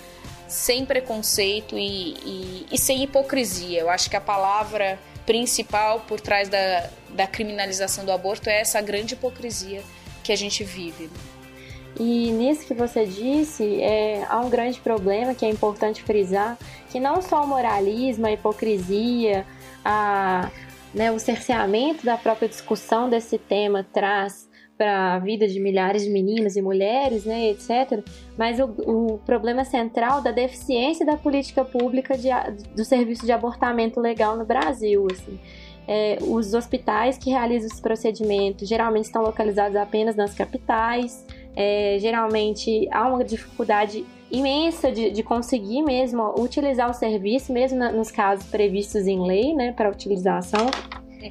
sem 0.47 0.85
preconceito 0.85 1.77
e, 1.77 2.13
e, 2.25 2.67
e 2.71 2.77
sem 2.77 3.03
hipocrisia. 3.03 3.79
Eu 3.79 3.89
acho 3.89 4.09
que 4.09 4.17
a 4.17 4.21
palavra 4.21 4.99
principal 5.25 6.01
por 6.01 6.19
trás 6.19 6.49
da, 6.49 6.89
da 7.09 7.27
criminalização 7.27 8.03
do 8.03 8.11
aborto 8.11 8.49
é 8.49 8.59
essa 8.59 8.81
grande 8.81 9.13
hipocrisia 9.13 9.83
que 10.23 10.33
a 10.33 10.35
gente 10.35 10.63
vive. 10.63 11.09
E 11.97 12.31
nisso 12.31 12.65
que 12.65 12.73
você 12.73 13.05
disse, 13.05 13.81
é, 13.81 14.25
há 14.29 14.39
um 14.39 14.49
grande 14.49 14.79
problema 14.79 15.33
que 15.33 15.45
é 15.45 15.49
importante 15.49 16.03
frisar, 16.03 16.57
que 16.89 16.99
não 16.99 17.21
só 17.21 17.43
o 17.43 17.47
moralismo, 17.47 18.25
a 18.25 18.31
hipocrisia, 18.31 19.45
a, 19.83 20.49
né, 20.93 21.11
o 21.11 21.19
cerceamento 21.19 22.05
da 22.05 22.17
própria 22.17 22.47
discussão 22.47 23.09
desse 23.09 23.37
tema 23.37 23.85
traz 23.93 24.49
para 24.79 25.15
a 25.15 25.19
vida 25.19 25.45
de 25.45 25.59
milhares 25.59 26.03
de 26.03 26.09
meninas 26.09 26.55
e 26.55 26.61
mulheres, 26.61 27.25
né, 27.25 27.49
etc. 27.49 28.01
Mas 28.37 28.61
o, 28.61 28.63
o, 28.63 29.17
problema 29.25 29.65
central 29.65 30.21
da 30.21 30.31
deficiência 30.31 31.05
da 31.05 31.17
política 31.17 31.65
pública 31.65 32.17
de, 32.17 32.29
do 32.73 32.85
serviço 32.85 33.25
de 33.25 33.31
abortamento 33.33 33.99
legal 33.99 34.37
no 34.37 34.45
Brasil, 34.45 35.05
assim. 35.11 35.37
É, 35.85 36.19
os 36.21 36.53
hospitais 36.53 37.17
que 37.17 37.29
realizam 37.29 37.67
esse 37.67 37.81
procedimento 37.81 38.65
geralmente 38.65 39.05
estão 39.05 39.21
localizados 39.21 39.75
apenas 39.75 40.15
nas 40.15 40.33
capitais, 40.33 41.25
é, 41.55 41.97
geralmente 41.99 42.87
há 42.91 43.07
uma 43.07 43.23
dificuldade 43.23 44.05
imensa 44.31 44.91
de, 44.91 45.09
de, 45.09 45.23
conseguir 45.23 45.81
mesmo 45.81 46.35
utilizar 46.39 46.89
o 46.89 46.93
serviço, 46.93 47.51
mesmo 47.51 47.79
na, 47.79 47.91
nos 47.91 48.11
casos 48.11 48.45
previstos 48.45 49.07
em 49.07 49.21
lei, 49.25 49.53
né, 49.53 49.71
para 49.71 49.89
utilização. 49.89 50.67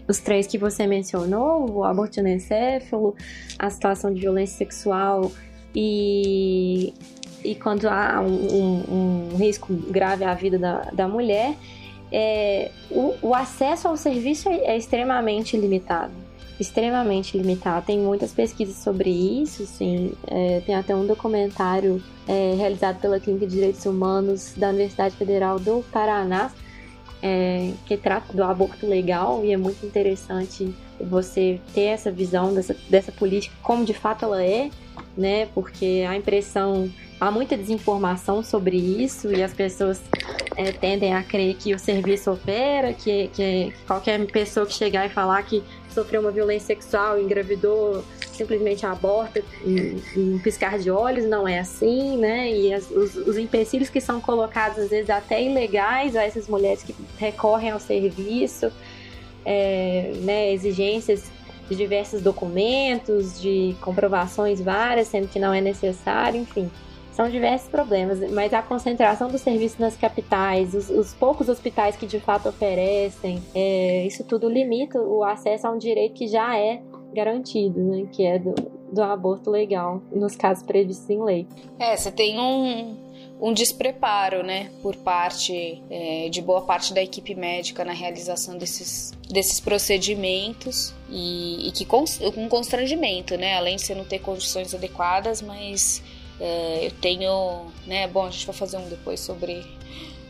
Os 0.06 0.18
três 0.18 0.46
que 0.46 0.58
você 0.58 0.86
mencionou, 0.86 1.70
o 1.70 1.84
aborto 1.84 2.20
anencéfalo, 2.20 3.14
a 3.58 3.70
situação 3.70 4.12
de 4.12 4.20
violência 4.20 4.58
sexual 4.58 5.30
e, 5.74 6.92
e 7.42 7.54
quando 7.54 7.86
há 7.86 8.20
um, 8.20 8.26
um, 8.26 9.30
um 9.32 9.36
risco 9.36 9.72
grave 9.72 10.24
à 10.24 10.34
vida 10.34 10.58
da, 10.58 10.80
da 10.92 11.08
mulher, 11.08 11.54
é, 12.12 12.70
o, 12.90 13.14
o 13.22 13.34
acesso 13.34 13.88
ao 13.88 13.96
serviço 13.96 14.48
é, 14.48 14.56
é 14.58 14.76
extremamente 14.76 15.56
limitado 15.56 16.27
extremamente 16.59 17.36
limitado. 17.36 17.86
Tem 17.86 17.98
muitas 17.98 18.32
pesquisas 18.32 18.76
sobre 18.76 19.11
isso, 19.11 19.66
sim. 19.66 20.12
É, 20.26 20.61
tem 20.66 20.74
até 20.74 20.94
um 20.94 21.06
documentário 21.06 22.02
é, 22.26 22.54
realizado 22.56 23.00
pela 23.00 23.20
Clínica 23.20 23.46
de 23.46 23.54
Direitos 23.54 23.84
Humanos 23.86 24.54
da 24.56 24.68
Universidade 24.70 25.16
Federal 25.16 25.59
do 25.59 25.84
Paraná, 25.92 26.50
é, 27.22 27.72
que 27.86 27.96
trata 27.96 28.32
do 28.32 28.42
aborto 28.42 28.86
legal 28.86 29.44
e 29.44 29.52
é 29.52 29.56
muito 29.56 29.84
interessante 29.84 30.72
você 31.00 31.61
ter 31.74 31.86
essa 31.86 32.11
visão 32.11 32.54
dessa, 32.54 32.76
dessa 32.88 33.12
política 33.12 33.54
como 33.62 33.84
de 33.84 33.94
fato 33.94 34.24
ela 34.24 34.42
é, 34.42 34.70
né? 35.16 35.46
Porque 35.54 36.04
a 36.09 36.16
impressão 36.16 36.90
há 37.20 37.30
muita 37.30 37.56
desinformação 37.56 38.42
sobre 38.42 38.76
isso 38.76 39.32
e 39.32 39.42
as 39.42 39.52
pessoas 39.52 40.00
é, 40.56 40.72
tendem 40.72 41.14
a 41.14 41.22
crer 41.22 41.54
que 41.56 41.74
o 41.74 41.78
serviço 41.78 42.32
opera, 42.32 42.92
que, 42.92 43.28
que 43.28 43.72
qualquer 43.86 44.24
pessoa 44.26 44.66
que 44.66 44.74
chegar 44.74 45.06
e 45.06 45.09
falar 45.09 45.42
que 45.42 45.62
sofreu 45.93 46.20
uma 46.20 46.30
violência 46.30 46.66
sexual, 46.74 47.20
engravidou, 47.20 48.05
simplesmente 48.32 48.86
aborta 48.86 49.43
em, 49.64 50.03
em 50.16 50.39
piscar 50.39 50.78
de 50.78 50.91
olhos, 50.91 51.24
não 51.24 51.47
é 51.47 51.59
assim, 51.59 52.16
né? 52.16 52.51
E 52.51 52.72
as, 52.72 52.91
os, 52.91 53.16
os 53.16 53.36
empecilhos 53.36 53.91
que 53.91 54.01
são 54.01 54.20
colocados, 54.20 54.78
às 54.78 54.91
vezes 54.91 55.11
até 55.11 55.43
ilegais, 55.43 56.14
a 56.14 56.22
essas 56.22 56.49
mulheres 56.49 56.82
que 56.82 56.95
recorrem 57.18 57.70
ao 57.70 57.80
serviço, 57.80 58.70
é, 59.45 60.12
né, 60.22 60.53
exigências 60.53 61.30
de 61.68 61.76
diversos 61.76 62.22
documentos, 62.22 63.41
de 63.41 63.76
comprovações 63.80 64.61
várias, 64.61 65.09
sendo 65.09 65.28
que 65.28 65.39
não 65.39 65.53
é 65.53 65.61
necessário, 65.61 66.41
enfim. 66.41 66.70
São 67.18 67.28
diversos 67.28 67.68
problemas, 67.68 68.20
mas 68.30 68.54
a 68.54 68.62
concentração 68.62 69.28
do 69.28 69.38
serviço 69.38 69.80
nas 69.80 69.96
capitais, 69.96 70.72
os, 70.72 70.88
os 70.88 71.12
poucos 71.14 71.48
hospitais 71.48 71.96
que 71.96 72.06
de 72.06 72.20
fato 72.20 72.48
oferecem, 72.48 73.42
é, 73.52 74.06
isso 74.06 74.22
tudo 74.22 74.48
limita 74.48 75.02
o 75.02 75.24
acesso 75.24 75.66
a 75.66 75.72
um 75.72 75.78
direito 75.78 76.14
que 76.14 76.28
já 76.28 76.56
é 76.56 76.80
garantido, 77.12 77.80
né? 77.82 78.06
Que 78.12 78.24
é 78.24 78.38
do, 78.38 78.54
do 78.92 79.02
aborto 79.02 79.50
legal, 79.50 80.00
nos 80.12 80.36
casos 80.36 80.62
previstos 80.62 81.10
em 81.10 81.20
lei. 81.20 81.48
É, 81.76 81.96
você 81.96 82.12
tem 82.12 82.38
um, 82.38 82.96
um 83.40 83.52
despreparo, 83.52 84.44
né, 84.44 84.70
por 84.80 84.94
parte 84.94 85.82
é, 85.90 86.28
de 86.28 86.40
boa 86.40 86.62
parte 86.62 86.94
da 86.94 87.02
equipe 87.02 87.34
médica 87.34 87.84
na 87.84 87.94
realização 87.94 88.56
desses, 88.56 89.10
desses 89.28 89.58
procedimentos 89.58 90.94
e, 91.10 91.66
e 91.66 91.72
que 91.72 91.84
com, 91.84 92.04
com 92.32 92.48
constrangimento, 92.48 93.36
né, 93.36 93.56
além 93.56 93.74
de 93.74 93.82
você 93.82 93.94
não 93.96 94.04
ter 94.04 94.20
condições 94.20 94.72
adequadas, 94.72 95.42
mas 95.42 96.00
é, 96.41 96.86
eu 96.86 96.91
tenho, 96.93 97.66
né, 97.86 98.07
bom, 98.07 98.26
a 98.26 98.30
gente 98.30 98.47
vai 98.47 98.55
fazer 98.55 98.76
um 98.76 98.89
depois 98.89 99.20
sobre 99.20 99.66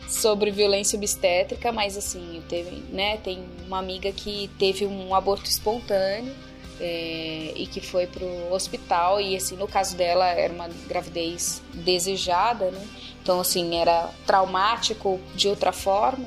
sobre 0.07 0.49
violência 0.49 0.97
obstétrica, 0.97 1.71
mas 1.71 1.95
assim, 1.95 2.37
eu 2.37 2.41
teve, 2.41 2.77
né, 2.91 3.17
tem 3.17 3.43
uma 3.67 3.77
amiga 3.77 4.11
que 4.11 4.49
teve 4.57 4.85
um 4.87 5.13
aborto 5.13 5.47
espontâneo 5.47 6.33
é, 6.79 7.53
e 7.55 7.67
que 7.67 7.79
foi 7.79 8.07
pro 8.07 8.25
hospital 8.51 9.21
e 9.21 9.35
assim, 9.35 9.55
no 9.55 9.67
caso 9.67 9.95
dela 9.95 10.25
era 10.27 10.51
uma 10.51 10.67
gravidez 10.87 11.61
desejada, 11.73 12.71
né? 12.71 12.87
Então 13.21 13.39
assim, 13.39 13.75
era 13.75 14.09
traumático 14.25 15.19
de 15.35 15.47
outra 15.47 15.71
forma, 15.71 16.25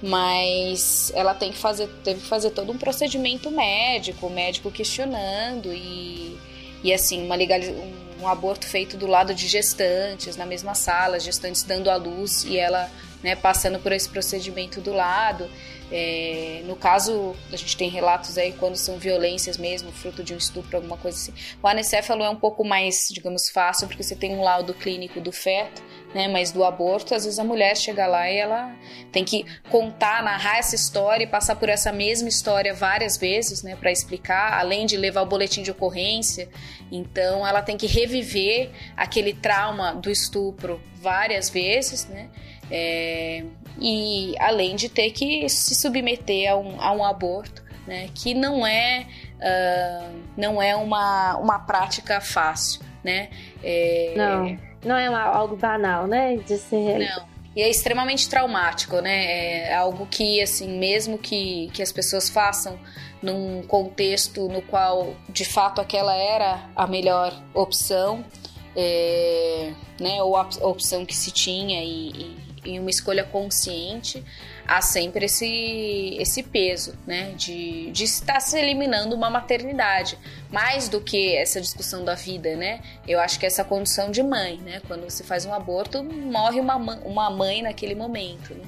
mas 0.00 1.10
ela 1.14 1.34
tem 1.34 1.50
que 1.50 1.58
fazer, 1.58 1.88
teve 2.04 2.20
que 2.20 2.26
fazer 2.26 2.50
todo 2.50 2.70
um 2.70 2.78
procedimento 2.78 3.50
médico, 3.50 4.28
o 4.28 4.30
médico 4.30 4.70
questionando 4.70 5.72
e, 5.72 6.38
e 6.84 6.92
assim, 6.92 7.24
uma 7.24 7.34
legalização 7.34 8.03
um 8.20 8.28
aborto 8.28 8.66
feito 8.66 8.96
do 8.96 9.06
lado 9.06 9.34
de 9.34 9.46
gestantes, 9.46 10.36
na 10.36 10.46
mesma 10.46 10.74
sala, 10.74 11.18
gestantes 11.18 11.62
dando 11.62 11.90
à 11.90 11.96
luz 11.96 12.44
e 12.44 12.56
ela 12.58 12.90
né, 13.22 13.34
passando 13.34 13.78
por 13.78 13.90
esse 13.92 14.08
procedimento 14.08 14.80
do 14.80 14.92
lado. 14.92 15.48
É, 15.96 16.62
no 16.64 16.74
caso, 16.74 17.36
a 17.52 17.56
gente 17.56 17.76
tem 17.76 17.88
relatos 17.88 18.36
aí 18.36 18.52
quando 18.54 18.74
são 18.74 18.98
violências 18.98 19.56
mesmo, 19.56 19.92
fruto 19.92 20.24
de 20.24 20.34
um 20.34 20.36
estupro, 20.36 20.76
alguma 20.76 20.96
coisa 20.96 21.16
assim. 21.16 21.32
O 21.62 21.68
anencefalo 21.68 22.24
é 22.24 22.28
um 22.28 22.34
pouco 22.34 22.64
mais, 22.64 23.06
digamos, 23.12 23.48
fácil, 23.48 23.86
porque 23.86 24.02
você 24.02 24.16
tem 24.16 24.34
um 24.34 24.42
laudo 24.42 24.74
clínico 24.74 25.20
do 25.20 25.30
feto, 25.30 25.80
né? 26.12 26.26
Mas 26.26 26.50
do 26.50 26.64
aborto, 26.64 27.14
às 27.14 27.22
vezes 27.24 27.38
a 27.38 27.44
mulher 27.44 27.76
chega 27.76 28.08
lá 28.08 28.28
e 28.28 28.36
ela 28.36 28.74
tem 29.12 29.24
que 29.24 29.44
contar, 29.70 30.20
narrar 30.24 30.58
essa 30.58 30.74
história 30.74 31.22
e 31.22 31.28
passar 31.28 31.54
por 31.54 31.68
essa 31.68 31.92
mesma 31.92 32.28
história 32.28 32.74
várias 32.74 33.16
vezes, 33.16 33.62
né? 33.62 33.76
Para 33.76 33.92
explicar, 33.92 34.58
além 34.58 34.86
de 34.86 34.96
levar 34.96 35.22
o 35.22 35.26
boletim 35.26 35.62
de 35.62 35.70
ocorrência. 35.70 36.48
Então, 36.90 37.46
ela 37.46 37.62
tem 37.62 37.76
que 37.76 37.86
reviver 37.86 38.72
aquele 38.96 39.32
trauma 39.32 39.94
do 39.94 40.10
estupro 40.10 40.80
várias 41.00 41.50
vezes, 41.50 42.08
né? 42.08 42.30
É, 42.70 43.44
e 43.80 44.34
além 44.38 44.76
de 44.76 44.88
ter 44.88 45.10
que 45.10 45.48
se 45.48 45.74
submeter 45.74 46.50
a 46.50 46.56
um, 46.56 46.80
a 46.80 46.92
um 46.92 47.04
aborto, 47.04 47.62
né, 47.86 48.08
que 48.14 48.34
não 48.34 48.66
é, 48.66 49.06
uh, 49.36 50.20
não 50.36 50.60
é 50.60 50.74
uma, 50.74 51.36
uma 51.36 51.58
prática 51.58 52.20
fácil, 52.20 52.82
né? 53.02 53.28
É... 53.62 54.14
Não, 54.16 54.58
não 54.84 54.96
é 54.96 55.10
uma, 55.10 55.22
algo 55.22 55.56
banal, 55.56 56.06
né, 56.06 56.36
de 56.36 56.56
ser... 56.56 56.98
Não. 56.98 57.34
E 57.56 57.62
é 57.62 57.70
extremamente 57.70 58.28
traumático, 58.28 59.00
né? 59.00 59.68
É 59.68 59.74
algo 59.76 60.06
que, 60.06 60.42
assim, 60.42 60.76
mesmo 60.76 61.16
que, 61.16 61.70
que 61.72 61.82
as 61.82 61.92
pessoas 61.92 62.28
façam 62.28 62.76
num 63.22 63.62
contexto 63.62 64.48
no 64.48 64.60
qual, 64.60 65.14
de 65.28 65.44
fato, 65.44 65.80
aquela 65.80 66.16
era 66.16 66.68
a 66.74 66.84
melhor 66.88 67.32
opção, 67.54 68.24
é, 68.74 69.72
né? 70.00 70.20
Ou 70.20 70.36
a 70.36 70.48
opção 70.62 71.06
que 71.06 71.14
se 71.14 71.30
tinha 71.30 71.80
e, 71.84 72.10
e 72.10 72.43
em 72.64 72.78
uma 72.78 72.90
escolha 72.90 73.24
consciente, 73.24 74.24
há 74.66 74.80
sempre 74.80 75.26
esse, 75.26 76.16
esse 76.18 76.42
peso, 76.42 76.94
né? 77.06 77.32
De, 77.36 77.90
de 77.90 78.04
estar 78.04 78.40
se 78.40 78.58
eliminando 78.58 79.14
uma 79.14 79.30
maternidade. 79.30 80.18
Mais 80.50 80.88
do 80.88 81.00
que 81.00 81.34
essa 81.36 81.60
discussão 81.60 82.04
da 82.04 82.14
vida, 82.14 82.56
né? 82.56 82.80
Eu 83.06 83.20
acho 83.20 83.38
que 83.38 83.46
essa 83.46 83.64
condição 83.64 84.10
de 84.10 84.22
mãe, 84.22 84.58
né? 84.58 84.80
Quando 84.86 85.04
você 85.04 85.22
faz 85.22 85.44
um 85.44 85.52
aborto, 85.52 86.02
morre 86.02 86.60
uma, 86.60 86.76
uma 86.76 87.30
mãe 87.30 87.62
naquele 87.62 87.94
momento, 87.94 88.54
né? 88.54 88.64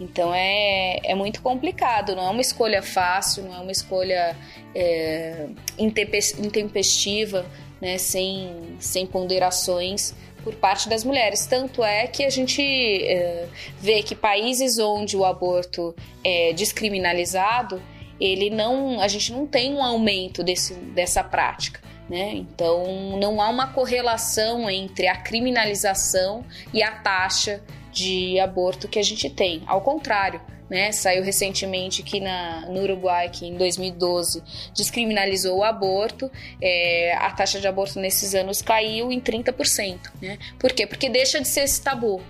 Então 0.00 0.34
é, 0.34 0.98
é 1.04 1.14
muito 1.14 1.40
complicado, 1.40 2.14
não 2.14 2.26
é 2.26 2.30
uma 2.30 2.40
escolha 2.40 2.82
fácil, 2.82 3.44
não 3.44 3.54
é 3.54 3.58
uma 3.60 3.72
escolha 3.72 4.36
é, 4.74 5.46
intempestiva, 5.78 7.46
né? 7.80 7.96
sem, 7.96 8.76
sem 8.78 9.06
ponderações 9.06 10.14
por 10.46 10.54
parte 10.54 10.88
das 10.88 11.02
mulheres. 11.02 11.44
Tanto 11.44 11.82
é 11.82 12.06
que 12.06 12.24
a 12.24 12.30
gente 12.30 12.62
é, 12.62 13.48
vê 13.80 14.00
que 14.00 14.14
países 14.14 14.78
onde 14.78 15.16
o 15.16 15.24
aborto 15.24 15.92
é 16.22 16.52
descriminalizado, 16.52 17.82
ele 18.20 18.48
não, 18.48 19.00
a 19.00 19.08
gente 19.08 19.32
não 19.32 19.44
tem 19.44 19.74
um 19.74 19.82
aumento 19.82 20.44
desse, 20.44 20.74
dessa 20.74 21.24
prática. 21.24 21.80
Né? 22.08 22.34
Então, 22.34 23.18
não 23.18 23.42
há 23.42 23.48
uma 23.48 23.72
correlação 23.72 24.70
entre 24.70 25.08
a 25.08 25.16
criminalização 25.16 26.44
e 26.72 26.80
a 26.80 26.92
taxa 26.92 27.60
de 27.90 28.38
aborto 28.38 28.86
que 28.86 29.00
a 29.00 29.02
gente 29.02 29.28
tem. 29.28 29.64
Ao 29.66 29.80
contrário, 29.80 30.40
né? 30.68 30.92
Saiu 30.92 31.22
recentemente 31.22 32.02
que 32.02 32.20
na, 32.20 32.66
no 32.66 32.82
Uruguai, 32.82 33.28
que 33.28 33.46
em 33.46 33.56
2012 33.56 34.42
descriminalizou 34.74 35.58
o 35.58 35.64
aborto, 35.64 36.30
é, 36.60 37.14
a 37.14 37.30
taxa 37.30 37.60
de 37.60 37.68
aborto 37.68 37.98
nesses 38.00 38.34
anos 38.34 38.62
caiu 38.62 39.12
em 39.12 39.20
30%. 39.20 39.98
Né? 40.20 40.38
Por 40.58 40.72
quê? 40.72 40.86
Porque 40.86 41.08
deixa 41.08 41.40
de 41.40 41.48
ser 41.48 41.60
esse 41.60 41.80
tabu. 41.80 42.22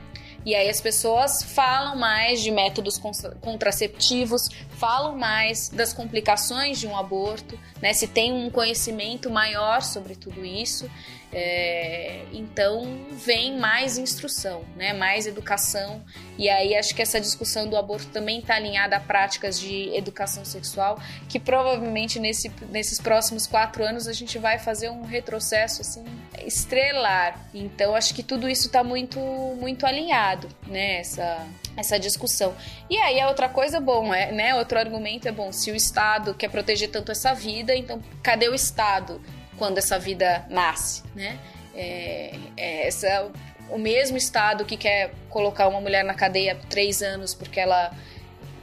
E 0.47 0.55
aí 0.55 0.71
as 0.71 0.81
pessoas 0.81 1.43
falam 1.43 1.97
mais 1.97 2.41
de 2.41 2.53
métodos 2.53 3.01
contraceptivos, 3.41 4.49
falam 4.79 5.19
mais 5.19 5.69
das 5.69 5.93
complicações 5.93 6.79
de 6.79 6.87
um 6.87 6.97
aborto, 6.97 7.59
né? 7.83 7.93
Se 7.93 8.07
tem 8.07 8.33
um 8.33 8.49
conhecimento 8.49 9.29
maior 9.29 9.83
sobre 9.83 10.15
tudo 10.15 10.45
isso, 10.45 10.89
é, 11.33 12.25
então 12.33 13.05
vem 13.11 13.59
mais 13.59 13.99
instrução, 13.99 14.65
né? 14.77 14.93
Mais 14.93 15.27
educação. 15.27 16.03
E 16.39 16.49
aí 16.49 16.77
acho 16.77 16.95
que 16.95 17.03
essa 17.03 17.21
discussão 17.21 17.69
do 17.69 17.77
aborto 17.77 18.07
também 18.07 18.39
está 18.39 18.55
alinhada 18.55 18.97
a 18.97 19.01
práticas 19.01 19.59
de 19.59 19.95
educação 19.95 20.45
sexual, 20.45 21.01
que 21.29 21.41
provavelmente 21.41 22.21
nesse, 22.21 22.51
nesses 22.71 23.01
próximos 23.01 23.47
quatro 23.47 23.85
anos 23.85 24.07
a 24.07 24.13
gente 24.13 24.39
vai 24.39 24.59
fazer 24.59 24.89
um 24.89 25.03
retrocesso 25.03 25.83
assim 25.83 26.05
estrelar. 26.45 27.39
Então 27.53 27.95
acho 27.95 28.15
que 28.15 28.23
tudo 28.23 28.49
isso 28.49 28.67
está 28.67 28.85
muito 28.85 29.19
muito 29.59 29.85
alinhado, 29.85 30.49
né? 30.67 31.01
Essa, 31.01 31.47
essa 31.77 31.99
discussão. 31.99 32.55
E 32.89 32.97
aí 32.99 33.21
a 33.21 33.29
outra 33.29 33.49
coisa, 33.49 33.81
bom, 33.81 34.15
é, 34.15 34.31
né? 34.31 34.55
Outro 34.55 34.79
argumento 34.79 35.27
é 35.27 35.33
bom, 35.33 35.51
se 35.51 35.73
o 35.73 35.75
Estado 35.75 36.35
quer 36.35 36.49
proteger 36.49 36.91
tanto 36.91 37.11
essa 37.11 37.35
vida, 37.35 37.75
então 37.75 38.01
cadê 38.23 38.49
o 38.49 38.55
Estado 38.55 39.21
quando 39.59 39.79
essa 39.79 39.99
vida 39.99 40.45
nasce, 40.49 41.03
né? 41.15 41.39
É, 41.75 42.35
é 42.57 42.87
essa, 42.87 43.31
o 43.71 43.79
mesmo 43.79 44.17
Estado 44.17 44.65
que 44.65 44.77
quer 44.77 45.13
colocar 45.29 45.69
uma 45.69 45.81
mulher 45.81 46.05
na 46.05 46.15
cadeia 46.15 46.59
três 46.69 47.03
anos 47.03 47.35
porque 47.35 47.61
ela 47.61 47.93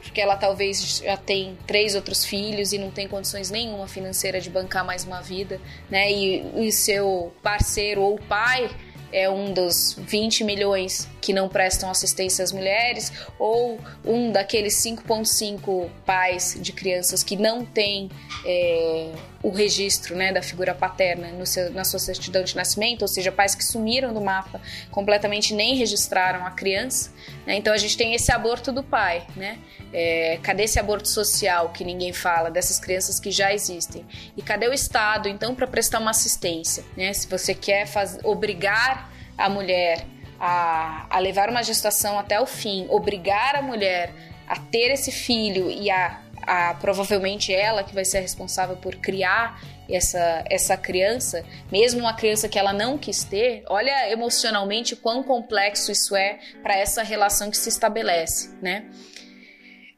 porque 0.00 0.20
ela 0.20 0.36
talvez 0.36 0.98
já 0.98 1.16
tem 1.16 1.56
três 1.66 1.94
outros 1.94 2.24
filhos 2.24 2.72
e 2.72 2.78
não 2.78 2.90
tem 2.90 3.08
condições 3.08 3.50
nenhuma 3.50 3.88
financeira 3.88 4.38
de 4.38 4.50
bancar 4.50 4.84
mais 4.84 5.04
uma 5.04 5.22
vida, 5.22 5.58
né? 5.90 6.12
E 6.12 6.42
o 6.54 6.70
seu 6.70 7.34
parceiro 7.42 8.02
ou 8.02 8.18
pai 8.18 8.70
é 9.10 9.30
um 9.30 9.52
dos 9.52 9.96
20 9.98 10.44
milhões 10.44 11.08
que 11.24 11.32
não 11.32 11.48
prestam 11.48 11.90
assistência 11.90 12.44
às 12.44 12.52
mulheres, 12.52 13.10
ou 13.38 13.80
um 14.04 14.30
daqueles 14.30 14.74
5,5 14.84 15.88
pais 16.04 16.54
de 16.60 16.70
crianças 16.70 17.24
que 17.24 17.34
não 17.34 17.64
têm 17.64 18.10
é, 18.44 19.10
o 19.42 19.48
registro 19.48 20.14
né, 20.14 20.34
da 20.34 20.42
figura 20.42 20.74
paterna 20.74 21.32
seu, 21.46 21.72
na 21.72 21.82
sua 21.82 21.98
certidão 21.98 22.44
de 22.44 22.54
nascimento, 22.54 23.00
ou 23.00 23.08
seja, 23.08 23.32
pais 23.32 23.54
que 23.54 23.64
sumiram 23.64 24.12
do 24.12 24.20
mapa 24.20 24.60
completamente 24.90 25.54
nem 25.54 25.74
registraram 25.76 26.44
a 26.44 26.50
criança. 26.50 27.10
Né? 27.46 27.56
Então 27.56 27.72
a 27.72 27.78
gente 27.78 27.96
tem 27.96 28.14
esse 28.14 28.30
aborto 28.30 28.70
do 28.70 28.82
pai, 28.82 29.26
né? 29.34 29.58
É, 29.94 30.38
cadê 30.42 30.64
esse 30.64 30.78
aborto 30.78 31.08
social 31.08 31.70
que 31.70 31.84
ninguém 31.84 32.12
fala 32.12 32.50
dessas 32.50 32.78
crianças 32.78 33.18
que 33.18 33.30
já 33.30 33.54
existem? 33.54 34.04
E 34.36 34.42
cadê 34.42 34.68
o 34.68 34.74
Estado 34.74 35.26
então 35.26 35.54
para 35.54 35.66
prestar 35.66 36.00
uma 36.00 36.10
assistência? 36.10 36.84
Né? 36.94 37.14
Se 37.14 37.26
você 37.26 37.54
quer 37.54 37.86
faz, 37.86 38.18
obrigar 38.24 39.10
a 39.38 39.48
mulher 39.48 40.04
a, 40.46 41.06
a 41.08 41.18
levar 41.20 41.48
uma 41.48 41.62
gestação 41.62 42.18
até 42.18 42.38
o 42.38 42.44
fim, 42.44 42.86
obrigar 42.90 43.56
a 43.56 43.62
mulher 43.62 44.12
a 44.46 44.56
ter 44.56 44.92
esse 44.92 45.10
filho 45.10 45.70
e 45.70 45.90
a, 45.90 46.20
a 46.42 46.74
provavelmente 46.74 47.50
ela 47.50 47.82
que 47.82 47.94
vai 47.94 48.04
ser 48.04 48.20
responsável 48.20 48.76
por 48.76 48.96
criar 48.96 49.58
essa, 49.88 50.44
essa 50.50 50.76
criança, 50.76 51.42
mesmo 51.72 52.00
uma 52.00 52.12
criança 52.12 52.46
que 52.46 52.58
ela 52.58 52.74
não 52.74 52.98
quis 52.98 53.24
ter, 53.24 53.64
olha 53.68 54.10
emocionalmente 54.10 54.94
quão 54.94 55.22
complexo 55.22 55.90
isso 55.90 56.14
é 56.14 56.38
para 56.62 56.76
essa 56.76 57.02
relação 57.02 57.50
que 57.50 57.56
se 57.56 57.70
estabelece, 57.70 58.54
né? 58.60 58.84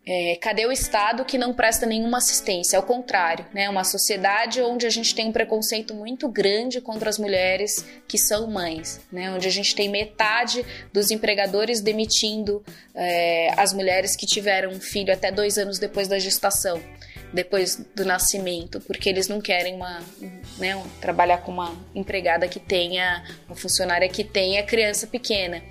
É, 0.08 0.36
cadê 0.40 0.64
o 0.64 0.70
Estado 0.70 1.24
que 1.24 1.36
não 1.36 1.52
presta 1.52 1.84
nenhuma 1.84 2.18
assistência? 2.18 2.78
Ao 2.78 2.82
contrário, 2.84 3.44
né? 3.52 3.68
Uma 3.68 3.82
sociedade 3.82 4.62
onde 4.62 4.86
a 4.86 4.90
gente 4.90 5.12
tem 5.12 5.26
um 5.26 5.32
preconceito 5.32 5.92
muito 5.94 6.28
grande 6.28 6.80
contra 6.80 7.10
as 7.10 7.18
mulheres 7.18 7.84
que 8.06 8.16
são 8.16 8.46
mães, 8.46 9.00
né? 9.10 9.32
Onde 9.32 9.48
a 9.48 9.50
gente 9.50 9.74
tem 9.74 9.88
metade 9.88 10.64
dos 10.92 11.10
empregadores 11.10 11.80
demitindo 11.80 12.64
é, 12.94 13.52
as 13.56 13.72
mulheres 13.72 14.14
que 14.14 14.26
tiveram 14.26 14.70
um 14.70 14.80
filho 14.80 15.12
até 15.12 15.32
dois 15.32 15.58
anos 15.58 15.76
depois 15.76 16.06
da 16.06 16.20
gestação, 16.20 16.80
depois 17.32 17.74
do 17.92 18.04
nascimento, 18.04 18.80
porque 18.82 19.08
eles 19.08 19.26
não 19.26 19.40
querem 19.40 19.74
uma, 19.74 20.00
né, 20.56 20.80
trabalhar 21.00 21.38
com 21.38 21.50
uma 21.50 21.74
empregada 21.96 22.46
que 22.46 22.60
tenha, 22.60 23.24
uma 23.48 23.56
funcionária 23.56 24.08
que 24.08 24.22
tenha 24.22 24.62
criança 24.62 25.04
pequena. 25.04 25.64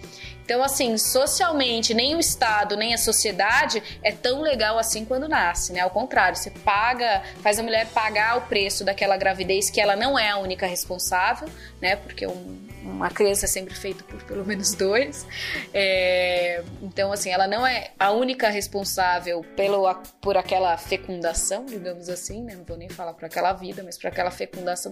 Então, 0.46 0.62
assim, 0.62 0.96
socialmente, 0.96 1.92
nem 1.92 2.16
o 2.16 2.20
Estado, 2.20 2.78
nem 2.78 2.94
a 2.94 3.00
sociedade 3.00 3.82
é 4.04 4.12
tão 4.12 4.42
legal 4.42 4.78
assim 4.78 5.04
quando 5.04 5.28
nasce, 5.28 5.74
né? 5.74 5.80
Ao 5.80 5.90
contrário, 5.90 6.38
você 6.38 6.52
paga, 6.52 7.24
faz 7.42 7.58
a 7.58 7.64
mulher 7.64 7.88
pagar 7.88 8.38
o 8.38 8.42
preço 8.42 8.86
daquela 8.86 9.18
gravidez 9.18 9.72
que 9.72 9.82
ela 9.82 9.96
não 9.96 10.18
é 10.18 10.30
a 10.30 10.38
única 10.38 10.68
responsável, 10.68 11.50
né? 11.82 11.96
Porque 11.96 12.28
um, 12.28 12.68
uma 12.84 13.10
criança 13.10 13.46
é 13.46 13.48
sempre 13.48 13.74
feita 13.74 14.04
por 14.04 14.22
pelo 14.24 14.46
menos 14.46 14.76
dois. 14.76 15.26
É, 15.74 16.64
então, 16.84 17.12
assim, 17.12 17.32
ela 17.32 17.48
não 17.48 17.66
é 17.66 17.90
a 18.00 18.12
única 18.12 18.48
responsável 18.50 19.44
pelo, 19.56 19.92
por 20.22 20.38
aquela 20.38 20.78
fecundação, 20.78 21.66
digamos 21.66 22.08
assim, 22.08 22.44
né? 22.44 22.56
Não 22.56 22.64
vou 22.64 22.78
nem 22.78 22.88
falar 22.88 23.14
por 23.14 23.26
aquela 23.26 23.52
vida, 23.54 23.82
mas 23.84 23.98
por 23.98 24.08
aquela 24.08 24.30
fecundação, 24.30 24.92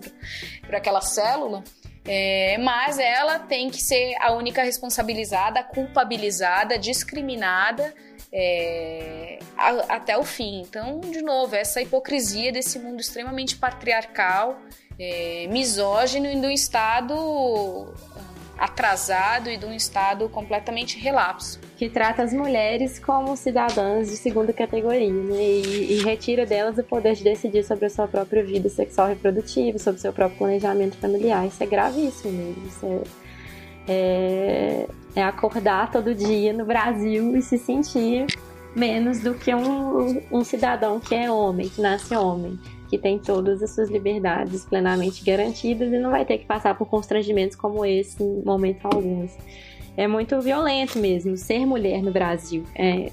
por 0.66 0.76
aquela 0.76 1.02
célula. 1.02 1.64
É, 2.06 2.58
mas 2.58 3.00
ela 3.00 3.40
tem 3.40 3.70
que 3.70 3.82
ser 3.82 4.16
a 4.20 4.34
única 4.34 4.62
responsabilizada, 4.62 5.64
culpabilizada, 5.64 6.78
discriminada 6.78 7.94
é, 8.32 9.40
a, 9.58 9.96
até 9.96 10.18
o 10.18 10.24
fim. 10.24 10.62
Então, 10.62 11.00
de 11.00 11.22
novo, 11.22 11.56
essa 11.56 11.82
hipocrisia 11.82 12.52
desse 12.52 12.78
mundo 12.78 13.00
extremamente 13.00 13.56
patriarcal, 13.56 14.60
é, 15.00 15.48
misógino 15.50 16.28
e 16.28 16.42
do 16.42 16.50
Estado 16.50 17.94
atrasado 18.58 19.50
e 19.50 19.58
de 19.58 19.66
um 19.66 19.74
Estado 19.74 20.28
completamente 20.30 21.00
relapso. 21.00 21.60
Que 21.78 21.90
trata 21.90 22.24
as 22.24 22.34
mulheres 22.34 23.00
como 23.00 23.36
cidadãs 23.36 24.10
de 24.10 24.18
segunda 24.18 24.54
categoria, 24.54 25.12
né? 25.12 25.36
E, 25.36 25.94
e, 25.94 26.04
retira 26.04 26.46
delas 26.46 26.78
o 26.78 26.84
poder 26.84 27.16
de 27.16 27.24
decidir 27.24 27.64
sobre 27.64 27.86
a 27.86 27.90
sua 27.90 28.08
própria 28.08 28.44
vida 28.44 28.70
sexual 28.70 29.08
reprodutiva, 29.08 29.78
sobre 29.80 30.00
o 30.00 30.02
seu 30.02 30.14
próprio 30.14 30.38
planejamento 30.38 30.98
familiar. 30.98 31.46
Isso 31.48 31.62
é 31.64 31.66
gravíssimo 31.66 32.32
mesmo. 32.32 32.68
Isso 32.68 33.04
é, 33.88 34.88
é, 35.16 35.20
é 35.20 35.24
acordar 35.24 35.92
todo 35.92 36.14
dia 36.14 36.54
no 36.54 36.66
Brasil 36.66 37.36
e 37.36 37.42
se 37.42 37.58
sentir 37.58 38.28
menos 38.76 39.20
do 39.20 39.34
que 39.34 39.54
um, 39.54 40.22
um 40.32 40.44
cidadão 40.44 41.00
que 41.00 41.14
é 41.14 41.30
homem, 41.30 41.70
que 41.70 41.82
nasce 41.82 42.16
homem 42.16 42.60
que 42.94 42.98
tem 43.00 43.18
todas 43.18 43.64
as 43.64 43.72
suas 43.72 43.90
liberdades 43.90 44.66
plenamente 44.66 45.26
garantidas 45.26 45.92
e 45.92 45.98
não 45.98 46.12
vai 46.12 46.24
ter 46.24 46.38
que 46.38 46.46
passar 46.46 46.78
por 46.78 46.86
constrangimentos 46.86 47.56
como 47.56 47.84
esse 47.84 48.22
em 48.22 48.44
momento 48.46 48.86
alguns. 48.86 49.32
é 49.98 50.08
muito 50.08 50.40
violento 50.40 51.00
mesmo. 51.00 51.36
Ser 51.36 51.66
mulher 51.66 52.04
no 52.04 52.12
Brasil 52.12 52.64
é, 52.76 53.10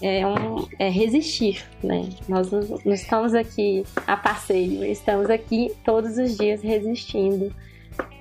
é, 0.00 0.26
um, 0.26 0.66
é 0.76 0.88
resistir, 0.88 1.64
né? 1.84 2.08
Nós 2.28 2.50
não 2.50 2.92
estamos 2.92 3.32
aqui 3.32 3.84
a 4.08 4.16
passeio, 4.16 4.84
estamos 4.86 5.30
aqui 5.30 5.72
todos 5.84 6.18
os 6.18 6.36
dias 6.36 6.60
resistindo 6.60 7.54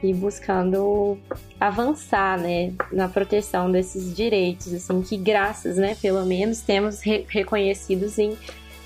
e 0.04 0.14
buscando 0.14 1.18
avançar, 1.60 2.40
né, 2.40 2.74
na 2.92 3.08
proteção 3.08 3.72
desses 3.72 4.16
direitos, 4.16 4.72
assim, 4.74 5.02
que 5.02 5.16
graças, 5.16 5.78
né, 5.78 5.96
pelo 6.02 6.26
menos 6.26 6.60
temos 6.62 7.02
re 7.02 7.26
reconhecidos 7.30 8.20
em 8.20 8.36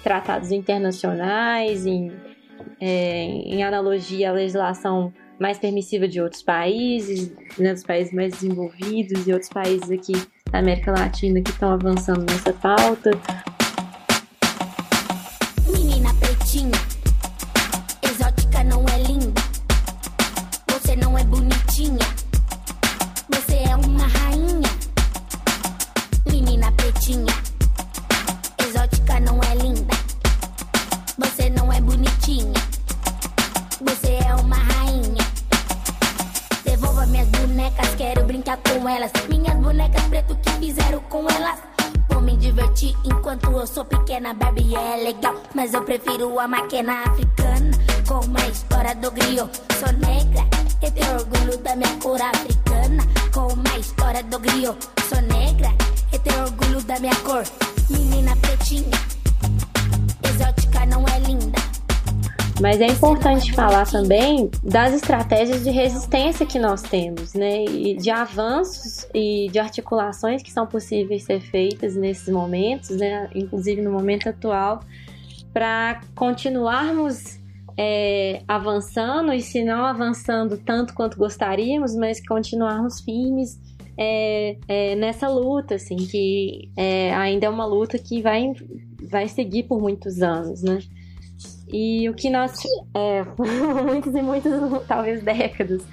tratados 0.06 0.52
internacionais, 0.52 1.84
em, 1.88 2.12
é, 2.80 3.24
em 3.24 3.64
analogia 3.64 4.30
à 4.30 4.34
legislação 4.34 5.12
mais 5.40 5.58
permissiva 5.58 6.08
de 6.08 6.22
outros 6.22 6.44
países, 6.44 7.34
né, 7.58 7.74
dos 7.74 7.82
países 7.82 8.14
mais 8.14 8.34
desenvolvidos 8.34 9.26
e 9.28 9.34
outros 9.34 9.50
países 9.50 9.90
aqui 9.90 10.14
da 10.52 10.60
América 10.60 10.92
Latina 10.92 11.42
que 11.42 11.50
estão 11.50 11.72
avançando 11.72 12.24
nessa 12.32 12.54
pauta. 12.54 13.10
Menina 15.74 16.14
pretinha, 16.20 16.72
exótica 18.04 18.64
não 18.64 18.86
é 18.88 19.00
linda, 19.08 19.42
você 20.68 20.96
não 20.96 21.18
é 21.18 21.24
bonitinha, 21.24 21.98
elas. 38.88 39.12
Minhas 39.30 39.56
bonecas 39.58 40.04
preto 40.04 40.36
que 40.38 40.50
fizeram 40.52 41.00
com 41.10 41.28
elas. 41.30 41.60
Vou 42.10 42.22
me 42.22 42.38
divertir 42.38 42.96
enquanto 43.04 43.52
eu 43.52 43.68
sou 43.68 43.86
pequena. 43.86 44.34
Barbie 44.34 44.76
é 44.76 45.04
legal, 45.04 45.36
mas 45.54 45.74
eu 45.74 45.82
prefiro 45.84 46.40
a 46.40 46.48
máquina 46.48 47.04
africana. 47.04 47.72
Com 48.08 48.22
a 48.38 48.48
história 48.48 48.96
do 48.96 49.12
griot, 49.12 49.50
sou 49.80 49.92
negra. 49.94 50.46
Eu 50.82 50.92
tenho 50.92 51.14
orgulho 51.14 51.58
da 51.58 51.76
minha 51.76 51.96
cor 51.98 52.22
africana. 52.22 53.04
Com 53.34 53.74
a 53.74 53.80
história 53.80 54.24
do 54.24 54.40
griot, 54.40 54.78
sou 55.10 55.22
negra. 55.22 55.74
Eu 56.12 56.20
tenho 56.20 56.44
orgulho 56.44 56.82
da 56.84 57.00
minha 57.00 57.16
cor. 57.18 57.44
Menina 57.90 58.36
pretinha, 58.38 58.98
exótica 60.24 60.86
não 60.86 61.06
é 61.08 61.20
linda. 61.20 61.75
Mas 62.62 62.80
é 62.80 62.88
importante 62.88 63.52
falar 63.52 63.86
também 63.86 64.50
das 64.64 64.94
estratégias 64.94 65.64
de 65.64 65.72
resistência 65.72 66.46
que 66.46 66.58
nós 66.58 66.82
temos, 66.82 67.34
né? 67.34 67.66
E 67.66 67.98
de 67.98 68.10
avanços 68.10 69.06
e 69.14 69.50
de 69.52 69.60
articulações 69.60 70.42
que 70.42 70.52
são 70.52 70.66
possíveis 70.66 71.24
ser 71.24 71.42
feitas 71.42 71.96
nesses 71.96 72.30
momentos, 72.30 72.92
né? 72.92 73.30
Inclusive 73.36 73.82
no 73.82 73.92
momento 73.92 74.30
atual, 74.30 74.80
para 75.54 76.02
continuarmos 76.16 77.40
é, 77.78 78.42
avançando 78.48 79.34
e 79.34 79.42
se 79.42 79.64
não 79.64 79.86
avançando 79.86 80.58
tanto 80.58 80.94
quanto 80.94 81.18
gostaríamos, 81.18 81.94
mas 81.94 82.26
continuarmos 82.26 83.02
firmes 83.02 83.60
é, 83.98 84.58
é, 84.68 84.96
nessa 84.96 85.28
luta, 85.28 85.76
assim, 85.76 85.98
que 85.98 86.70
é, 86.76 87.14
ainda 87.14 87.48
é 87.48 87.50
uma 87.50 87.66
luta 87.66 87.98
que 87.98 88.22
vai, 88.22 88.52
vai 89.10 89.28
seguir 89.28 89.64
por 89.64 89.82
muitos 89.82 90.22
anos, 90.22 90.62
né? 90.64 90.80
E 91.72 92.08
o 92.10 92.14
que 92.14 92.30
nós. 92.30 92.54
É, 92.94 93.24
e 94.18 94.22
muitas, 94.22 94.54
talvez 94.88 95.24
décadas. 95.24 95.84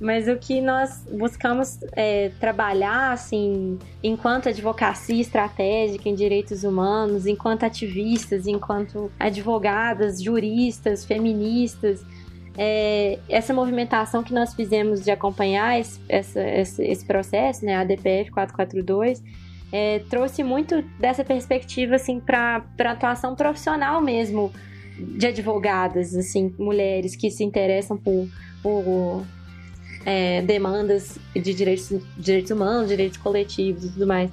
Mas 0.00 0.26
o 0.28 0.36
que 0.36 0.62
nós 0.62 1.04
buscamos 1.12 1.78
é, 1.92 2.30
trabalhar, 2.40 3.12
assim, 3.12 3.78
enquanto 4.02 4.48
advocacia 4.48 5.20
estratégica 5.20 6.08
em 6.08 6.14
direitos 6.14 6.64
humanos, 6.64 7.26
enquanto 7.26 7.64
ativistas, 7.64 8.46
enquanto 8.46 9.12
advogadas, 9.18 10.22
juristas, 10.22 11.04
feministas, 11.04 12.02
é, 12.56 13.18
essa 13.28 13.52
movimentação 13.52 14.22
que 14.22 14.32
nós 14.32 14.54
fizemos 14.54 15.04
de 15.04 15.10
acompanhar 15.10 15.78
esse, 15.78 16.00
essa, 16.08 16.40
esse, 16.40 16.82
esse 16.82 17.04
processo, 17.04 17.64
né, 17.64 17.76
a 17.76 17.84
DPF 17.84 18.30
442, 18.30 19.22
é, 19.70 20.00
trouxe 20.10 20.42
muito 20.42 20.82
dessa 20.98 21.22
perspectiva, 21.22 21.96
assim, 21.96 22.18
para 22.18 22.64
atuação 22.78 23.34
profissional 23.34 24.00
mesmo 24.00 24.50
de 25.00 25.26
advogadas, 25.26 26.14
assim, 26.14 26.54
mulheres 26.58 27.16
que 27.16 27.30
se 27.30 27.44
interessam 27.44 27.96
por, 27.96 28.28
por 28.62 29.24
é, 30.04 30.42
demandas 30.42 31.18
de 31.34 31.54
direitos, 31.54 31.92
direitos 32.16 32.50
humanos, 32.50 32.88
direitos 32.88 33.18
coletivos 33.18 33.84
e 33.84 33.92
tudo 33.92 34.06
mais. 34.06 34.30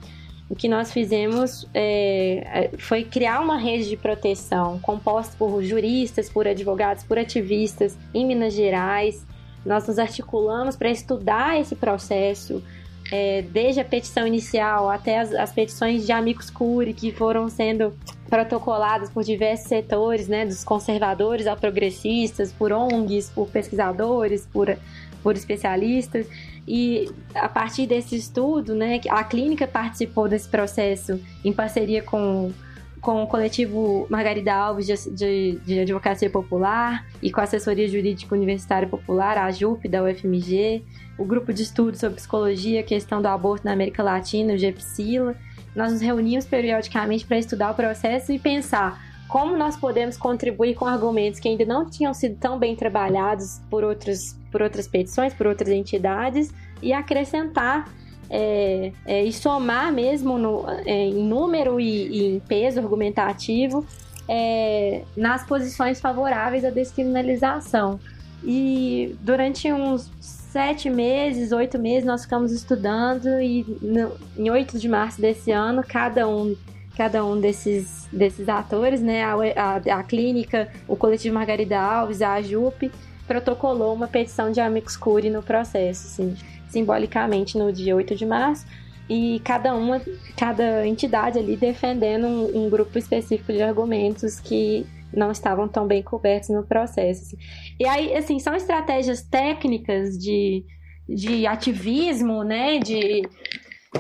O 0.50 0.56
que 0.56 0.70
nós 0.70 0.92
fizemos 0.92 1.68
é, 1.74 2.70
foi 2.78 3.04
criar 3.04 3.42
uma 3.42 3.58
rede 3.58 3.90
de 3.90 3.98
proteção 3.98 4.80
composta 4.80 5.36
por 5.38 5.62
juristas, 5.62 6.30
por 6.30 6.48
advogados, 6.48 7.04
por 7.04 7.20
ativistas 7.20 7.98
em 8.14 8.26
Minas 8.26 8.54
Gerais. 8.54 9.26
Nós 9.66 9.86
nos 9.88 10.00
articulamos 10.00 10.78
para 10.78 10.90
estudar 10.90 11.60
esse 11.60 11.76
processo, 11.76 12.64
é, 13.12 13.42
desde 13.42 13.82
a 13.82 13.86
petição 13.86 14.26
inicial 14.26 14.90
até 14.90 15.20
as, 15.20 15.34
as 15.34 15.52
petições 15.52 16.06
de 16.06 16.14
amigos 16.14 16.50
curi 16.50 16.94
que 16.94 17.12
foram 17.12 17.50
sendo 17.50 17.94
protocoladas 18.30 19.10
por 19.10 19.24
diversos 19.24 19.68
setores, 19.68 20.28
né, 20.28 20.46
dos 20.46 20.64
conservadores 20.64 21.48
ao 21.48 21.58
progressistas, 21.58 22.52
por 22.52 22.72
ONGs, 22.72 23.30
por 23.30 23.48
pesquisadores, 23.48 24.46
por, 24.46 24.76
por 25.24 25.36
especialistas. 25.36 26.28
E 26.68 27.10
a 27.34 27.48
partir 27.48 27.88
desse 27.88 28.16
estudo, 28.16 28.76
né, 28.76 29.00
a 29.10 29.24
clínica 29.24 29.66
participou 29.66 30.28
desse 30.28 30.50
processo 30.50 31.20
em 31.44 31.54
parceria 31.54 32.04
com, 32.04 32.52
com 33.00 33.24
o 33.24 33.28
coletivo 33.28 34.06
Margarida 34.10 34.54
Alves 34.54 34.86
de, 34.86 34.96
de, 35.12 35.60
de 35.66 35.80
Advocacia 35.80 36.30
Popular 36.30 37.06
e 37.22 37.32
com 37.32 37.40
a 37.40 37.46
Assessoria 37.46 37.88
Jurídica 37.88 38.36
Universitária 38.36 38.88
Popular, 38.88 39.38
a 39.38 39.50
JUP 39.50 39.88
da 39.88 40.04
UFMG, 40.04 40.84
o 41.18 41.24
grupo 41.24 41.54
de 41.54 41.64
estudo 41.64 41.98
sobre 41.98 42.18
psicologia, 42.18 42.84
questão 42.84 43.22
do 43.22 43.28
aborto 43.28 43.66
na 43.66 43.72
América 43.72 44.04
Latina, 44.04 44.54
o 44.54 44.58
GEPSILA. 44.58 45.36
Nós 45.78 45.92
nos 45.92 46.02
reunimos 46.02 46.44
periodicamente 46.44 47.24
para 47.24 47.38
estudar 47.38 47.70
o 47.70 47.76
processo 47.76 48.34
e 48.34 48.40
pensar 48.40 49.00
como 49.28 49.56
nós 49.56 49.78
podemos 49.78 50.18
contribuir 50.18 50.74
com 50.74 50.86
argumentos 50.86 51.40
que 51.40 51.48
ainda 51.48 51.66
não 51.66 51.88
tinham 51.88 52.16
sido 52.16 52.36
tão 52.38 52.58
bem 52.58 52.76
trabalhados 52.76 53.62
por 53.70 53.84
outras, 53.84 54.36
por 54.52 54.64
outras 54.64 54.88
petições, 54.88 55.36
por 55.36 55.46
outras 55.46 55.70
entidades, 55.70 56.52
e 56.82 56.92
acrescentar 56.92 57.88
é, 58.28 58.92
é, 59.06 59.24
e 59.24 59.32
somar 59.32 59.94
mesmo 59.94 60.40
no, 60.40 60.66
é, 60.68 61.10
em 61.10 61.24
número 61.24 61.80
e, 61.80 62.08
e, 62.08 62.26
em 62.26 62.40
peso 62.40 62.80
argumentativo 62.80 63.86
é, 64.28 65.04
nas 65.16 65.46
posições 65.46 66.02
favoráveis 66.02 66.66
à 66.66 66.72
descriminalização. 66.72 68.00
E 68.44 69.16
durante 69.22 69.72
uns 69.72 70.12
sete 70.58 70.90
meses, 70.90 71.52
oito 71.52 71.78
meses, 71.78 72.04
nós 72.04 72.24
ficamos 72.24 72.52
estudando 72.52 73.40
e 73.40 73.64
no, 73.80 74.12
em 74.36 74.50
8 74.50 74.80
de 74.80 74.90
março 74.90 75.22
desse 75.22 75.52
ano, 75.52 75.84
cada 75.88 76.28
um 76.28 76.56
cada 76.98 77.24
um 77.24 77.40
desses, 77.40 78.10
desses 78.12 78.50
atores, 78.50 79.00
né, 79.00 79.24
a, 79.24 79.36
a, 79.36 80.00
a 80.00 80.04
clínica, 80.04 80.68
o 80.88 80.96
coletivo 80.96 81.36
Margarida 81.36 81.80
Alves, 81.80 82.24
a 82.24 82.42
JUP, 82.42 82.92
protocolou 83.28 83.94
uma 83.94 84.08
petição 84.08 84.52
de 84.52 84.60
amicus 84.60 84.98
curiae 84.98 85.32
no 85.32 85.44
processo, 85.44 86.08
assim, 86.08 86.36
simbolicamente 86.68 87.56
no 87.56 87.72
dia 87.72 87.96
8 87.96 88.16
de 88.16 88.26
março, 88.26 88.66
e 89.08 89.40
cada 89.46 89.76
uma, 89.76 90.02
cada 90.36 90.88
entidade 90.88 91.38
ali 91.38 91.56
defendendo 91.56 92.26
um, 92.26 92.66
um 92.66 92.70
grupo 92.70 92.98
específico 92.98 93.54
de 93.54 93.62
argumentos 93.62 94.40
que 94.40 94.84
não 95.14 95.32
estavam 95.32 95.68
tão 95.68 95.88
bem 95.88 96.04
cobertos 96.04 96.50
no 96.50 96.64
processo. 96.64 97.24
Assim. 97.24 97.38
E 97.80 97.86
aí, 97.86 98.16
assim, 98.16 98.40
são 98.40 98.56
estratégias 98.56 99.22
técnicas 99.22 100.18
de, 100.18 100.66
de 101.08 101.48
ativismo, 101.48 102.44
né, 102.44 102.80
de, 102.80 103.22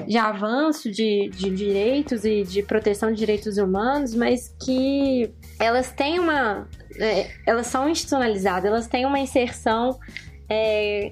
de 0.07 0.17
avanço 0.17 0.91
de, 0.91 1.29
de 1.29 1.49
direitos 1.49 2.25
e 2.25 2.43
de 2.43 2.61
proteção 2.63 3.11
de 3.11 3.17
direitos 3.17 3.57
humanos, 3.57 4.13
mas 4.13 4.55
que 4.63 5.33
elas 5.59 5.91
têm 5.91 6.19
uma... 6.19 6.67
É, 6.99 7.27
elas 7.45 7.67
são 7.67 7.89
institucionalizadas, 7.89 8.65
elas 8.65 8.87
têm 8.87 9.05
uma 9.05 9.19
inserção 9.19 9.97
é, 10.49 11.11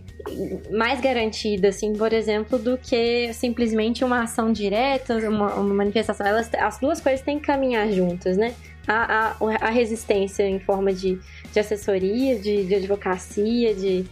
mais 0.71 1.01
garantida, 1.01 1.67
assim, 1.67 1.93
por 1.93 2.13
exemplo, 2.13 2.57
do 2.57 2.77
que 2.77 3.33
simplesmente 3.33 4.03
uma 4.03 4.23
ação 4.23 4.51
direta, 4.51 5.17
uma, 5.29 5.55
uma 5.55 5.73
manifestação. 5.73 6.25
Elas, 6.25 6.49
as 6.53 6.79
duas 6.79 7.01
coisas 7.01 7.21
têm 7.21 7.39
que 7.39 7.45
caminhar 7.45 7.91
juntas, 7.91 8.37
né? 8.37 8.53
A, 8.87 9.35
a, 9.39 9.67
a 9.67 9.69
resistência 9.69 10.43
em 10.43 10.59
forma 10.59 10.93
de, 10.93 11.19
de 11.51 11.59
assessoria, 11.59 12.37
de, 12.37 12.65
de 12.65 12.75
advocacia, 12.75 13.73
de 13.73 14.05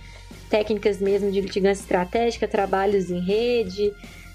técnicas 0.50 1.00
mesmo 1.00 1.32
de 1.32 1.42
litigância 1.42 1.82
estratégica, 1.82 2.48
trabalhos 2.48 3.10
em 3.10 3.20
rede 3.20 3.92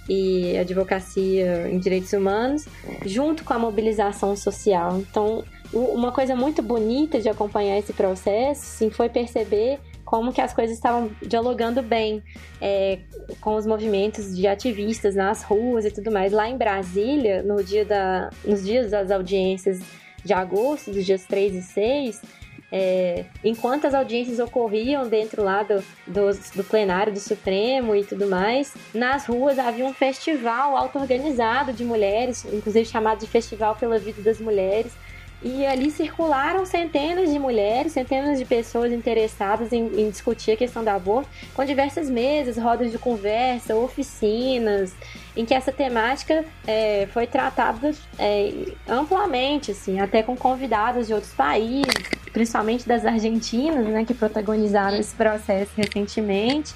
e 0.08 0.56
advocacia 0.56 1.68
em 1.68 1.78
direitos 1.78 2.12
humanos, 2.12 2.66
junto 3.04 3.44
com 3.44 3.52
a 3.52 3.58
mobilização 3.58 4.34
social. 4.34 4.98
Então, 4.98 5.44
uma 5.72 6.10
coisa 6.10 6.34
muito 6.34 6.62
bonita 6.62 7.20
de 7.20 7.28
acompanhar 7.28 7.78
esse 7.78 7.92
processo 7.92 8.62
sim, 8.64 8.90
foi 8.90 9.08
perceber 9.08 9.78
como 10.04 10.32
que 10.32 10.40
as 10.40 10.54
coisas 10.54 10.74
estavam 10.74 11.10
dialogando 11.20 11.82
bem 11.82 12.22
é, 12.62 13.00
com 13.42 13.54
os 13.56 13.66
movimentos 13.66 14.34
de 14.34 14.46
ativistas 14.46 15.14
nas 15.14 15.42
ruas 15.42 15.84
e 15.84 15.90
tudo 15.90 16.10
mais. 16.10 16.32
Lá 16.32 16.48
em 16.48 16.56
Brasília, 16.56 17.42
no 17.42 17.62
dia 17.62 17.84
da, 17.84 18.30
nos 18.42 18.64
dias 18.64 18.90
das 18.90 19.10
audiências 19.10 19.80
de 20.24 20.32
agosto, 20.32 20.90
dos 20.90 21.04
dias 21.04 21.24
3 21.24 21.54
e 21.54 21.62
6, 21.62 22.22
é, 22.70 23.24
enquanto 23.42 23.86
as 23.86 23.94
audiências 23.94 24.38
ocorriam 24.38 25.08
dentro 25.08 25.42
lá 25.42 25.62
do, 25.62 25.82
do, 26.06 26.30
do, 26.54 26.64
plenário 26.64 27.12
do 27.12 27.18
Supremo 27.18 27.96
e 27.96 28.04
tudo 28.04 28.28
mais, 28.28 28.74
nas 28.92 29.26
ruas 29.26 29.58
havia 29.58 29.86
um 29.86 29.94
festival 29.94 30.76
auto-organizado 30.76 31.72
de 31.72 31.82
mulheres, 31.82 32.44
inclusive 32.44 32.84
chamado 32.84 33.20
de 33.20 33.26
Festival 33.26 33.74
pela 33.76 33.98
Vida 33.98 34.20
das 34.20 34.38
Mulheres, 34.38 34.92
e 35.40 35.64
ali 35.64 35.90
circularam 35.90 36.66
centenas 36.66 37.32
de 37.32 37.38
mulheres, 37.38 37.92
centenas 37.92 38.38
de 38.38 38.44
pessoas 38.44 38.92
interessadas 38.92 39.72
em, 39.72 39.86
em, 40.00 40.10
discutir 40.10 40.52
a 40.52 40.56
questão 40.56 40.82
do 40.82 40.88
aborto, 40.88 41.28
com 41.54 41.64
diversas 41.64 42.10
mesas, 42.10 42.56
rodas 42.56 42.90
de 42.90 42.98
conversa, 42.98 43.76
oficinas, 43.76 44.92
em 45.36 45.44
que 45.44 45.54
essa 45.54 45.70
temática 45.70 46.44
é, 46.66 47.06
foi 47.12 47.26
tratada 47.26 47.92
é, 48.18 48.52
amplamente, 48.88 49.70
assim, 49.70 50.00
até 50.00 50.24
com 50.24 50.36
convidados 50.36 51.06
de 51.06 51.14
outros 51.14 51.32
países, 51.32 51.94
principalmente 52.32 52.88
das 52.88 53.06
Argentinas, 53.06 53.86
né, 53.86 54.04
que 54.04 54.14
protagonizaram 54.14 54.96
esse 54.98 55.14
processo 55.14 55.70
recentemente. 55.76 56.74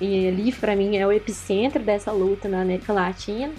E 0.00 0.28
ali, 0.28 0.52
para 0.52 0.76
mim, 0.76 0.96
é 0.96 1.06
o 1.06 1.10
epicentro 1.10 1.82
dessa 1.82 2.12
luta 2.12 2.48
na 2.48 2.62
América 2.62 2.92
Latina. 2.92 3.52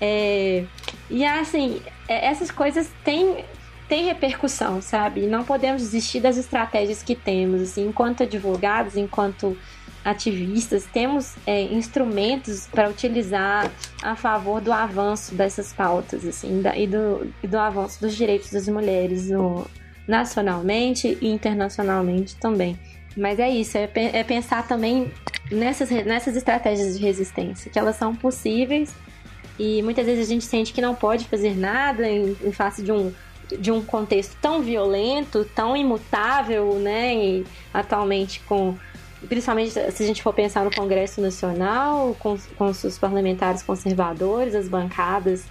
É, 0.00 0.64
e 1.08 1.24
assim, 1.24 1.80
é, 2.08 2.26
essas 2.26 2.50
coisas 2.50 2.90
têm 3.04 3.44
tem 3.92 4.06
repercussão, 4.06 4.80
sabe? 4.80 5.26
Não 5.26 5.44
podemos 5.44 5.82
desistir 5.82 6.18
das 6.18 6.38
estratégias 6.38 7.02
que 7.02 7.14
temos, 7.14 7.60
assim, 7.60 7.88
enquanto 7.88 8.22
advogados, 8.22 8.96
enquanto 8.96 9.54
ativistas, 10.02 10.86
temos 10.90 11.34
é, 11.46 11.64
instrumentos 11.64 12.66
para 12.68 12.88
utilizar 12.88 13.70
a 14.02 14.16
favor 14.16 14.62
do 14.62 14.72
avanço 14.72 15.34
dessas 15.34 15.74
pautas, 15.74 16.24
assim, 16.24 16.62
da, 16.62 16.74
e, 16.74 16.86
do, 16.86 17.30
e 17.42 17.46
do 17.46 17.58
avanço 17.58 18.00
dos 18.00 18.16
direitos 18.16 18.50
das 18.50 18.66
mulheres 18.66 19.28
no, 19.28 19.66
nacionalmente 20.08 21.18
e 21.20 21.28
internacionalmente 21.28 22.34
também. 22.36 22.78
Mas 23.14 23.38
é 23.38 23.50
isso, 23.50 23.76
é, 23.76 23.90
é 23.94 24.24
pensar 24.24 24.66
também 24.66 25.12
nessas, 25.50 25.90
nessas 25.90 26.34
estratégias 26.34 26.98
de 26.98 27.04
resistência, 27.04 27.70
que 27.70 27.78
elas 27.78 27.96
são 27.96 28.16
possíveis 28.16 28.94
e 29.58 29.82
muitas 29.82 30.06
vezes 30.06 30.26
a 30.26 30.28
gente 30.32 30.46
sente 30.46 30.72
que 30.72 30.80
não 30.80 30.94
pode 30.94 31.26
fazer 31.26 31.54
nada 31.54 32.08
em, 32.08 32.34
em 32.42 32.52
face 32.52 32.82
de 32.82 32.90
um 32.90 33.12
de 33.58 33.70
um 33.70 33.82
contexto 33.82 34.36
tão 34.40 34.62
violento, 34.62 35.44
tão 35.54 35.76
imutável, 35.76 36.74
né? 36.78 37.14
E 37.14 37.46
atualmente 37.72 38.40
com 38.40 38.76
principalmente 39.28 39.70
se 39.70 40.02
a 40.02 40.06
gente 40.06 40.22
for 40.22 40.32
pensar 40.32 40.64
no 40.64 40.74
Congresso 40.74 41.20
Nacional, 41.20 42.16
com, 42.18 42.36
com 42.56 42.66
os 42.66 42.98
parlamentares 42.98 43.62
conservadores, 43.62 44.54
as 44.54 44.68
bancadas 44.68 45.44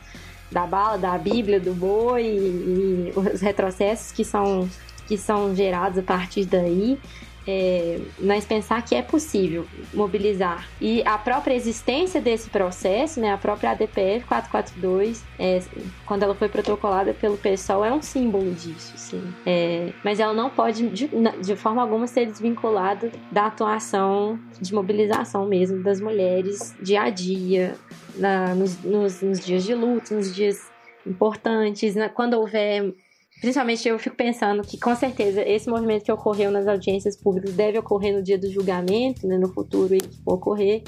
da 0.51 0.67
bala, 0.67 0.97
da 0.97 1.17
Bíblia, 1.17 1.59
do 1.59 1.73
boi 1.73 2.23
e, 2.23 2.27
e 2.27 3.13
os 3.15 3.39
retrocessos 3.39 4.11
que 4.11 4.25
são, 4.25 4.69
que 5.07 5.17
são 5.17 5.55
gerados 5.55 5.97
a 5.99 6.03
partir 6.03 6.45
daí 6.45 6.99
é, 7.47 7.99
mas 8.19 8.45
pensar 8.45 8.81
que 8.83 8.95
é 8.95 9.01
possível 9.01 9.65
mobilizar. 9.93 10.67
E 10.79 11.01
a 11.03 11.17
própria 11.17 11.53
existência 11.53 12.21
desse 12.21 12.49
processo, 12.49 13.19
né, 13.19 13.31
a 13.31 13.37
própria 13.37 13.71
ADPF 13.71 14.25
442, 14.27 15.23
é, 15.39 15.61
quando 16.05 16.23
ela 16.23 16.35
foi 16.35 16.49
protocolada 16.49 17.13
pelo 17.13 17.37
PSOL, 17.37 17.83
é 17.83 17.91
um 17.91 18.01
símbolo 18.01 18.51
disso. 18.51 18.93
Sim. 18.95 19.33
É, 19.45 19.91
mas 20.03 20.19
ela 20.19 20.33
não 20.33 20.49
pode, 20.49 20.87
de, 20.89 21.09
de 21.41 21.55
forma 21.55 21.81
alguma, 21.81 22.07
ser 22.07 22.25
desvinculada 22.25 23.11
da 23.31 23.47
atuação 23.47 24.39
de 24.59 24.73
mobilização 24.73 25.45
mesmo 25.47 25.81
das 25.81 25.99
mulheres 25.99 26.75
dia 26.81 27.03
a 27.03 27.09
dia, 27.09 27.75
na, 28.15 28.53
nos, 28.53 28.81
nos, 28.83 29.21
nos 29.21 29.39
dias 29.39 29.63
de 29.63 29.73
luta, 29.73 30.15
nos 30.15 30.33
dias 30.33 30.69
importantes, 31.05 31.95
né, 31.95 32.09
quando 32.09 32.33
houver 32.35 32.93
Principalmente 33.41 33.87
eu 33.89 33.97
fico 33.97 34.15
pensando 34.15 34.61
que, 34.61 34.77
com 34.77 34.95
certeza, 34.95 35.41
esse 35.41 35.67
movimento 35.67 36.05
que 36.05 36.11
ocorreu 36.11 36.51
nas 36.51 36.67
audiências 36.67 37.17
públicas 37.17 37.55
deve 37.55 37.79
ocorrer 37.79 38.13
no 38.15 38.21
dia 38.21 38.37
do 38.37 38.49
julgamento, 38.51 39.27
né, 39.27 39.35
no 39.35 39.51
futuro, 39.51 39.95
e 39.95 40.01
ocorrer. 40.23 40.83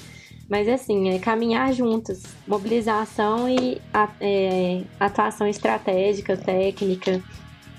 Mas, 0.47 0.68
assim, 0.68 1.10
é 1.10 1.18
caminhar 1.18 1.74
juntos. 1.74 2.22
Mobilização 2.47 3.49
e 3.49 3.82
é, 4.22 4.84
atuação 4.99 5.47
estratégica, 5.47 6.38
técnica. 6.38 7.24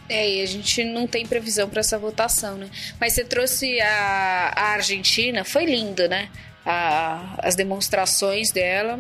É, 0.09 0.29
e 0.29 0.43
a 0.43 0.47
gente 0.47 0.83
não 0.83 1.07
tem 1.07 1.25
previsão 1.25 1.69
para 1.69 1.79
essa 1.79 1.97
votação, 1.97 2.57
né? 2.57 2.69
Mas 3.01 3.13
você 3.13 3.25
trouxe 3.25 3.81
a, 3.81 4.53
a 4.57 4.65
Argentina, 4.73 5.45
foi 5.45 5.67
lindo, 5.67 6.09
né? 6.09 6.29
A, 6.67 7.37
as 7.39 7.55
demonstrações 7.55 8.51
dela. 8.51 8.99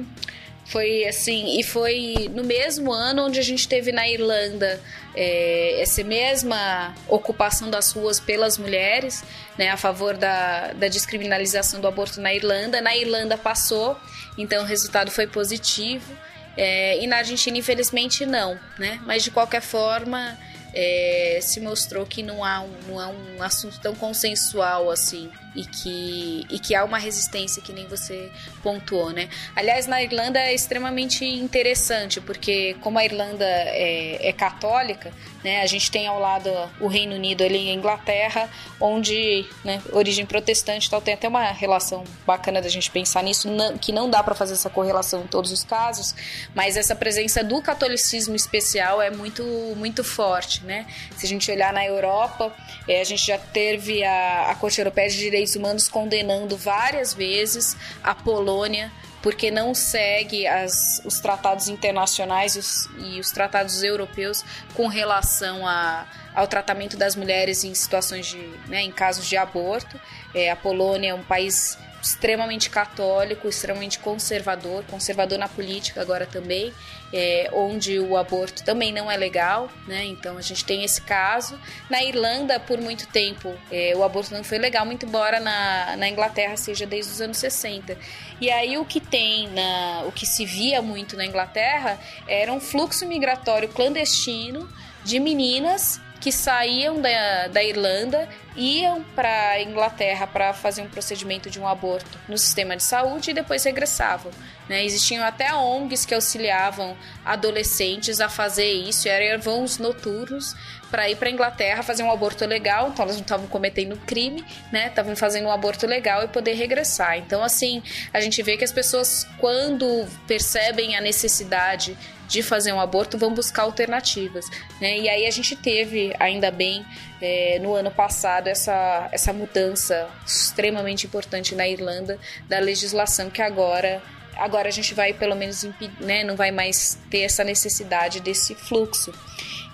Foi 0.66 1.04
assim, 1.06 1.58
e 1.58 1.62
foi 1.62 2.30
no 2.32 2.42
mesmo 2.42 2.90
ano 2.92 3.26
onde 3.26 3.38
a 3.38 3.42
gente 3.42 3.68
teve 3.68 3.92
na 3.92 4.08
Irlanda 4.08 4.80
é, 5.14 5.80
essa 5.80 6.02
mesma 6.02 6.94
ocupação 7.06 7.70
das 7.70 7.92
ruas 7.92 8.18
pelas 8.18 8.56
mulheres, 8.56 9.22
né, 9.58 9.68
a 9.70 9.76
favor 9.76 10.16
da, 10.16 10.72
da 10.72 10.88
descriminalização 10.88 11.80
do 11.80 11.86
aborto 11.86 12.20
na 12.20 12.32
Irlanda. 12.32 12.80
Na 12.80 12.96
Irlanda 12.96 13.36
passou, 13.36 13.96
então 14.38 14.62
o 14.62 14.66
resultado 14.66 15.10
foi 15.10 15.26
positivo. 15.26 16.16
É, 16.56 17.02
e 17.02 17.06
na 17.06 17.18
Argentina, 17.18 17.58
infelizmente, 17.58 18.24
não, 18.24 18.58
né? 18.78 19.00
Mas 19.04 19.24
de 19.24 19.30
qualquer 19.30 19.60
forma, 19.60 20.38
é, 20.72 21.40
se 21.42 21.60
mostrou 21.60 22.06
que 22.06 22.22
não 22.22 22.44
há 22.44 22.60
um, 22.60 22.72
não 22.88 23.02
é 23.02 23.06
um 23.06 23.42
assunto 23.42 23.78
tão 23.80 23.94
consensual 23.94 24.90
assim 24.90 25.30
e 25.54 25.64
que, 25.64 26.46
e 26.50 26.58
que 26.58 26.74
há 26.74 26.84
uma 26.84 26.98
resistência 26.98 27.62
que 27.62 27.72
nem 27.72 27.86
você 27.86 28.30
pontuou, 28.62 29.10
né? 29.10 29.28
Aliás, 29.54 29.86
na 29.86 30.02
Irlanda 30.02 30.38
é 30.38 30.54
extremamente 30.54 31.24
interessante, 31.24 32.20
porque 32.20 32.76
como 32.80 32.98
a 32.98 33.04
Irlanda 33.04 33.44
é, 33.44 34.28
é 34.28 34.32
católica, 34.32 35.12
né, 35.44 35.60
a 35.60 35.66
gente 35.66 35.90
tem 35.90 36.06
ao 36.06 36.18
lado 36.18 36.50
o 36.80 36.88
Reino 36.88 37.14
Unido 37.14 37.44
ali 37.44 37.68
em 37.68 37.74
Inglaterra, 37.74 38.48
onde, 38.80 39.44
né, 39.62 39.82
origem 39.92 40.24
protestante 40.24 40.88
tal, 40.88 41.02
tem 41.02 41.12
até 41.12 41.28
uma 41.28 41.52
relação 41.52 42.02
bacana 42.26 42.62
da 42.62 42.68
gente 42.68 42.90
pensar 42.90 43.22
nisso, 43.22 43.50
não, 43.50 43.76
que 43.76 43.92
não 43.92 44.08
dá 44.08 44.22
para 44.22 44.34
fazer 44.34 44.54
essa 44.54 44.70
correlação 44.70 45.22
em 45.22 45.26
todos 45.26 45.52
os 45.52 45.62
casos, 45.62 46.14
mas 46.54 46.78
essa 46.78 46.96
presença 46.96 47.44
do 47.44 47.60
catolicismo 47.60 48.34
especial 48.34 49.02
é 49.02 49.10
muito, 49.10 49.44
muito 49.76 50.02
forte, 50.02 50.64
né? 50.64 50.86
Se 51.14 51.26
a 51.26 51.28
gente 51.28 51.50
olhar 51.50 51.74
na 51.74 51.84
Europa, 51.84 52.50
é, 52.88 53.02
a 53.02 53.04
gente 53.04 53.26
já 53.26 53.36
teve 53.36 54.02
a, 54.02 54.50
a 54.50 54.54
Corte 54.54 54.80
Europeia 54.80 55.10
de 55.10 55.18
Direitos 55.18 55.43
Direitos 55.44 55.56
Humanos 55.56 55.88
condenando 55.88 56.56
várias 56.56 57.12
vezes 57.12 57.76
a 58.02 58.14
Polônia 58.14 58.90
porque 59.22 59.50
não 59.50 59.74
segue 59.74 60.46
as, 60.46 61.00
os 61.04 61.18
tratados 61.18 61.68
internacionais 61.68 62.56
e 62.56 62.58
os, 62.58 62.88
e 62.98 63.20
os 63.20 63.30
tratados 63.30 63.82
europeus 63.82 64.44
com 64.74 64.86
relação 64.86 65.66
a, 65.66 66.06
ao 66.34 66.46
tratamento 66.46 66.96
das 66.96 67.16
mulheres 67.16 67.64
em 67.64 67.74
situações 67.74 68.26
de, 68.26 68.38
né, 68.68 68.82
em 68.82 68.92
casos 68.92 69.26
de 69.26 69.36
aborto. 69.36 69.98
É, 70.34 70.50
a 70.50 70.56
Polônia 70.56 71.10
é 71.10 71.14
um 71.14 71.24
país 71.24 71.78
extremamente 72.04 72.68
católico, 72.68 73.48
extremamente 73.48 73.98
conservador, 73.98 74.84
conservador 74.84 75.38
na 75.38 75.48
política 75.48 76.02
agora 76.02 76.26
também, 76.26 76.70
é, 77.10 77.48
onde 77.52 77.98
o 77.98 78.14
aborto 78.14 78.62
também 78.62 78.92
não 78.92 79.10
é 79.10 79.16
legal, 79.16 79.70
né? 79.86 80.04
Então 80.04 80.36
a 80.36 80.42
gente 80.42 80.64
tem 80.66 80.84
esse 80.84 81.00
caso. 81.00 81.58
Na 81.88 82.04
Irlanda, 82.04 82.60
por 82.60 82.78
muito 82.78 83.06
tempo, 83.06 83.54
é, 83.72 83.94
o 83.96 84.04
aborto 84.04 84.34
não 84.34 84.44
foi 84.44 84.58
legal, 84.58 84.84
muito 84.84 85.06
embora 85.06 85.40
na, 85.40 85.96
na 85.96 86.08
Inglaterra 86.08 86.58
seja 86.58 86.84
desde 86.84 87.12
os 87.12 87.20
anos 87.22 87.38
60. 87.38 87.96
E 88.38 88.50
aí 88.50 88.76
o 88.76 88.84
que 88.84 89.00
tem, 89.00 89.48
na, 89.48 90.02
o 90.06 90.12
que 90.12 90.26
se 90.26 90.44
via 90.44 90.82
muito 90.82 91.16
na 91.16 91.24
Inglaterra 91.24 91.98
era 92.28 92.52
um 92.52 92.60
fluxo 92.60 93.06
migratório 93.06 93.68
clandestino 93.70 94.68
de 95.02 95.18
meninas 95.18 96.00
que 96.20 96.32
saíam 96.32 97.00
da, 97.00 97.48
da 97.48 97.62
Irlanda, 97.62 98.28
iam 98.56 99.02
para 99.14 99.60
Inglaterra 99.62 100.26
para 100.26 100.52
fazer 100.52 100.82
um 100.82 100.88
procedimento 100.88 101.50
de 101.50 101.60
um 101.60 101.66
aborto 101.66 102.18
no 102.28 102.38
sistema 102.38 102.76
de 102.76 102.82
saúde 102.82 103.30
e 103.30 103.34
depois 103.34 103.64
regressavam. 103.64 104.30
Né? 104.68 104.84
Existiam 104.84 105.24
até 105.24 105.52
ONGs 105.54 106.06
que 106.06 106.14
auxiliavam 106.14 106.96
adolescentes 107.24 108.20
a 108.20 108.28
fazer 108.28 108.72
isso, 108.72 109.08
eram 109.08 109.40
voos 109.40 109.78
noturnos 109.78 110.54
para 110.90 111.10
ir 111.10 111.16
para 111.16 111.28
Inglaterra 111.28 111.82
fazer 111.82 112.04
um 112.04 112.10
aborto 112.12 112.46
legal, 112.46 112.88
então 112.88 113.04
elas 113.04 113.16
não 113.16 113.22
estavam 113.22 113.48
cometendo 113.48 113.96
crime, 114.06 114.44
né? 114.70 114.86
Estavam 114.86 115.16
fazendo 115.16 115.46
um 115.46 115.50
aborto 115.50 115.88
legal 115.88 116.22
e 116.22 116.28
poder 116.28 116.52
regressar. 116.52 117.18
Então, 117.18 117.42
assim, 117.42 117.82
a 118.12 118.20
gente 118.20 118.40
vê 118.44 118.56
que 118.56 118.62
as 118.62 118.70
pessoas, 118.70 119.26
quando 119.38 120.06
percebem 120.28 120.96
a 120.96 121.00
necessidade 121.00 121.98
de 122.28 122.42
fazer 122.42 122.72
um 122.72 122.80
aborto 122.80 123.18
vão 123.18 123.34
buscar 123.34 123.62
alternativas. 123.62 124.48
Né? 124.80 124.98
E 124.98 125.08
aí 125.08 125.26
a 125.26 125.30
gente 125.30 125.56
teve, 125.56 126.14
ainda 126.18 126.50
bem, 126.50 126.84
é, 127.24 127.58
no 127.58 127.74
ano 127.74 127.90
passado, 127.90 128.48
essa, 128.48 129.08
essa 129.10 129.32
mudança 129.32 130.10
extremamente 130.26 131.06
importante 131.06 131.54
na 131.54 131.66
Irlanda 131.66 132.18
da 132.46 132.58
legislação 132.58 133.30
que 133.30 133.40
agora 133.40 134.02
agora 134.36 134.68
a 134.68 134.70
gente 134.70 134.92
vai 134.92 135.14
pelo 135.14 135.34
menos 135.34 135.64
né, 136.00 136.22
não 136.22 136.36
vai 136.36 136.50
mais 136.50 136.98
ter 137.08 137.20
essa 137.20 137.42
necessidade 137.42 138.20
desse 138.20 138.54
fluxo. 138.54 139.10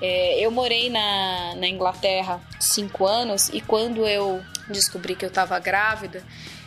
É, 0.01 0.39
eu 0.39 0.51
morei 0.53 0.91
na, 0.91 1.57
na 1.57 1.67
Inglaterra 1.67 2.41
cinco 2.61 3.05
anos 3.05 3.49
e 3.49 3.61
quando 3.61 4.07
eu 4.07 4.41
descobri 4.69 5.17
que 5.17 5.25
eu 5.25 5.29
estava 5.29 5.59
grávida, 5.59 6.23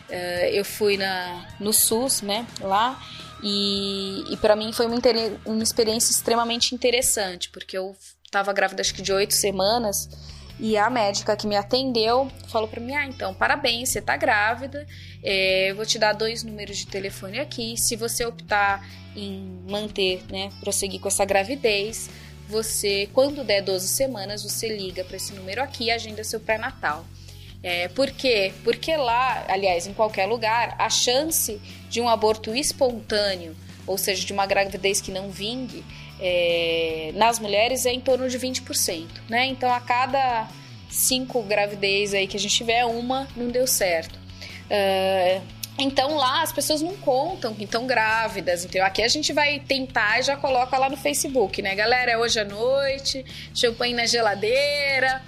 uh, 0.09 0.45
eu 0.51 0.65
fui 0.65 0.97
na, 0.97 1.47
no 1.59 1.71
SUS, 1.71 2.21
né, 2.21 2.45
lá, 2.59 3.01
e, 3.41 4.34
e 4.34 4.38
para 4.38 4.55
mim 4.55 4.73
foi 4.73 4.86
uma, 4.86 4.97
uma 5.45 5.63
experiência 5.63 6.11
extremamente 6.11 6.75
interessante, 6.75 7.49
porque 7.49 7.77
eu 7.77 7.95
estava 8.25 8.51
grávida 8.51 8.81
acho 8.81 8.93
que 8.93 9.01
de 9.01 9.13
oito 9.13 9.34
semanas, 9.34 10.09
e 10.59 10.77
a 10.77 10.89
médica 10.89 11.35
que 11.35 11.47
me 11.47 11.55
atendeu 11.55 12.29
falou 12.47 12.67
para 12.67 12.79
mim: 12.79 12.93
Ah, 12.93 13.05
então, 13.05 13.33
parabéns, 13.33 13.89
você 13.89 14.01
tá 14.01 14.15
grávida. 14.15 14.85
É, 15.23 15.71
eu 15.71 15.75
vou 15.75 15.85
te 15.85 15.97
dar 15.97 16.13
dois 16.13 16.43
números 16.43 16.77
de 16.77 16.87
telefone 16.87 17.39
aqui. 17.39 17.75
Se 17.77 17.95
você 17.95 18.25
optar 18.25 18.85
em 19.15 19.61
manter, 19.67 20.23
né, 20.29 20.49
prosseguir 20.59 20.99
com 20.99 21.07
essa 21.07 21.25
gravidez, 21.25 22.09
você, 22.47 23.09
quando 23.13 23.43
der 23.43 23.61
12 23.61 23.87
semanas, 23.87 24.43
você 24.43 24.67
liga 24.67 25.03
para 25.03 25.17
esse 25.17 25.33
número 25.33 25.61
aqui 25.61 25.85
e 25.85 25.91
agenda 25.91 26.23
seu 26.23 26.39
pré-natal. 26.39 27.05
É, 27.61 27.87
por 27.87 28.11
quê? 28.11 28.53
Porque 28.63 28.95
lá, 28.97 29.45
aliás, 29.47 29.87
em 29.87 29.93
qualquer 29.93 30.25
lugar, 30.25 30.75
a 30.77 30.89
chance 30.89 31.61
de 31.89 32.01
um 32.01 32.09
aborto 32.09 32.53
espontâneo, 32.53 33.55
ou 33.87 33.97
seja, 33.97 34.25
de 34.25 34.33
uma 34.33 34.45
gravidez 34.45 34.99
que 34.99 35.11
não 35.11 35.29
vingue, 35.29 35.83
é, 36.20 37.11
nas 37.16 37.39
mulheres 37.39 37.86
é 37.86 37.93
em 37.93 37.99
torno 37.99 38.30
de 38.30 38.39
20%, 38.39 39.07
né? 39.30 39.45
Então 39.47 39.72
a 39.72 39.80
cada 39.80 40.47
cinco 40.89 41.41
gravidez 41.41 42.14
aí 42.14 42.28
que 42.28 42.38
a 42.38 42.39
gente 42.39 42.55
tiver, 42.55 42.86
uma 42.86 43.28
não 43.36 43.47
deu 43.47 43.66
certo. 43.66 44.16
Uh, 44.66 45.41
então 45.78 46.16
lá 46.16 46.43
as 46.43 46.51
pessoas 46.51 46.82
não 46.82 46.95
contam 46.97 47.53
que 47.53 47.64
estão 47.64 47.88
grávidas, 47.88 48.64
então 48.64 48.86
aqui 48.86 49.01
a 49.01 49.07
gente 49.07 49.34
vai 49.34 49.59
tentar 49.59 50.20
e 50.20 50.24
já 50.24 50.38
coloca 50.38 50.78
lá 50.78 50.88
no 50.89 50.95
Facebook, 50.95 51.61
né? 51.61 51.74
Galera, 51.74 52.11
é 52.11 52.18
hoje 52.18 52.39
à 52.39 52.45
noite, 52.45 53.26
champanhe 53.53 53.93
na 53.93 54.05
geladeira. 54.05 55.22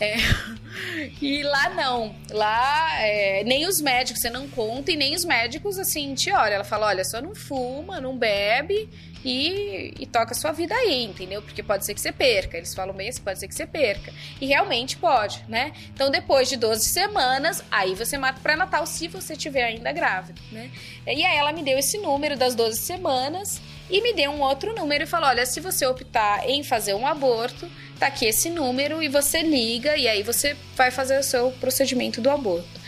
É, 0.00 0.16
e 1.20 1.42
lá 1.42 1.68
não. 1.70 2.14
Lá 2.30 3.00
é, 3.02 3.44
nem 3.44 3.66
os 3.66 3.80
médicos, 3.80 4.22
você 4.22 4.30
não 4.30 4.48
conta, 4.48 4.90
e 4.90 4.96
nem 4.96 5.14
os 5.14 5.24
médicos 5.24 5.78
assim 5.78 6.14
te 6.14 6.32
olham. 6.32 6.54
Ela 6.54 6.64
fala: 6.64 6.86
olha, 6.86 7.04
só 7.04 7.20
não 7.20 7.34
fuma, 7.34 8.00
não 8.00 8.16
bebe 8.16 8.88
e, 9.24 9.94
e 10.00 10.06
toca 10.06 10.32
a 10.32 10.34
sua 10.34 10.52
vida 10.52 10.74
aí, 10.74 11.04
entendeu? 11.04 11.42
Porque 11.42 11.62
pode 11.62 11.84
ser 11.84 11.94
que 11.94 12.00
você 12.00 12.12
perca. 12.12 12.56
Eles 12.56 12.74
falam 12.74 12.94
bem 12.94 13.08
assim, 13.08 13.22
pode 13.22 13.38
ser 13.38 13.48
que 13.48 13.54
você 13.54 13.66
perca. 13.66 14.12
E 14.40 14.46
realmente 14.46 14.96
pode, 14.96 15.44
né? 15.48 15.72
Então, 15.92 16.10
depois 16.10 16.48
de 16.48 16.56
12 16.56 16.86
semanas, 16.86 17.62
aí 17.70 17.94
você 17.94 18.16
mata 18.16 18.38
o 18.38 18.42
pré-natal 18.42 18.86
se 18.86 19.08
você 19.08 19.36
tiver 19.36 19.64
ainda 19.64 19.92
grávida, 19.92 20.40
né? 20.50 20.70
E 21.06 21.24
aí 21.24 21.36
ela 21.36 21.52
me 21.52 21.62
deu 21.62 21.78
esse 21.78 21.98
número 21.98 22.36
das 22.36 22.54
12 22.54 22.78
semanas 22.78 23.60
e 23.90 24.00
me 24.00 24.12
deu 24.12 24.30
um 24.30 24.40
outro 24.40 24.74
número 24.74 25.04
e 25.04 25.06
falou: 25.06 25.28
olha, 25.28 25.44
se 25.44 25.60
você 25.60 25.86
optar 25.86 26.48
em 26.48 26.62
fazer 26.62 26.94
um 26.94 27.06
aborto, 27.06 27.68
tá 27.98 28.06
aqui 28.06 28.26
esse 28.26 28.48
número 28.48 29.02
e 29.02 29.08
você 29.08 29.42
liga 29.42 29.96
e 29.96 30.08
aí 30.08 30.22
você 30.22 30.56
vai 30.76 30.90
fazer 30.90 31.18
o 31.18 31.22
seu 31.22 31.50
procedimento 31.52 32.20
do 32.20 32.30
aborto. 32.30 32.80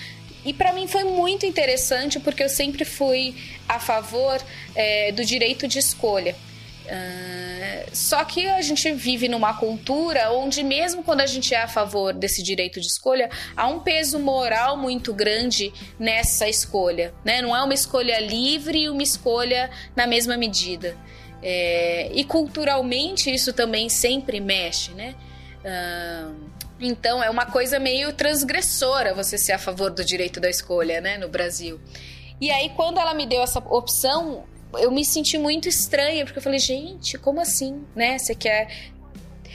E 0.44 0.52
para 0.52 0.72
mim 0.72 0.88
foi 0.88 1.04
muito 1.04 1.46
interessante 1.46 2.18
porque 2.18 2.42
eu 2.42 2.48
sempre 2.48 2.84
fui 2.84 3.34
a 3.68 3.78
favor 3.78 4.40
é, 4.74 5.12
do 5.12 5.24
direito 5.24 5.68
de 5.68 5.78
escolha. 5.78 6.34
Uh, 6.82 7.94
só 7.94 8.24
que 8.24 8.46
a 8.48 8.60
gente 8.60 8.90
vive 8.92 9.28
numa 9.28 9.54
cultura 9.54 10.32
onde, 10.32 10.62
mesmo 10.62 11.02
quando 11.02 11.20
a 11.20 11.26
gente 11.26 11.54
é 11.54 11.62
a 11.62 11.68
favor 11.68 12.12
desse 12.12 12.42
direito 12.42 12.80
de 12.80 12.86
escolha, 12.86 13.30
há 13.56 13.68
um 13.68 13.80
peso 13.80 14.18
moral 14.18 14.76
muito 14.76 15.14
grande 15.14 15.72
nessa 15.98 16.48
escolha. 16.48 17.14
Né? 17.24 17.40
Não 17.40 17.54
é 17.54 17.62
uma 17.62 17.74
escolha 17.74 18.18
livre 18.20 18.82
e 18.82 18.90
uma 18.90 19.02
escolha 19.02 19.70
na 19.94 20.06
mesma 20.06 20.36
medida. 20.36 20.96
É, 21.42 22.10
e 22.12 22.24
culturalmente 22.24 23.32
isso 23.32 23.52
também 23.52 23.88
sempre 23.88 24.40
mexe. 24.40 24.92
Né? 24.92 25.14
Uh, 25.64 26.52
então 26.80 27.22
é 27.22 27.30
uma 27.30 27.46
coisa 27.46 27.78
meio 27.78 28.12
transgressora 28.12 29.14
você 29.14 29.38
ser 29.38 29.52
a 29.52 29.58
favor 29.58 29.90
do 29.90 30.04
direito 30.04 30.40
da 30.40 30.50
escolha, 30.50 31.00
né, 31.00 31.16
no 31.16 31.28
Brasil. 31.28 31.80
E 32.40 32.50
aí 32.50 32.70
quando 32.70 32.98
ela 32.98 33.14
me 33.14 33.24
deu 33.24 33.40
essa 33.40 33.60
opção, 33.60 34.44
eu 34.78 34.90
me 34.90 35.04
senti 35.04 35.38
muito 35.38 35.68
estranha, 35.68 36.24
porque 36.24 36.38
eu 36.38 36.42
falei, 36.42 36.58
gente, 36.58 37.18
como 37.18 37.40
assim, 37.40 37.84
né? 37.94 38.18
Você 38.18 38.34
quer 38.34 38.92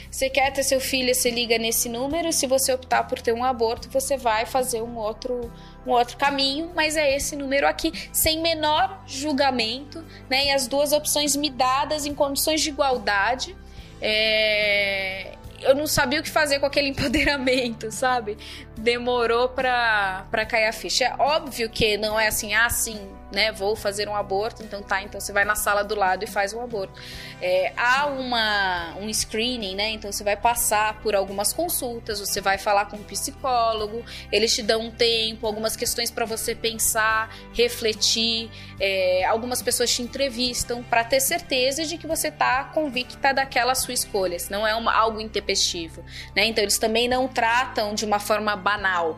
você 0.10 0.30
quer 0.30 0.52
ter 0.52 0.64
seu 0.64 0.80
filho, 0.80 1.14
você 1.14 1.30
liga 1.30 1.60
nesse 1.60 1.90
número, 1.90 2.34
se 2.34 2.48
você 2.48 2.74
optar 2.74 3.04
por 3.04 3.22
ter 3.22 3.34
um 3.34 3.44
aborto, 3.44 3.90
você 3.90 4.18
vai 4.18 4.46
fazer 4.46 4.82
um 4.82 4.98
outro 4.98 5.52
um 5.86 5.92
outro 5.92 6.18
caminho, 6.18 6.72
mas 6.76 6.98
é 6.98 7.16
esse 7.16 7.36
número 7.36 7.68
aqui, 7.68 7.94
sem 8.12 8.42
menor 8.42 9.04
julgamento, 9.06 10.04
né? 10.30 10.48
E 10.48 10.52
as 10.52 10.68
duas 10.68 10.92
opções 10.92 11.36
me 11.36 11.50
dadas 11.50 12.06
em 12.06 12.14
condições 12.14 12.62
de 12.62 12.70
igualdade. 12.70 13.56
É 14.02 15.34
eu 15.62 15.76
não 15.76 15.88
sabia 15.88 16.20
o 16.20 16.24
que 16.24 16.30
fazer 16.30 16.60
com 16.60 16.66
aquele 16.66 16.90
empoderamento, 16.90 17.92
sabe? 17.92 18.38
Demorou 18.78 19.50
pra, 19.50 20.26
pra 20.30 20.46
cair 20.46 20.68
a 20.68 20.74
ficha. 20.74 21.06
É 21.06 21.16
óbvio 21.20 21.70
que 21.70 21.98
não 21.98 22.20
é 22.20 22.28
assim, 22.28 22.54
ah, 22.54 22.70
sim, 22.70 23.00
né? 23.32 23.52
Vou 23.52 23.76
fazer 23.76 24.08
um 24.08 24.16
aborto, 24.16 24.64
então 24.64 24.82
tá, 24.82 25.02
então 25.02 25.20
você 25.20 25.34
vai 25.34 25.44
na 25.44 25.56
sala 25.56 25.84
do 25.84 25.96
lado 25.96 26.24
e 26.24 26.28
faz 26.28 26.54
um 26.54 26.62
aborto. 26.62 27.00
É, 27.42 27.74
há 27.76 28.08
uma, 28.08 28.96
um 29.00 29.10
screening, 29.14 29.76
né? 29.76 29.90
Então 29.90 30.12
você 30.12 30.24
vai 30.24 30.36
passar 30.36 31.00
por 31.02 31.16
algumas 31.16 31.54
consultas, 31.54 32.20
você 32.20 32.40
vai 32.40 32.58
falar 32.58 32.86
com 32.86 32.98
um 32.98 33.04
psicólogo, 33.04 34.04
eles 34.32 34.54
te 34.56 34.62
dão 34.62 34.88
um 34.88 34.92
tempo, 34.92 35.46
algumas 35.46 35.76
questões 35.76 36.10
para 36.10 36.26
você 36.26 36.56
pensar, 36.56 37.36
refletir. 37.54 38.50
É, 38.80 39.26
algumas 39.26 39.62
pessoas 39.62 39.94
te 39.94 40.02
entrevistam 40.02 40.84
para 40.84 41.04
ter 41.04 41.20
certeza 41.20 41.84
de 41.84 41.98
que 41.98 42.08
você 42.08 42.32
tá 42.32 42.66
convicta 42.66 43.34
daquela 43.34 43.76
sua 43.76 43.94
escolha, 43.94 44.38
não 44.50 44.66
é 44.66 44.76
uma, 44.76 44.94
algo 44.94 45.20
intempestivo, 45.20 46.04
né? 46.36 46.46
Então 46.46 46.64
eles 46.64 46.78
também 46.78 47.08
não 47.08 47.28
tratam 47.28 47.94
de 47.94 48.06
uma 48.06 48.20
forma 48.20 48.56
banal 48.56 49.18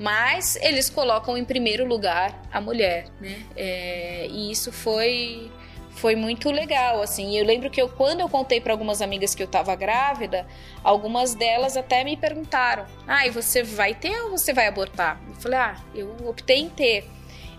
mas 0.00 0.56
eles 0.62 0.88
colocam 0.88 1.36
em 1.36 1.44
primeiro 1.44 1.86
lugar 1.86 2.34
a 2.50 2.58
mulher, 2.58 3.04
né? 3.20 3.44
É, 3.54 4.26
e 4.30 4.50
isso 4.50 4.72
foi 4.72 5.52
foi 5.90 6.16
muito 6.16 6.50
legal, 6.50 7.02
assim. 7.02 7.36
Eu 7.36 7.44
lembro 7.44 7.68
que 7.68 7.82
eu, 7.82 7.86
quando 7.86 8.20
eu 8.20 8.28
contei 8.28 8.58
para 8.62 8.72
algumas 8.72 9.02
amigas 9.02 9.34
que 9.34 9.42
eu 9.42 9.46
estava 9.46 9.76
grávida, 9.76 10.46
algumas 10.82 11.34
delas 11.34 11.76
até 11.76 12.02
me 12.02 12.16
perguntaram: 12.16 12.86
"Ah, 13.06 13.26
e 13.26 13.30
você 13.30 13.62
vai 13.62 13.92
ter 13.92 14.18
ou 14.22 14.30
você 14.30 14.54
vai 14.54 14.66
abortar?" 14.66 15.20
Eu 15.28 15.34
falei: 15.34 15.58
"Ah, 15.58 15.76
eu 15.94 16.16
optei 16.26 16.60
em 16.60 16.70
ter." 16.70 17.06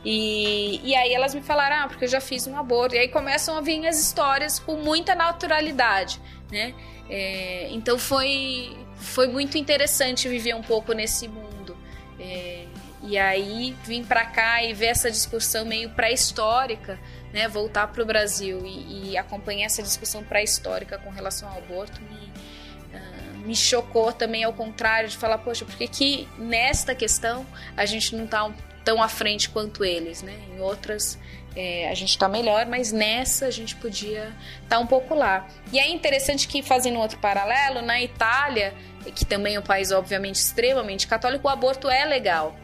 E, 0.04 0.82
e 0.84 0.96
aí 0.96 1.14
elas 1.14 1.36
me 1.36 1.44
falaram: 1.44 1.84
"Ah, 1.84 1.88
porque 1.88 2.06
eu 2.06 2.10
já 2.10 2.20
fiz 2.20 2.48
um 2.48 2.58
aborto." 2.58 2.96
E 2.96 2.98
aí 2.98 3.08
começam 3.08 3.56
a 3.56 3.62
vir 3.62 3.86
as 3.86 4.02
histórias 4.02 4.58
com 4.58 4.78
muita 4.78 5.14
naturalidade, 5.14 6.20
né? 6.52 6.74
É, 7.08 7.68
então 7.70 8.00
foi 8.00 8.76
foi 8.96 9.28
muito 9.28 9.60
interessante 9.60 10.28
viver 10.28 10.56
um 10.56 10.64
pouco 10.64 10.94
nesse 10.94 11.28
mundo 11.28 11.51
é, 12.22 12.66
e 13.04 13.18
aí 13.18 13.76
vim 13.84 14.04
para 14.04 14.24
cá 14.26 14.64
e 14.64 14.74
ver 14.74 14.88
essa 14.88 15.10
discussão 15.10 15.66
meio 15.66 15.90
pré-histórica, 15.90 17.00
né, 17.34 17.48
voltar 17.48 17.88
para 17.88 18.04
o 18.04 18.06
Brasil 18.06 18.64
e, 18.64 19.12
e, 19.12 19.18
acompanhar 19.18 19.66
essa 19.66 19.82
discussão 19.82 20.24
pré-histórica 20.24 21.00
com 21.00 21.10
relação 21.10 21.50
ao 21.50 21.58
aborto 21.58 22.00
me, 22.02 22.32
uh, 22.96 23.38
me 23.40 23.56
chocou 23.56 24.14
também 24.14 24.44
ao 24.44 24.54
contrário 24.54 25.10
de 25.10 25.18
falar, 25.18 25.40
poxa, 25.40 25.66
por 25.66 25.76
que, 25.76 25.88
que 25.88 26.30
nesta 26.38 26.94
questão 26.94 27.46
a 27.76 27.86
gente 27.86 28.16
não 28.16 28.26
está 28.26 28.52
tão 28.84 29.02
à 29.02 29.08
frente 29.08 29.50
quanto 29.50 29.84
eles, 29.84 30.22
né? 30.22 30.36
Em 30.54 30.60
outras 30.60 31.18
é, 31.56 31.90
a 31.90 31.94
gente 31.94 32.10
está 32.10 32.30
melhor, 32.30 32.66
mas 32.66 32.92
nessa 32.92 33.46
a 33.46 33.52
gente 33.52 33.76
podia 33.76 34.34
estar 34.64 34.78
tá 34.78 34.80
um 34.80 34.88
pouco 34.88 35.14
lá. 35.14 35.48
E 35.72 35.80
é 35.80 35.90
interessante 35.90 36.48
que, 36.48 36.62
fazendo 36.64 36.98
outro 37.00 37.18
paralelo, 37.20 37.82
na 37.82 38.02
Itália 38.02 38.74
que 39.16 39.26
também 39.26 39.56
é 39.56 39.60
um 39.60 39.64
país 39.64 39.91
obviamente 39.91 40.36
extremamente 40.36 41.08
católico, 41.08 41.47
o 41.47 41.49
aborto 41.49 41.89
é 41.89 42.06
legal, 42.06 42.56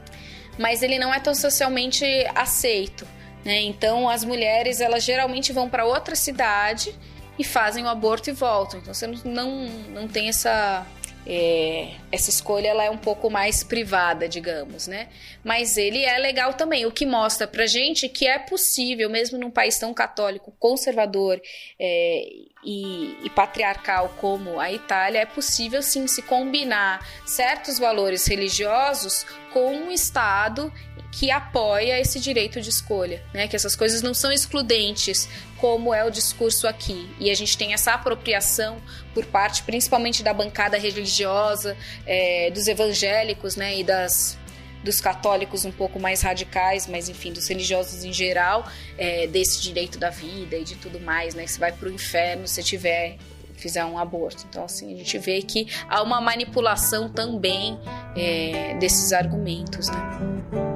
mas 0.58 0.82
ele 0.82 1.00
não 1.00 1.14
é 1.14 1.20
tão 1.20 1.34
socialmente 1.34 2.06
aceito. 2.36 3.08
Né? 3.44 3.62
Então 3.62 4.10
as 4.10 4.24
mulheres 4.24 4.82
elas 4.82 5.04
geralmente 5.04 5.54
vão 5.54 5.70
para 5.70 5.86
outra 5.86 6.16
cidade 6.16 6.94
e 7.40 7.44
fazem 7.44 7.84
o 7.84 7.88
aborto 7.88 8.30
e 8.30 8.34
voltam. 8.34 8.80
Então 8.80 8.94
você 8.94 9.08
não, 9.08 9.68
não 9.94 10.08
tem 10.08 10.30
essa 10.30 10.86
é, 11.30 11.90
essa 12.10 12.30
escolha 12.30 12.70
ela 12.70 12.86
é 12.86 12.90
um 12.90 12.98
pouco 12.98 13.30
mais 13.30 13.62
privada, 13.62 14.30
digamos, 14.30 14.88
né? 14.88 15.10
Mas 15.44 15.76
ele 15.76 16.06
é 16.06 16.18
legal 16.18 16.54
também, 16.54 16.86
o 16.86 16.92
que 16.92 17.06
mostra 17.06 17.46
pra 17.46 17.66
gente 17.66 18.08
que 18.08 18.26
é 18.26 18.40
possível, 18.40 19.10
mesmo 19.10 19.38
num 19.38 19.52
país 19.52 19.78
tão 19.78 19.94
católico, 19.94 20.56
conservador 20.58 21.42
é, 21.78 22.22
e, 22.64 23.18
e 23.26 23.30
patriarcal 23.30 24.16
como 24.22 24.58
a 24.58 24.72
Itália, 24.72 25.20
é 25.20 25.26
possível 25.26 25.82
sim 25.82 26.08
se 26.08 26.22
combinar 26.22 27.06
certos 27.26 27.78
valores 27.78 28.26
religiosos 28.26 29.26
com 29.52 29.74
um 29.74 29.92
Estado 29.92 30.72
que 31.12 31.32
apoia 31.32 32.00
esse 32.00 32.20
direito 32.20 32.62
de 32.62 32.70
escolha, 32.70 33.24
né? 33.34 33.48
Que 33.48 33.56
essas 33.56 33.76
coisas 33.76 34.02
não 34.02 34.14
são 34.14 34.32
excludentes, 34.32 35.28
como 35.58 35.94
é 35.94 36.06
o 36.06 36.12
discurso 36.12 36.68
aqui. 36.68 37.10
E 37.20 37.32
a 37.32 37.34
gente 37.34 37.58
tem 37.58 37.74
essa 37.74 37.94
apropriação 37.94 38.78
por 39.18 39.26
parte, 39.26 39.64
principalmente 39.64 40.22
da 40.22 40.32
bancada 40.32 40.78
religiosa, 40.78 41.76
é, 42.06 42.52
dos 42.52 42.68
evangélicos, 42.68 43.56
né? 43.56 43.80
E 43.80 43.84
das 43.84 44.38
dos 44.84 45.02
católicos 45.02 45.66
um 45.66 45.72
pouco 45.72 46.00
mais 46.00 46.22
radicais, 46.22 46.86
mas 46.86 47.10
enfim, 47.10 47.34
dos 47.34 47.48
religiosos 47.48 48.04
em 48.04 48.14
geral, 48.14 48.64
é, 48.96 49.26
desse 49.26 49.60
direito 49.60 49.98
da 49.98 50.12
vida 50.12 50.56
e 50.56 50.64
de 50.64 50.76
tudo 50.76 51.00
mais, 51.00 51.34
né? 51.34 51.46
Que 51.46 51.52
você 51.52 51.60
vai 51.60 51.72
para 51.72 51.90
o 51.90 51.92
inferno 51.92 52.48
se 52.48 52.62
tiver 52.62 53.18
fizer 53.56 53.84
um 53.86 53.98
aborto. 53.98 54.46
Então, 54.48 54.64
assim, 54.66 54.94
a 54.94 54.98
gente 54.98 55.18
vê 55.18 55.42
que 55.42 55.68
há 55.90 56.04
uma 56.04 56.22
manipulação 56.22 57.10
também 57.10 57.80
é, 58.16 58.76
desses 58.76 59.14
argumentos, 59.14 59.90
né? 59.90 60.67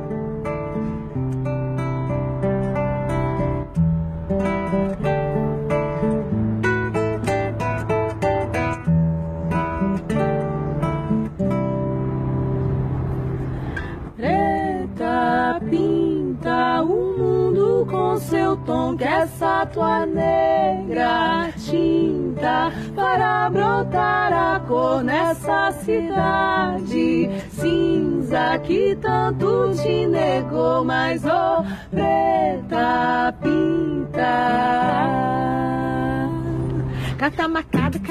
Essa 19.62 19.66
tua 19.68 20.06
negra 20.06 21.52
tinta 21.58 22.72
para 22.96 23.50
brotar 23.50 24.34
a 24.34 24.60
cor 24.62 25.04
nessa 25.04 25.72
cidade 25.72 27.30
cinza 27.50 28.58
que 28.64 28.96
tanto 28.96 29.72
te 29.76 30.08
negou, 30.08 30.84
mas 30.84 31.24
oh 31.26 31.64
preta 31.92 33.34
pinta. 33.42 34.72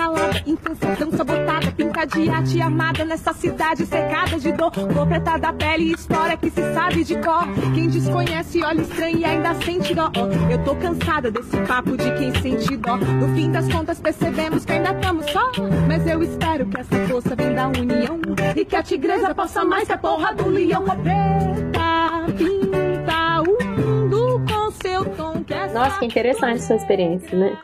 Calada, 0.01 0.42
intenção 0.46 0.96
tão 0.96 1.12
sabotada, 1.12 1.70
pinta 1.72 2.07
de 2.07 2.30
arte 2.30 2.59
nessa 3.05 3.34
cidade 3.34 3.84
cercada 3.84 4.38
de 4.38 4.51
dor. 4.53 4.70
Cor 4.70 5.07
preta 5.07 5.36
da 5.36 5.53
pele, 5.53 5.92
história 5.92 6.36
que 6.38 6.51
se 6.51 6.72
sabe 6.72 7.05
de 7.05 7.16
cor. 7.16 7.46
Quem 7.74 7.88
desconhece 7.88 8.62
olha 8.62 8.80
estranho 8.80 9.18
e 9.18 9.24
ainda 9.24 9.55
sente 9.57 9.94
dó. 9.94 10.11
Eu 10.51 10.64
tô 10.64 10.74
cansada 10.76 11.30
desse 11.30 11.57
papo 11.66 11.96
de 11.98 12.11
quem 12.14 12.34
sente 12.40 12.76
dó. 12.78 12.96
No 12.96 13.34
fim 13.34 13.51
das 13.51 13.68
contas 13.70 14.01
percebemos 14.01 14.64
que 14.64 14.72
ainda 14.72 14.92
estamos 14.92 15.26
só. 15.30 15.53
Mas 15.86 16.07
eu 16.07 16.22
espero 16.22 16.66
que 16.66 16.80
essa 16.80 17.07
força 17.07 17.36
venha 17.36 17.55
da 17.55 17.68
união 17.68 18.20
e 18.57 18.64
que 18.64 18.76
a 18.76 18.82
tigresa 18.82 19.34
possa 19.34 19.64
mais 19.64 19.86
que 19.86 19.92
a 19.92 19.98
porra 19.98 20.34
do 20.34 20.48
leão. 20.48 20.82
Cor 20.84 20.96
preta, 20.96 22.32
pinta 22.38 23.42
o 23.42 23.64
mundo 23.64 24.42
com 24.51 24.70
seu 24.70 25.05
tom. 25.16 25.44
Que 25.44 25.55
Nossa, 25.74 25.98
que 25.98 26.07
interessante 26.07 26.62
sua 26.62 26.76
experiência, 26.76 27.36
né? 27.36 27.59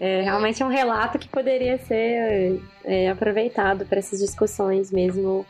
É 0.00 0.22
realmente 0.22 0.64
um 0.64 0.68
relato 0.68 1.18
que 1.18 1.28
poderia 1.28 1.76
ser 1.76 2.58
é, 2.84 3.10
aproveitado 3.10 3.84
para 3.84 3.98
essas 3.98 4.18
discussões 4.18 4.90
mesmo 4.90 5.44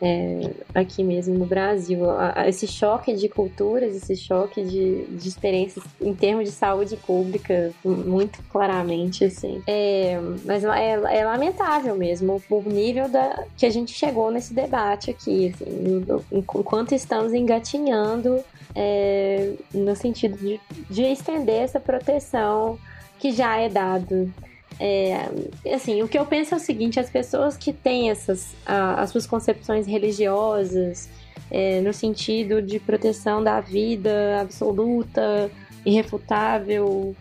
é, 0.00 0.50
aqui 0.74 1.02
mesmo 1.02 1.36
no 1.36 1.46
Brasil. 1.46 2.00
Esse 2.46 2.66
choque 2.66 3.14
de 3.14 3.28
culturas, 3.28 3.96
esse 3.96 4.14
choque 4.14 4.62
de, 4.62 5.06
de 5.06 5.28
experiências 5.28 5.84
em 6.00 6.14
termos 6.14 6.44
de 6.44 6.50
saúde 6.50 6.96
pública, 6.96 7.72
muito 7.84 8.42
claramente, 8.50 9.24
assim. 9.24 9.62
É, 9.66 10.20
mas 10.44 10.62
é, 10.62 10.92
é, 10.92 11.24
lamentável 11.24 11.96
mesmo 11.96 12.42
o 12.50 12.62
nível 12.62 13.08
da, 13.08 13.44
que 13.56 13.66
a 13.66 13.70
gente 13.70 13.92
chegou 13.92 14.30
nesse 14.30 14.52
debate 14.52 15.10
aqui, 15.10 15.54
assim, 15.54 16.04
enquanto 16.30 16.92
estamos 16.92 17.32
engatinhando 17.32 18.44
é, 18.74 19.52
no 19.72 19.96
sentido 19.96 20.36
de, 20.36 20.60
de 20.90 21.02
estender 21.02 21.62
essa 21.62 21.80
proteção 21.80 22.78
que 23.18 23.32
já 23.32 23.56
é 23.58 23.68
dado. 23.68 24.32
É, 24.78 25.28
assim, 25.72 26.02
o 26.02 26.08
que 26.08 26.18
eu 26.18 26.26
penso 26.26 26.54
é 26.54 26.56
o 26.56 26.60
seguinte: 26.60 26.98
as 26.98 27.08
pessoas 27.08 27.56
que 27.56 27.72
têm 27.72 28.10
essas 28.10 28.54
a, 28.66 29.02
as 29.02 29.10
suas 29.10 29.26
concepções 29.26 29.86
religiosas 29.86 31.08
é, 31.50 31.80
no 31.80 31.92
sentido 31.92 32.60
de 32.60 32.80
proteção 32.80 33.42
da 33.42 33.60
vida 33.60 34.40
absoluta, 34.40 35.50
irrefutável, 35.84 37.14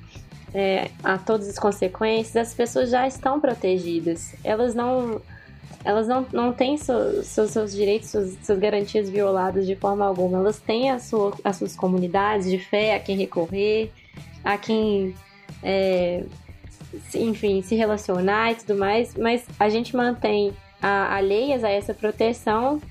é, 0.54 0.90
a 1.04 1.18
todas 1.18 1.48
as 1.50 1.60
consequências, 1.60 2.48
as 2.48 2.54
pessoas 2.54 2.90
já 2.90 3.08
estão 3.08 3.40
protegidas. 3.40 4.36
Elas 4.44 4.74
não 4.74 5.22
elas 5.86 6.08
não, 6.08 6.26
não 6.32 6.54
têm 6.54 6.78
seus, 6.78 7.28
seus, 7.28 7.52
seus 7.52 7.74
direitos, 7.74 8.10
suas, 8.10 8.38
suas, 8.42 8.58
garantias 8.58 9.10
violadas 9.10 9.66
de 9.66 9.76
forma 9.76 10.06
alguma. 10.06 10.38
Elas 10.38 10.60
têm 10.60 10.90
a 10.90 10.98
sua, 10.98 11.34
as 11.44 11.58
suas 11.58 11.76
comunidades 11.76 12.50
de 12.50 12.58
fé 12.58 12.96
a 12.96 13.00
quem 13.00 13.18
recorrer, 13.18 13.92
a 14.44 14.58
quem 14.58 15.14
é, 15.62 16.24
enfim, 17.16 17.62
se 17.62 17.76
relacionar 17.76 18.52
e 18.52 18.56
tudo 18.56 18.76
mais, 18.78 19.16
mas 19.16 19.46
a 19.60 19.70
gente 19.70 19.96
mantém 19.96 20.54
a, 20.82 21.16
alheias 21.16 21.64
a 21.64 21.70
essa 21.70 21.94
proteção 21.94 22.82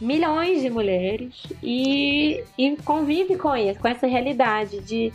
milhões 0.00 0.60
de 0.60 0.68
mulheres 0.68 1.42
e, 1.62 2.42
e 2.58 2.76
convive 2.84 3.36
com 3.36 3.56
isso, 3.56 3.80
com 3.80 3.88
essa 3.88 4.06
realidade 4.06 4.80
de, 4.80 5.12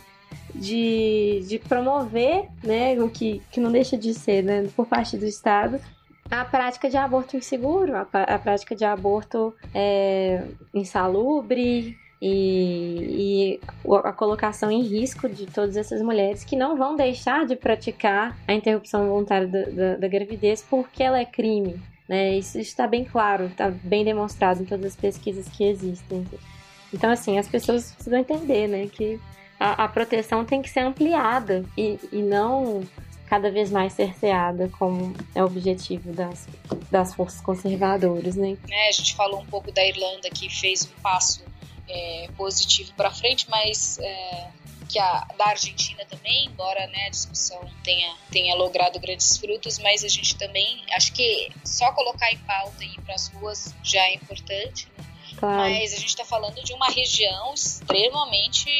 de, 0.54 1.44
de 1.46 1.58
promover, 1.58 2.48
né, 2.64 3.00
o 3.00 3.08
que, 3.08 3.40
que 3.50 3.60
não 3.60 3.70
deixa 3.70 3.96
de 3.96 4.12
ser, 4.12 4.42
né, 4.42 4.68
por 4.74 4.86
parte 4.86 5.16
do 5.16 5.24
Estado, 5.24 5.78
a 6.30 6.44
prática 6.44 6.88
de 6.88 6.96
aborto 6.96 7.36
inseguro, 7.36 7.94
a, 7.94 8.06
a 8.12 8.38
prática 8.38 8.74
de 8.74 8.84
aborto 8.84 9.54
é, 9.74 10.44
insalubre, 10.74 11.96
e, 12.24 13.58
e, 13.58 13.60
a 14.04 14.12
colocação 14.12 14.70
em 14.70 14.80
risco 14.80 15.28
de 15.28 15.44
todas 15.46 15.76
essas 15.76 16.00
mulheres 16.00 16.44
que 16.44 16.54
não 16.54 16.76
vão 16.76 16.94
deixar 16.94 17.44
de 17.44 17.56
praticar 17.56 18.38
a 18.46 18.52
interrupção 18.52 19.08
voluntária 19.08 19.48
da, 19.48 19.64
da, 19.64 19.96
da 19.96 20.08
gravidez 20.08 20.64
porque 20.70 21.02
ela 21.02 21.18
é 21.18 21.24
crime. 21.24 21.82
Né? 22.08 22.36
Isso 22.38 22.60
está 22.60 22.86
bem 22.86 23.04
claro, 23.04 23.46
está 23.46 23.68
bem 23.70 24.04
demonstrado 24.04 24.62
em 24.62 24.64
todas 24.64 24.86
as 24.86 24.96
pesquisas 24.96 25.48
que 25.48 25.64
existem. 25.64 26.24
Então, 26.94 27.10
assim, 27.10 27.38
as 27.38 27.48
pessoas 27.48 27.90
precisam 27.92 28.20
entender 28.20 28.68
né, 28.68 28.86
que 28.86 29.18
a, 29.58 29.84
a 29.84 29.88
proteção 29.88 30.44
tem 30.44 30.62
que 30.62 30.70
ser 30.70 30.80
ampliada 30.80 31.64
e, 31.76 31.98
e 32.12 32.22
não 32.22 32.84
cada 33.26 33.50
vez 33.50 33.70
mais 33.70 33.94
cerceada, 33.94 34.68
como 34.78 35.12
é 35.34 35.42
o 35.42 35.46
objetivo 35.46 36.12
das, 36.12 36.46
das 36.90 37.14
forças 37.14 37.40
conservadoras, 37.40 38.36
né? 38.36 38.58
É, 38.70 38.88
a 38.90 38.92
gente 38.92 39.16
falou 39.16 39.40
um 39.40 39.46
pouco 39.46 39.72
da 39.72 39.82
Irlanda 39.84 40.28
que 40.28 40.50
fez 40.50 40.84
um 40.84 41.00
passo 41.00 41.42
é, 41.92 42.28
positivo 42.36 42.92
para 42.94 43.10
frente, 43.10 43.48
mas 43.50 43.98
é, 43.98 44.50
que 44.88 44.98
a 44.98 45.26
da 45.38 45.46
Argentina 45.48 46.04
também, 46.04 46.46
embora 46.46 46.86
né, 46.88 47.06
a 47.06 47.10
discussão 47.10 47.60
tenha, 47.84 48.14
tenha 48.30 48.54
logrado 48.54 48.98
grandes 48.98 49.36
frutos, 49.36 49.78
mas 49.78 50.04
a 50.04 50.08
gente 50.08 50.36
também 50.36 50.82
acho 50.92 51.12
que 51.12 51.50
só 51.64 51.92
colocar 51.92 52.30
em 52.32 52.38
pauta 52.38 52.84
e 52.84 52.88
ir 52.88 53.00
para 53.00 53.14
as 53.14 53.28
ruas 53.28 53.74
já 53.82 54.02
é 54.02 54.14
importante. 54.14 54.91
Claro. 55.42 55.72
Mas 55.72 55.92
a 55.92 55.96
gente 55.96 56.10
está 56.10 56.24
falando 56.24 56.62
de 56.62 56.72
uma 56.72 56.86
região 56.86 57.52
extremamente 57.52 58.70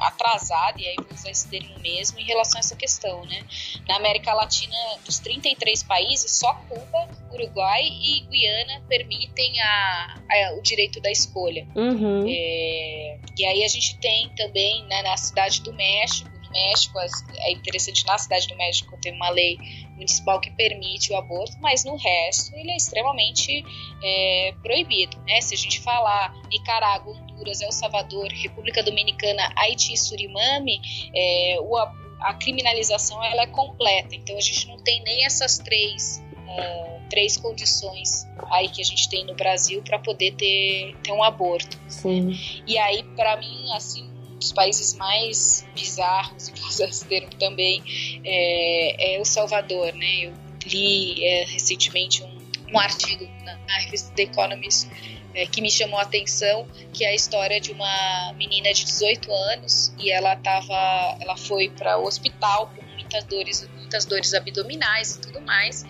atrasada, 0.00 0.78
e 0.78 0.86
aí 0.86 0.96
vou 0.96 1.14
usar 1.14 1.30
esse 1.30 1.48
termo 1.48 1.78
mesmo, 1.78 2.18
em 2.18 2.24
relação 2.24 2.58
a 2.58 2.60
essa 2.60 2.76
questão, 2.76 3.24
né? 3.24 3.42
Na 3.88 3.96
América 3.96 4.34
Latina, 4.34 4.76
dos 5.02 5.18
33 5.18 5.82
países, 5.82 6.30
só 6.32 6.52
Cuba, 6.68 7.08
Uruguai 7.32 7.84
e 7.84 8.20
Guiana 8.28 8.82
permitem 8.86 9.62
a, 9.62 10.20
a 10.30 10.52
o 10.58 10.62
direito 10.62 11.00
da 11.00 11.10
escolha. 11.10 11.66
Uhum. 11.74 12.26
É, 12.28 13.18
e 13.38 13.44
aí 13.46 13.64
a 13.64 13.68
gente 13.68 13.98
tem 13.98 14.28
também 14.34 14.84
né, 14.88 15.00
na 15.00 15.16
cidade 15.16 15.62
do 15.62 15.72
México, 15.72 16.30
México, 16.50 16.98
é 16.98 17.52
interessante, 17.52 18.04
na 18.06 18.18
cidade 18.18 18.46
do 18.48 18.56
México 18.56 18.96
tem 19.00 19.12
uma 19.12 19.30
lei 19.30 19.58
municipal 19.92 20.40
que 20.40 20.50
permite 20.50 21.12
o 21.12 21.16
aborto, 21.16 21.56
mas 21.60 21.84
no 21.84 21.96
resto 21.96 22.54
ele 22.56 22.70
é 22.70 22.76
extremamente 22.76 23.64
é, 24.02 24.54
proibido. 24.62 25.16
Né? 25.26 25.40
Se 25.40 25.54
a 25.54 25.58
gente 25.58 25.80
falar 25.80 26.34
Nicarágua, 26.48 27.14
Honduras, 27.14 27.60
El 27.60 27.72
Salvador, 27.72 28.28
República 28.32 28.82
Dominicana, 28.82 29.52
Haiti 29.56 29.92
e 29.92 29.96
Surimame, 29.96 30.80
é, 31.14 31.58
o, 31.60 31.76
a 31.76 32.34
criminalização 32.34 33.22
ela 33.24 33.42
é 33.42 33.46
completa. 33.46 34.14
Então 34.14 34.36
a 34.36 34.40
gente 34.40 34.66
não 34.68 34.78
tem 34.78 35.02
nem 35.02 35.24
essas 35.24 35.58
três 35.58 36.22
Uh, 36.50 37.08
três 37.08 37.36
condições 37.36 38.26
aí 38.50 38.68
que 38.68 38.80
a 38.80 38.84
gente 38.84 39.08
tem 39.08 39.24
no 39.24 39.36
Brasil 39.36 39.82
para 39.82 40.00
poder 40.00 40.32
ter, 40.32 40.96
ter 41.00 41.12
um 41.12 41.22
aborto. 41.22 41.78
Sim. 41.86 42.36
E 42.66 42.76
aí, 42.76 43.04
para 43.14 43.36
mim, 43.36 43.72
assim, 43.72 44.10
dos 44.40 44.52
países 44.52 44.94
mais 44.94 45.66
bizarros, 45.74 46.48
e 46.48 46.82
esse 46.82 47.04
termo 47.04 47.30
também, 47.38 47.82
é, 48.24 49.16
é, 49.16 49.20
o 49.20 49.24
Salvador, 49.24 49.92
né? 49.92 50.24
Eu 50.24 50.32
li 50.66 51.24
é, 51.24 51.44
recentemente 51.44 52.22
um, 52.22 52.38
um 52.72 52.78
artigo 52.78 53.24
na, 53.44 53.56
na, 53.56 53.78
revista 53.80 54.12
The 54.14 54.22
Economist 54.22 54.88
é, 55.34 55.46
que 55.46 55.60
me 55.60 55.70
chamou 55.70 55.98
a 55.98 56.02
atenção, 56.02 56.66
que 56.92 57.04
é 57.04 57.10
a 57.10 57.14
história 57.14 57.60
de 57.60 57.70
uma 57.72 58.32
menina 58.36 58.72
de 58.72 58.84
18 58.84 59.32
anos 59.32 59.92
e 59.98 60.10
ela 60.10 60.34
tava, 60.36 61.16
ela 61.20 61.36
foi 61.36 61.70
para 61.70 61.98
o 61.98 62.06
hospital 62.06 62.72
com 62.74 62.82
muitas 62.82 63.24
dores, 63.24 63.68
muitas 63.76 64.04
dores 64.04 64.34
abdominais 64.34 65.16
e 65.16 65.20
tudo 65.20 65.40
mais. 65.40 65.84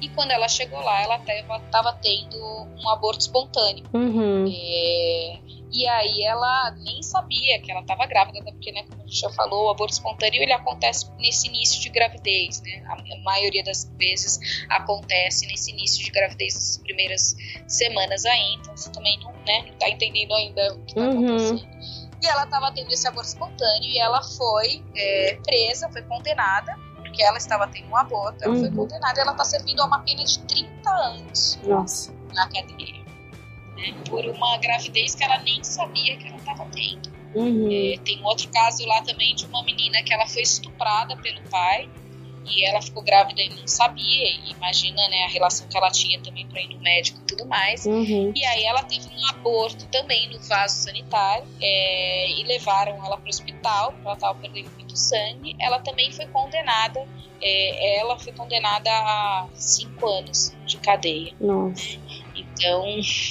E 0.00 0.08
quando 0.10 0.30
ela 0.30 0.48
chegou 0.48 0.80
lá, 0.80 1.02
ela 1.02 1.16
estava 1.16 1.92
tendo 1.94 2.36
um 2.36 2.88
aborto 2.88 3.20
espontâneo. 3.20 3.84
Uhum. 3.94 4.44
É, 4.46 5.38
e 5.72 5.86
aí 5.86 6.22
ela 6.22 6.70
nem 6.82 7.02
sabia 7.02 7.60
que 7.60 7.70
ela 7.70 7.80
estava 7.80 8.06
grávida, 8.06 8.42
porque, 8.44 8.72
né, 8.72 8.84
como 8.88 9.02
a 9.02 9.06
gente 9.06 9.20
já 9.20 9.30
falou, 9.30 9.66
o 9.66 9.70
aborto 9.70 9.94
espontâneo 9.94 10.42
ele 10.42 10.52
acontece 10.52 11.10
nesse 11.18 11.48
início 11.48 11.80
de 11.80 11.88
gravidez, 11.88 12.62
né? 12.62 12.82
A 12.88 13.22
maioria 13.22 13.64
das 13.64 13.84
vezes 13.96 14.38
acontece 14.68 15.46
nesse 15.46 15.72
início 15.72 16.04
de 16.04 16.10
gravidez, 16.10 16.54
nas 16.54 16.78
primeiras 16.78 17.36
semanas 17.66 18.24
aí, 18.24 18.54
então 18.54 18.76
você 18.76 18.90
também 18.90 19.18
não, 19.20 19.32
né, 19.46 19.64
não 19.66 19.78
tá 19.78 19.88
entendendo 19.88 20.34
ainda 20.34 20.74
o 20.74 20.84
que 20.84 20.92
está 20.92 21.02
uhum. 21.02 21.26
acontecendo. 21.26 21.76
E 22.22 22.26
ela 22.26 22.44
estava 22.44 22.72
tendo 22.72 22.90
esse 22.90 23.06
aborto 23.06 23.28
espontâneo 23.28 23.90
e 23.90 23.98
ela 23.98 24.22
foi 24.22 24.82
é, 24.96 25.38
presa, 25.44 25.90
foi 25.90 26.02
condenada 26.02 26.85
porque 27.06 27.22
ela 27.22 27.38
estava 27.38 27.66
tendo 27.68 27.88
um 27.88 27.96
aborto, 27.96 28.42
ela 28.44 28.54
foi 28.54 28.68
Uhum. 28.68 28.76
condenada 28.76 29.18
e 29.18 29.22
ela 29.22 29.32
está 29.32 29.44
servindo 29.44 29.80
a 29.80 29.86
uma 29.86 30.00
pena 30.00 30.24
de 30.24 30.38
30 30.40 30.90
anos 30.90 31.58
Nossa. 31.64 32.12
na 32.34 32.46
cadeia. 32.48 33.04
né, 33.76 33.94
por 34.08 34.24
uma 34.24 34.56
gravidez 34.56 35.14
que 35.14 35.22
ela 35.22 35.38
nem 35.42 35.62
sabia 35.62 36.16
que 36.16 36.26
ela 36.26 36.36
estava 36.38 36.64
tendo. 36.74 37.10
Uhum. 37.34 37.68
É, 37.70 37.98
tem 37.98 38.22
um 38.22 38.24
outro 38.24 38.48
caso 38.50 38.86
lá 38.86 39.02
também 39.02 39.34
de 39.34 39.44
uma 39.44 39.62
menina 39.64 40.02
que 40.02 40.14
ela 40.14 40.26
foi 40.26 40.40
estuprada 40.40 41.14
pelo 41.18 41.42
pai 41.50 41.86
e 42.48 42.64
ela 42.64 42.80
ficou 42.80 43.02
grávida 43.02 43.42
e 43.42 43.48
não 43.50 43.66
sabia. 43.66 44.24
E 44.28 44.52
imagina 44.52 45.08
né, 45.08 45.24
a 45.24 45.28
relação 45.28 45.66
que 45.68 45.76
ela 45.76 45.90
tinha 45.90 46.20
também 46.20 46.46
para 46.46 46.60
ir 46.60 46.68
no 46.68 46.80
médico 46.80 47.18
e 47.22 47.26
tudo 47.26 47.46
mais. 47.46 47.84
Uhum. 47.86 48.32
E 48.34 48.44
aí 48.44 48.64
ela 48.64 48.82
teve 48.82 49.08
um 49.08 49.26
aborto 49.30 49.86
também 49.86 50.30
no 50.30 50.38
vaso 50.40 50.76
sanitário 50.76 51.46
é, 51.60 52.30
e 52.30 52.44
levaram 52.44 52.92
ela 53.04 53.16
para 53.16 53.26
o 53.26 53.28
hospital, 53.28 53.92
porque 53.92 54.06
ela 54.06 54.14
estava 54.14 54.38
perdendo 54.38 54.70
muito 54.72 54.96
sangue. 54.96 55.56
Ela 55.60 55.78
também 55.80 56.10
foi 56.12 56.26
condenada, 56.26 57.06
é, 57.42 58.00
ela 58.00 58.18
foi 58.18 58.32
condenada 58.32 58.90
a 58.90 59.48
cinco 59.54 60.06
anos 60.06 60.54
de 60.66 60.78
cadeia. 60.78 61.32
Nossa. 61.40 61.98
Então 62.34 62.84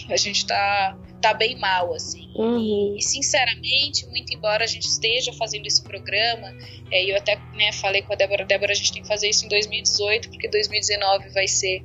a 0.09 0.17
gente 0.17 0.45
tá, 0.45 0.97
tá 1.25 1.33
bem 1.33 1.57
mal, 1.57 1.91
assim. 1.93 2.29
Uhum. 2.35 2.95
E 2.97 3.01
sinceramente, 3.01 4.05
muito 4.07 4.31
embora 4.31 4.63
a 4.63 4.67
gente 4.67 4.85
esteja 4.85 5.33
fazendo 5.33 5.65
esse 5.65 5.81
programa, 5.81 6.53
é, 6.91 7.03
eu 7.03 7.17
até 7.17 7.35
né, 7.55 7.71
falei 7.71 8.03
com 8.03 8.13
a 8.13 8.15
Débora, 8.15 8.45
Débora, 8.45 8.71
a 8.71 8.75
gente 8.75 8.93
tem 8.93 9.01
que 9.01 9.07
fazer 9.07 9.29
isso 9.29 9.45
em 9.45 9.49
2018, 9.49 10.29
porque 10.29 10.47
2019 10.47 11.29
vai 11.29 11.47
ser 11.47 11.81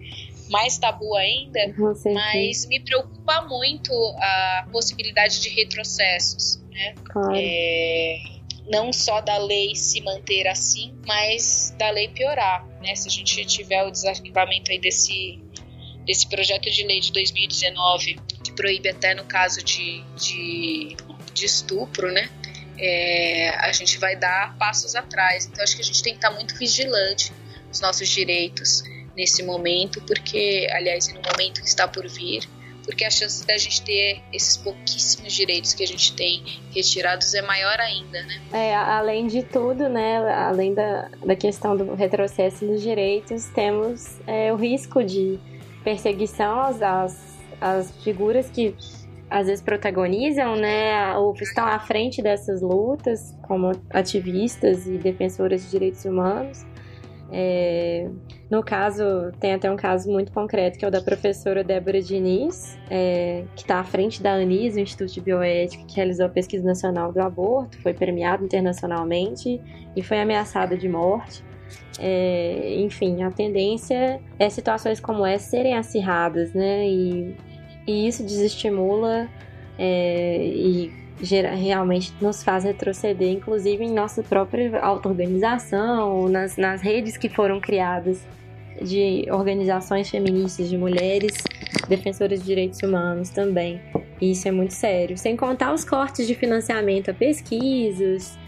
mais 0.50 0.76
tabu 0.76 1.14
ainda, 1.14 1.60
certeza. 1.60 2.10
mas 2.12 2.66
me 2.66 2.80
preocupa 2.80 3.42
muito 3.42 3.92
a 4.18 4.68
possibilidade 4.70 5.40
de 5.40 5.48
retrocessos, 5.48 6.60
né? 6.70 6.94
Claro. 7.04 7.32
É, 7.34 8.18
não 8.68 8.92
só 8.92 9.20
da 9.20 9.38
lei 9.38 9.74
se 9.74 10.02
manter 10.02 10.46
assim, 10.48 10.92
mas 11.06 11.74
da 11.78 11.88
lei 11.90 12.08
piorar, 12.08 12.66
né? 12.82 12.94
Se 12.94 13.08
a 13.08 13.10
gente 13.10 13.42
tiver 13.46 13.84
o 13.84 13.90
desarquivamento 13.90 14.70
aí 14.70 14.78
desse, 14.78 15.40
desse 16.04 16.28
projeto 16.28 16.68
de 16.70 16.84
lei 16.84 17.00
de 17.00 17.12
2019, 17.12 18.14
que 18.28 18.39
proíbe 18.60 18.90
até 18.90 19.14
no 19.14 19.24
caso 19.24 19.64
de, 19.64 20.04
de, 20.16 20.94
de 21.32 21.46
estupro, 21.46 22.12
né? 22.12 22.28
É, 22.78 23.48
a 23.58 23.72
gente 23.72 23.98
vai 23.98 24.14
dar 24.16 24.54
passos 24.58 24.94
atrás. 24.94 25.46
Então 25.46 25.64
acho 25.64 25.74
que 25.74 25.80
a 25.80 25.84
gente 25.84 26.02
tem 26.02 26.12
que 26.12 26.18
estar 26.18 26.30
muito 26.30 26.54
vigilante 26.58 27.32
nos 27.68 27.80
nossos 27.80 28.06
direitos 28.06 28.82
nesse 29.16 29.42
momento, 29.42 30.02
porque, 30.02 30.68
aliás, 30.72 31.08
no 31.08 31.22
momento 31.22 31.62
que 31.62 31.68
está 31.68 31.88
por 31.88 32.06
vir, 32.06 32.46
porque 32.84 33.04
a 33.04 33.10
chance 33.10 33.46
da 33.46 33.56
gente 33.56 33.82
ter 33.82 34.22
esses 34.30 34.58
pouquíssimos 34.58 35.32
direitos 35.32 35.72
que 35.72 35.82
a 35.82 35.86
gente 35.86 36.14
tem 36.14 36.42
retirados 36.74 37.32
é 37.32 37.40
maior 37.40 37.78
ainda, 37.80 38.22
né? 38.22 38.40
É, 38.52 38.74
além 38.74 39.26
de 39.26 39.42
tudo, 39.42 39.88
né, 39.88 40.18
além 40.34 40.74
da, 40.74 41.08
da 41.24 41.36
questão 41.36 41.76
do 41.76 41.94
retrocesso 41.94 42.64
nos 42.64 42.82
direitos, 42.82 43.46
temos 43.54 44.18
é, 44.26 44.52
o 44.52 44.56
risco 44.56 45.02
de 45.02 45.38
perseguição 45.82 46.60
às, 46.60 46.82
às 47.60 47.90
figuras 48.02 48.50
que 48.50 48.74
às 49.28 49.46
vezes 49.46 49.62
protagonizam, 49.62 50.56
né, 50.56 51.16
ou 51.16 51.32
estão 51.34 51.64
à 51.64 51.78
frente 51.78 52.20
dessas 52.20 52.60
lutas, 52.60 53.36
como 53.42 53.70
ativistas 53.90 54.86
e 54.86 54.98
defensoras 54.98 55.62
de 55.62 55.70
direitos 55.70 56.04
humanos. 56.04 56.66
É, 57.32 58.08
no 58.50 58.60
caso, 58.60 59.04
tem 59.38 59.54
até 59.54 59.70
um 59.70 59.76
caso 59.76 60.10
muito 60.10 60.32
concreto, 60.32 60.76
que 60.76 60.84
é 60.84 60.88
o 60.88 60.90
da 60.90 61.00
professora 61.00 61.62
Débora 61.62 62.02
Diniz, 62.02 62.76
é, 62.90 63.44
que 63.54 63.62
está 63.62 63.78
à 63.78 63.84
frente 63.84 64.20
da 64.20 64.32
ANIS, 64.32 64.74
o 64.74 64.80
Instituto 64.80 65.12
de 65.12 65.20
Bioética, 65.20 65.84
que 65.86 65.94
realizou 65.94 66.26
a 66.26 66.28
pesquisa 66.28 66.64
nacional 66.64 67.12
do 67.12 67.20
aborto, 67.20 67.80
foi 67.80 67.94
premiado 67.94 68.44
internacionalmente 68.44 69.60
e 69.94 70.02
foi 70.02 70.18
ameaçada 70.18 70.76
de 70.76 70.88
morte. 70.88 71.44
É, 72.00 72.74
enfim, 72.80 73.22
a 73.22 73.30
tendência 73.30 74.20
é 74.36 74.50
situações 74.50 74.98
como 74.98 75.24
essa 75.24 75.50
serem 75.50 75.76
acirradas, 75.76 76.52
né? 76.52 76.88
E, 76.88 77.36
e 77.90 78.06
isso 78.08 78.22
desestimula 78.22 79.28
é, 79.78 80.46
e 80.46 80.92
gera, 81.22 81.54
realmente 81.54 82.12
nos 82.20 82.42
faz 82.42 82.64
retroceder, 82.64 83.28
inclusive 83.30 83.84
em 83.84 83.92
nossa 83.92 84.22
própria 84.22 84.80
auto-organização, 84.80 86.28
nas, 86.28 86.56
nas 86.56 86.80
redes 86.80 87.16
que 87.16 87.28
foram 87.28 87.60
criadas 87.60 88.24
de 88.80 89.26
organizações 89.30 90.08
feministas, 90.08 90.70
de 90.70 90.78
mulheres 90.78 91.34
defensoras 91.88 92.40
de 92.40 92.46
direitos 92.46 92.80
humanos 92.82 93.30
também. 93.30 93.80
E 94.20 94.32
isso 94.32 94.48
é 94.48 94.50
muito 94.50 94.72
sério. 94.72 95.16
Sem 95.18 95.36
contar 95.36 95.72
os 95.74 95.84
cortes 95.84 96.26
de 96.26 96.34
financiamento 96.34 97.10
a 97.10 97.14
pesquisas, 97.14 98.38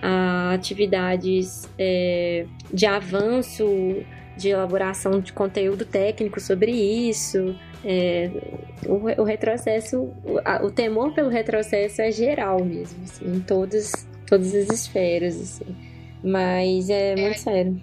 a 0.00 0.52
atividades 0.54 1.68
é, 1.78 2.46
de 2.72 2.86
avanço, 2.86 3.66
de 4.36 4.48
elaboração 4.48 5.20
de 5.20 5.32
conteúdo 5.32 5.84
técnico 5.84 6.40
sobre 6.40 6.70
isso. 6.70 7.54
É, 7.84 8.30
o, 8.86 9.20
o 9.22 9.24
retrocesso, 9.24 10.02
o, 10.24 10.38
a- 10.44 10.62
o 10.64 10.70
temor 10.70 11.12
pelo 11.14 11.28
retrocesso 11.28 12.00
é 12.02 12.10
geral 12.12 12.64
mesmo, 12.64 13.02
assim, 13.04 13.24
em 13.36 13.40
todas, 13.40 13.92
todas 14.26 14.54
as 14.54 14.68
esferas. 14.70 15.34
Assim. 15.40 15.76
Mas 16.22 16.88
é 16.90 17.16
muito 17.16 17.38
sério. 17.38 17.80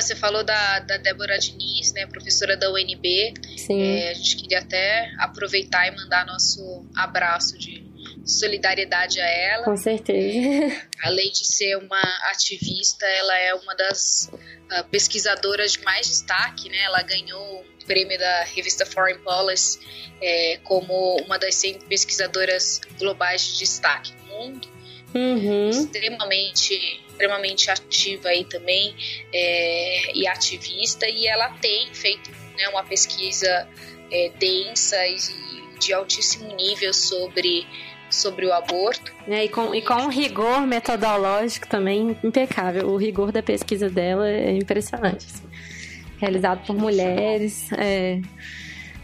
Você 0.00 0.16
falou 0.16 0.42
da, 0.44 0.80
da 0.80 0.96
Débora 0.96 1.38
Diniz, 1.38 1.92
né, 1.92 2.06
professora 2.06 2.56
da 2.56 2.70
UNB. 2.72 3.34
Sim. 3.56 3.80
É, 3.82 4.10
a 4.10 4.14
gente 4.14 4.36
queria 4.36 4.58
até 4.58 5.08
aproveitar 5.18 5.86
e 5.86 5.96
mandar 5.96 6.26
nosso 6.26 6.84
abraço 6.96 7.56
de 7.56 7.85
solidariedade 8.26 9.20
a 9.20 9.26
ela. 9.26 9.64
Com 9.64 9.76
certeza. 9.76 10.88
Além 11.02 11.30
de 11.30 11.44
ser 11.44 11.76
uma 11.76 12.02
ativista, 12.30 13.06
ela 13.06 13.38
é 13.38 13.54
uma 13.54 13.74
das 13.74 14.30
ah, 14.70 14.82
pesquisadoras 14.84 15.72
de 15.72 15.82
mais 15.82 16.08
destaque, 16.08 16.68
né? 16.68 16.78
Ela 16.78 17.02
ganhou 17.02 17.60
o 17.60 17.86
prêmio 17.86 18.18
da 18.18 18.42
revista 18.44 18.84
Foreign 18.84 19.20
Policy 19.20 19.78
é, 20.20 20.58
como 20.64 21.16
uma 21.24 21.38
das 21.38 21.54
100 21.54 21.80
pesquisadoras 21.80 22.80
globais 22.98 23.46
de 23.46 23.58
destaque 23.58 24.12
no 24.14 24.26
mundo. 24.26 24.68
Uhum. 25.14 25.70
Extremamente, 25.70 26.74
extremamente 27.08 27.70
ativa 27.70 28.28
aí 28.28 28.44
também 28.44 28.94
é, 29.32 30.12
e 30.14 30.26
ativista. 30.26 31.08
E 31.08 31.26
ela 31.26 31.50
tem 31.58 31.94
feito 31.94 32.30
né, 32.56 32.68
uma 32.68 32.84
pesquisa 32.84 33.68
é, 34.10 34.30
densa 34.38 35.06
e 35.06 35.16
de 35.78 35.92
altíssimo 35.92 36.54
nível 36.56 36.92
sobre 36.92 37.66
sobre 38.10 38.46
o 38.46 38.52
aborto. 38.52 39.12
É, 39.28 39.44
e, 39.44 39.48
com, 39.48 39.74
e 39.74 39.82
com 39.82 39.94
um 39.94 40.08
rigor 40.08 40.60
metodológico 40.66 41.66
também 41.66 42.16
impecável. 42.22 42.88
O 42.88 42.96
rigor 42.96 43.32
da 43.32 43.42
pesquisa 43.42 43.88
dela 43.90 44.28
é 44.28 44.52
impressionante. 44.56 45.26
assim. 45.26 45.46
Realizado 46.18 46.64
por 46.66 46.74
mulheres. 46.76 47.70
É, 47.72 48.20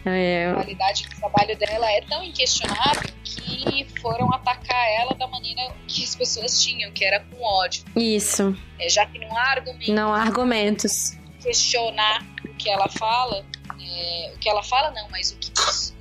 é, 0.04 0.50
A 0.50 0.54
qualidade 0.54 1.04
do 1.08 1.16
trabalho 1.16 1.56
dela 1.58 1.90
é 1.92 2.00
tão 2.02 2.22
inquestionável 2.24 3.10
que 3.24 3.86
foram 4.00 4.32
atacar 4.32 4.88
ela 5.00 5.14
da 5.14 5.26
maneira 5.26 5.72
que 5.86 6.02
as 6.04 6.14
pessoas 6.16 6.62
tinham, 6.62 6.90
que 6.92 7.04
era 7.04 7.20
com 7.20 7.42
ódio. 7.42 7.84
isso. 7.96 8.56
É, 8.78 8.88
já 8.88 9.06
que 9.06 9.18
não 9.18 9.36
há 9.36 9.42
argumento 9.50 9.92
Não 9.92 10.12
há 10.14 10.22
argumentos. 10.22 11.16
questionar 11.42 12.24
o 12.44 12.54
que 12.54 12.68
ela 12.68 12.88
fala, 12.88 13.44
é, 13.80 14.32
o 14.34 14.38
que 14.38 14.48
ela 14.48 14.62
fala 14.62 14.90
não, 14.90 15.08
mas 15.10 15.30
o 15.32 15.36
que, 15.38 15.50
os- 15.60 15.94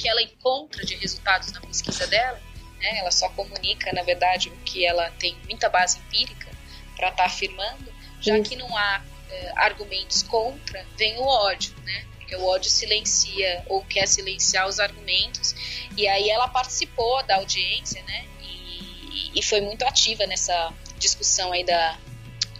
que 0.00 0.08
ela 0.08 0.22
encontra 0.22 0.84
de 0.84 0.94
resultados 0.96 1.52
na 1.52 1.60
pesquisa 1.60 2.06
dela, 2.06 2.40
né? 2.78 2.98
Ela 2.98 3.10
só 3.10 3.28
comunica, 3.30 3.92
na 3.92 4.02
verdade, 4.02 4.48
o 4.48 4.56
que 4.58 4.84
ela 4.84 5.10
tem 5.12 5.36
muita 5.44 5.68
base 5.68 5.98
empírica 5.98 6.48
para 6.96 7.10
estar 7.10 7.24
afirmando, 7.24 7.92
já 8.20 8.36
Isso. 8.38 8.48
que 8.48 8.56
não 8.56 8.74
há 8.76 9.02
é, 9.30 9.52
argumentos 9.56 10.22
contra, 10.22 10.84
vem 10.96 11.18
o 11.18 11.26
ódio, 11.26 11.74
né? 11.84 12.04
Porque 12.16 12.34
o 12.36 12.44
ódio 12.46 12.70
silencia 12.70 13.62
ou 13.66 13.84
quer 13.84 14.06
silenciar 14.06 14.66
os 14.66 14.80
argumentos. 14.80 15.54
E 15.96 16.08
aí 16.08 16.30
ela 16.30 16.48
participou 16.48 17.22
da 17.24 17.36
audiência, 17.36 18.02
né? 18.02 18.24
E, 18.42 19.38
e 19.38 19.42
foi 19.42 19.60
muito 19.60 19.84
ativa 19.84 20.26
nessa 20.26 20.72
discussão 20.98 21.52
aí 21.52 21.64
da, 21.64 21.98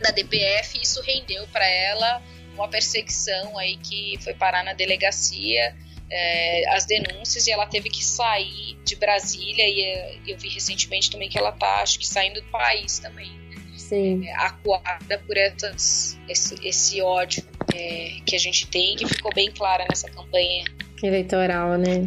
da 0.01 0.11
DPF 0.11 0.79
e 0.79 0.83
isso 0.83 1.01
rendeu 1.03 1.47
para 1.49 1.67
ela 1.67 2.23
uma 2.55 2.69
perseguição 2.69 3.57
aí 3.57 3.77
que 3.77 4.19
foi 4.23 4.35
parar 4.35 4.63
na 4.63 4.73
delegacia 4.73 5.75
é, 6.11 6.69
as 6.75 6.85
denúncias 6.85 7.47
e 7.47 7.53
ela 7.53 7.67
teve 7.67 7.89
que 7.89 8.05
sair 8.05 8.77
de 8.85 8.97
Brasília 8.97 9.69
e 9.69 9.83
é, 9.83 10.17
eu 10.27 10.37
vi 10.37 10.49
recentemente 10.49 11.11
também 11.11 11.29
que 11.29 11.39
ela 11.39 11.53
tá 11.53 11.83
acho 11.83 11.99
que 11.99 12.07
saindo 12.07 12.41
do 12.41 12.47
país 12.49 12.99
também 12.99 13.31
Sim. 13.77 14.27
é, 14.27 14.35
acuada 14.35 15.19
por 15.27 15.37
essas, 15.37 16.19
esse, 16.29 16.67
esse 16.67 17.01
ódio 17.01 17.45
é, 17.75 18.17
que 18.27 18.35
a 18.35 18.39
gente 18.39 18.67
tem 18.67 18.97
que 18.97 19.07
ficou 19.07 19.33
bem 19.33 19.51
clara 19.51 19.87
nessa 19.89 20.11
campanha 20.11 20.65
Eleitoral, 21.03 21.79
né? 21.79 22.07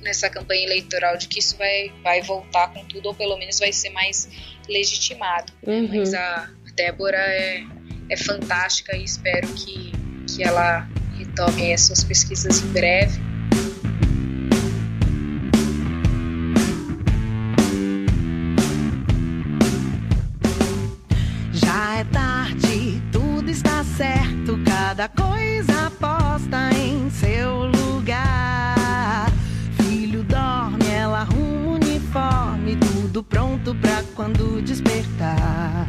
nessa 0.00 0.30
campanha 0.30 0.62
eleitoral 0.64 1.16
de 1.16 1.28
que 1.28 1.40
isso 1.40 1.56
vai, 1.56 1.92
vai 2.02 2.22
voltar 2.22 2.72
com 2.72 2.84
tudo 2.84 3.06
ou 3.06 3.14
pelo 3.14 3.36
menos 3.36 3.58
vai 3.58 3.72
ser 3.72 3.90
mais 3.90 4.28
legitimado 4.68 5.52
Uhum. 5.66 5.88
mas 5.88 6.14
a 6.14 6.50
Débora 6.74 7.18
é, 7.18 7.64
é 8.08 8.16
fantástica 8.16 8.96
e 8.96 9.02
espero 9.02 9.48
que, 9.48 9.92
que 10.28 10.44
ela 10.44 10.88
retomem 11.38 11.72
as 11.72 11.82
suas 11.82 12.02
pesquisas 12.02 12.62
em 12.62 12.68
breve. 12.68 13.20
Já 21.52 21.94
é 21.98 22.04
tarde, 22.04 23.02
tudo 23.12 23.48
está 23.50 23.84
certo, 23.84 24.58
cada 24.64 25.08
coisa 25.08 25.92
posta 26.00 26.70
em 26.76 27.08
seu 27.10 27.66
lugar. 27.66 29.30
Filho 29.80 30.24
dorme, 30.24 30.86
ela 30.90 31.20
arruma 31.20 31.70
o 31.70 31.74
uniforme, 31.74 32.76
tudo 32.76 33.22
pronto 33.22 33.74
pra 33.76 34.02
quando 34.16 34.60
despertar. 34.62 35.86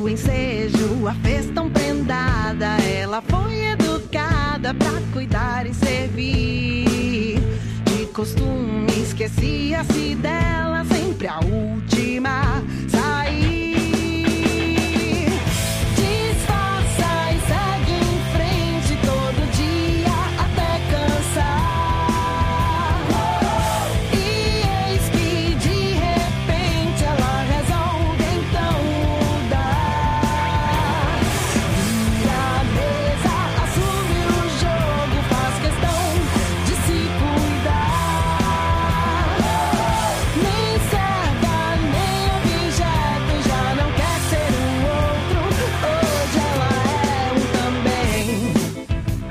O 0.00 0.08
ensejo 0.08 1.06
a 1.06 1.12
fez 1.12 1.50
tão 1.50 1.68
prendada, 1.68 2.78
ela 2.82 3.20
foi 3.20 3.66
educada 3.66 4.72
pra 4.72 4.92
cuidar 5.12 5.66
e 5.66 5.74
servir. 5.74 7.38
De 7.84 8.06
costume 8.06 8.90
esquecia-se 9.02 10.14
dela, 10.14 10.86
sempre 10.86 11.28
a 11.28 11.40
última 11.40 12.62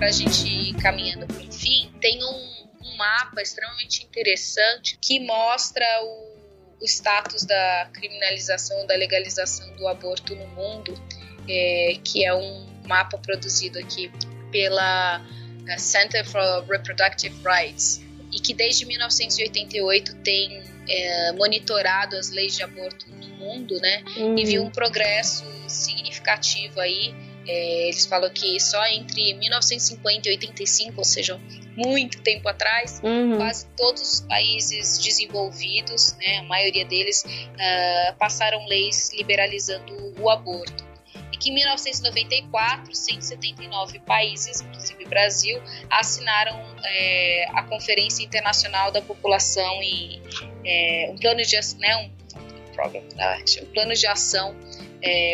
Pra 0.09 0.17
gente 0.17 0.47
ir 0.47 0.73
caminhando 0.81 1.27
pro 1.27 1.53
fim, 1.53 1.93
tem 2.01 2.17
um, 2.23 2.65
um 2.83 2.97
mapa 2.97 3.43
extremamente 3.43 4.03
interessante 4.03 4.97
que 4.99 5.19
mostra 5.19 5.85
o, 6.01 6.81
o 6.81 6.85
status 6.85 7.43
da 7.45 7.91
criminalização, 7.93 8.87
da 8.87 8.95
legalização 8.95 9.71
do 9.75 9.87
aborto 9.87 10.35
no 10.35 10.47
mundo, 10.47 10.99
é, 11.47 11.99
que 12.03 12.25
é 12.25 12.33
um 12.33 12.65
mapa 12.87 13.19
produzido 13.19 13.77
aqui 13.77 14.11
pela 14.51 15.23
eh, 15.67 15.77
Center 15.77 16.25
for 16.25 16.65
Reproductive 16.67 17.35
Rights 17.45 18.01
e 18.31 18.39
que 18.39 18.55
desde 18.55 18.87
1988 18.87 20.15
tem 20.23 20.63
é, 20.89 21.31
monitorado 21.33 22.15
as 22.15 22.31
leis 22.31 22.55
de 22.55 22.63
aborto 22.63 23.07
no 23.11 23.27
mundo, 23.35 23.79
né? 23.79 24.03
e 24.35 24.43
viu 24.43 24.63
um 24.63 24.71
progresso 24.71 25.45
significativo 25.67 26.79
aí. 26.79 27.13
É, 27.51 27.87
eles 27.87 28.05
falam 28.05 28.29
que 28.31 28.59
só 28.59 28.85
entre 28.85 29.33
1950 29.33 30.29
e 30.29 30.31
85, 30.33 30.99
ou 30.99 31.03
seja, 31.03 31.41
muito 31.75 32.21
tempo 32.21 32.47
atrás, 32.47 33.01
Uhum. 33.03 33.37
quase 33.37 33.65
todos 33.75 34.01
os 34.01 34.21
países 34.21 34.99
desenvolvidos, 34.99 36.13
né, 36.17 36.37
a 36.37 36.43
maioria 36.43 36.85
deles, 36.85 37.25
ah, 37.59 38.15
passaram 38.19 38.67
leis 38.67 39.11
liberalizando 39.13 40.13
o 40.21 40.29
aborto. 40.29 40.87
E 41.33 41.37
que 41.37 41.49
em 41.49 41.53
1994, 41.55 42.93
179 42.93 43.97
países, 43.99 44.61
inclusive 44.61 45.05
Brasil, 45.05 45.59
assinaram 45.89 46.55
é, 46.83 47.47
a 47.55 47.63
Conferência 47.63 48.23
Internacional 48.23 48.91
da 48.91 49.01
População 49.01 49.81
e 49.81 50.21
é, 50.63 51.09
um 51.11 51.17
plano 51.17 51.41
de 51.41 51.57
ação, 51.57 51.79
né, 51.79 51.95
um, 51.97 53.63
um 53.63 53.65
plano 53.73 53.95
de 53.95 54.05
ação 54.05 54.55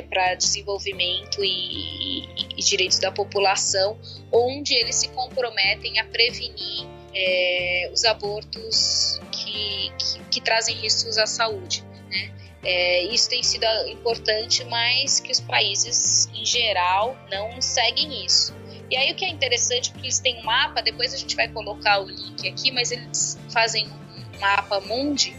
para 0.09 0.35
desenvolvimento 0.35 1.43
e, 1.43 2.23
e- 2.25 2.47
e 2.57 2.63
direitos 2.63 2.99
da 2.99 3.11
população, 3.11 3.97
onde 4.31 4.73
eles 4.75 4.95
se 4.95 5.09
comprometem 5.09 5.99
a 5.99 6.05
prevenir 6.05 6.87
é, 7.13 7.89
os 7.93 8.03
abortos 8.03 9.19
que, 9.31 9.91
que, 9.97 10.19
que 10.31 10.41
trazem 10.41 10.75
riscos 10.75 11.17
à 11.17 11.25
saúde. 11.25 11.83
Né? 12.09 12.31
É, 12.63 13.03
isso 13.03 13.29
tem 13.29 13.41
sido 13.43 13.65
importante, 13.87 14.63
mas 14.65 15.19
que 15.19 15.31
os 15.31 15.39
países, 15.39 16.27
em 16.33 16.45
geral, 16.45 17.17
não 17.31 17.61
seguem 17.61 18.25
isso. 18.25 18.53
E 18.89 18.97
aí 18.97 19.11
o 19.11 19.15
que 19.15 19.25
é 19.25 19.29
interessante, 19.29 19.91
porque 19.91 20.05
eles 20.07 20.19
têm 20.19 20.39
um 20.39 20.43
mapa, 20.43 20.81
depois 20.81 21.13
a 21.13 21.17
gente 21.17 21.35
vai 21.35 21.47
colocar 21.47 21.99
o 22.01 22.05
link 22.05 22.47
aqui, 22.47 22.71
mas 22.71 22.91
eles 22.91 23.39
fazem 23.51 23.87
um 23.87 24.39
mapa 24.39 24.79
mundi, 24.81 25.35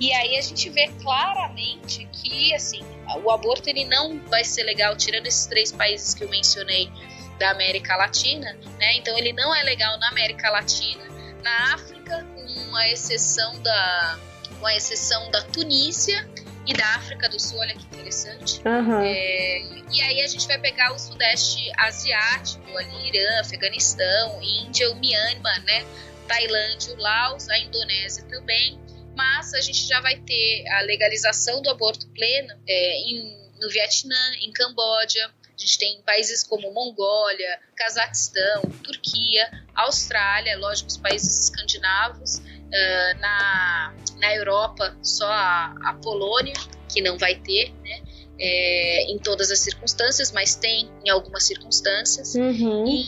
e 0.00 0.12
aí 0.12 0.36
a 0.36 0.40
gente 0.42 0.68
vê 0.70 0.88
claramente 1.00 2.06
que, 2.12 2.52
assim, 2.54 2.82
o 3.24 3.30
aborto 3.30 3.68
ele 3.68 3.84
não 3.84 4.18
vai 4.26 4.44
ser 4.44 4.62
legal, 4.64 4.96
tirando 4.96 5.26
esses 5.26 5.46
três 5.46 5.72
países 5.72 6.14
que 6.14 6.24
eu 6.24 6.28
mencionei 6.28 6.90
da 7.38 7.50
América 7.50 7.96
Latina, 7.96 8.56
né? 8.78 8.96
Então 8.96 9.16
ele 9.18 9.32
não 9.32 9.54
é 9.54 9.62
legal 9.62 9.98
na 9.98 10.08
América 10.08 10.50
Latina, 10.50 11.04
na 11.42 11.74
África, 11.74 12.24
com 12.34 12.76
a 12.76 12.88
exceção 12.88 13.60
da, 13.60 14.18
com 14.58 14.66
a 14.66 14.76
exceção 14.76 15.30
da 15.30 15.42
Tunísia 15.42 16.28
e 16.66 16.72
da 16.72 16.86
África 16.94 17.28
do 17.28 17.40
Sul, 17.40 17.58
olha 17.58 17.74
que 17.74 17.84
interessante. 17.84 18.60
Aham. 18.64 19.02
É, 19.04 19.62
e 19.90 20.00
aí 20.00 20.20
a 20.22 20.26
gente 20.28 20.46
vai 20.46 20.58
pegar 20.58 20.92
o 20.92 20.98
Sudeste 20.98 21.70
Asiático, 21.76 22.78
ali, 22.78 23.08
Irã, 23.08 23.40
Afeganistão, 23.40 24.40
Índia, 24.40 24.90
o 24.92 24.96
Myanmar, 24.96 25.64
né? 25.64 25.84
Tailândia, 26.28 26.94
o 26.94 26.96
Laos, 26.96 27.48
a 27.48 27.58
Indonésia 27.58 28.24
também. 28.24 28.78
Mas 29.16 29.52
a 29.54 29.60
gente 29.60 29.86
já 29.86 30.00
vai 30.00 30.16
ter 30.20 30.64
a 30.68 30.80
legalização 30.82 31.60
do 31.62 31.70
aborto 31.70 32.06
pleno 32.08 32.54
é, 32.68 32.96
em- 32.98 33.52
no 33.60 33.68
Vietnã, 33.68 34.16
em 34.40 34.52
Camboja. 34.52 35.30
A 35.54 35.58
gente 35.58 35.78
tem 35.78 36.02
países 36.02 36.42
como 36.42 36.72
Mongólia, 36.72 37.60
Cazaquistão, 37.76 38.62
Turquia, 38.82 39.48
Austrália, 39.74 40.56
lógico, 40.58 40.88
os 40.88 40.96
países 40.96 41.44
escandinavos. 41.44 42.40
ah, 42.74 43.14
na, 43.20 43.94
na 44.18 44.34
Europa, 44.34 44.96
só 45.02 45.26
a, 45.26 45.74
a 45.84 45.94
Polônia, 46.02 46.54
que 46.92 47.02
não 47.02 47.18
vai 47.18 47.34
ter, 47.34 47.70
né? 47.82 48.02
É, 48.44 49.04
em 49.04 49.18
todas 49.18 49.52
as 49.52 49.60
circunstâncias, 49.60 50.32
mas 50.32 50.56
tem 50.56 50.90
em 51.04 51.10
algumas 51.10 51.44
circunstâncias. 51.44 52.34
Uhum. 52.34 52.84
E, 52.88 53.06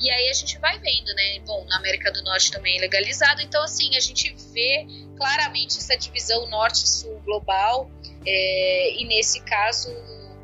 e 0.00 0.08
aí 0.08 0.30
a 0.30 0.32
gente 0.32 0.56
vai 0.60 0.78
vendo, 0.78 1.12
né? 1.12 1.40
Bom, 1.44 1.64
na 1.68 1.78
América 1.78 2.12
do 2.12 2.22
Norte 2.22 2.52
também 2.52 2.78
é 2.78 2.80
legalizado, 2.82 3.42
então 3.42 3.60
assim, 3.64 3.96
a 3.96 4.00
gente 4.00 4.32
vê 4.52 4.86
claramente 5.16 5.76
essa 5.78 5.96
divisão 5.96 6.48
norte-sul 6.48 7.20
global, 7.24 7.90
é, 8.24 8.92
e 9.00 9.04
nesse 9.06 9.40
caso 9.40 9.90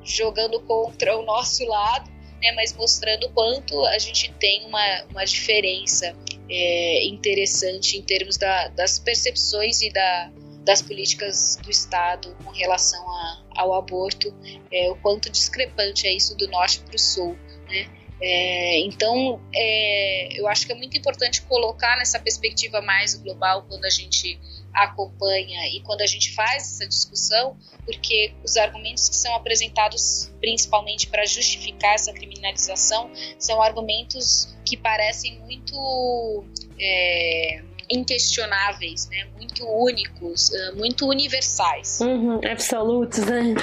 jogando 0.02 0.60
contra 0.62 1.16
o 1.16 1.24
nosso 1.24 1.64
lado, 1.64 2.10
né? 2.42 2.50
Mas 2.56 2.72
mostrando 2.72 3.26
o 3.26 3.30
quanto 3.30 3.86
a 3.86 3.98
gente 4.00 4.32
tem 4.40 4.66
uma, 4.66 5.04
uma 5.10 5.24
diferença 5.24 6.16
é, 6.50 7.06
interessante 7.06 7.96
em 7.96 8.02
termos 8.02 8.36
da- 8.36 8.66
das 8.68 8.98
percepções 8.98 9.80
e 9.82 9.92
da, 9.92 10.32
das 10.64 10.80
políticas 10.82 11.58
do 11.62 11.70
Estado 11.70 12.36
com 12.44 12.50
relação 12.50 13.00
a- 13.10 13.42
ao 13.56 13.74
aborto, 13.74 14.34
é, 14.70 14.90
o 14.90 14.96
quanto 14.96 15.30
discrepante 15.30 16.06
é 16.06 16.12
isso 16.14 16.36
do 16.36 16.48
norte 16.48 16.80
para 16.80 16.96
o 16.96 16.98
sul, 16.98 17.36
né? 17.68 17.88
É, 18.24 18.78
então, 18.78 19.40
é, 19.52 20.28
eu 20.38 20.46
acho 20.46 20.64
que 20.64 20.72
é 20.72 20.76
muito 20.76 20.96
importante 20.96 21.42
colocar 21.42 21.96
nessa 21.96 22.20
perspectiva 22.20 22.80
mais 22.80 23.16
global 23.16 23.64
quando 23.68 23.84
a 23.84 23.90
gente 23.90 24.38
acompanha 24.72 25.68
e 25.74 25.80
quando 25.80 26.02
a 26.02 26.06
gente 26.06 26.32
faz 26.32 26.62
essa 26.62 26.86
discussão, 26.86 27.56
porque 27.84 28.32
os 28.44 28.56
argumentos 28.56 29.08
que 29.08 29.16
são 29.16 29.34
apresentados 29.34 30.32
principalmente 30.40 31.08
para 31.08 31.26
justificar 31.26 31.94
essa 31.94 32.12
criminalização 32.12 33.10
são 33.38 33.60
argumentos 33.60 34.56
que 34.64 34.76
parecem 34.76 35.40
muito 35.40 36.44
é, 36.80 37.62
inquestionáveis, 37.92 39.08
né? 39.08 39.26
muito 39.36 39.66
únicos, 39.66 40.50
muito 40.76 41.06
universais. 41.08 42.00
Uhum. 42.00 42.40
Absolutos, 42.50 43.18
né? 43.26 43.54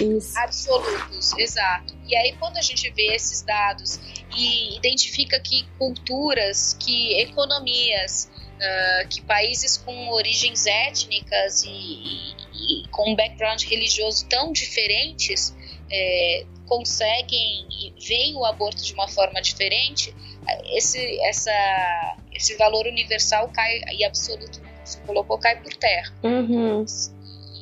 Isso. 0.00 0.38
Absolutos, 0.38 1.32
exato. 1.38 1.96
E 2.06 2.16
aí, 2.16 2.36
quando 2.38 2.56
a 2.56 2.62
gente 2.62 2.90
vê 2.90 3.14
esses 3.14 3.42
dados 3.42 3.98
e 4.36 4.76
identifica 4.76 5.40
que 5.40 5.64
culturas, 5.78 6.76
que 6.78 7.20
economias, 7.20 8.30
ah, 8.60 9.04
que 9.08 9.22
países 9.22 9.76
com 9.78 10.08
origens 10.10 10.66
étnicas 10.66 11.62
e, 11.64 11.68
e- 11.70 12.84
e 12.84 12.88
com 12.88 13.10
um 13.10 13.16
background 13.16 13.62
religioso 13.64 14.26
tão 14.28 14.52
diferentes 14.52 15.54
eh, 15.90 16.44
conseguem 16.66 17.66
e 17.70 17.92
veem 18.06 18.36
o 18.36 18.44
aborto 18.44 18.82
de 18.82 18.92
uma 18.92 19.08
forma 19.08 19.40
diferente, 19.42 20.14
esse, 20.72 20.98
essa, 21.22 21.50
esse 22.40 22.56
valor 22.56 22.86
universal 22.86 23.48
cai 23.48 23.80
e 23.92 24.04
absoluto, 24.04 24.60
você 24.84 24.98
colocou, 25.00 25.38
cai 25.38 25.60
por 25.62 25.74
terra. 25.74 26.10
Uhum. 26.22 26.84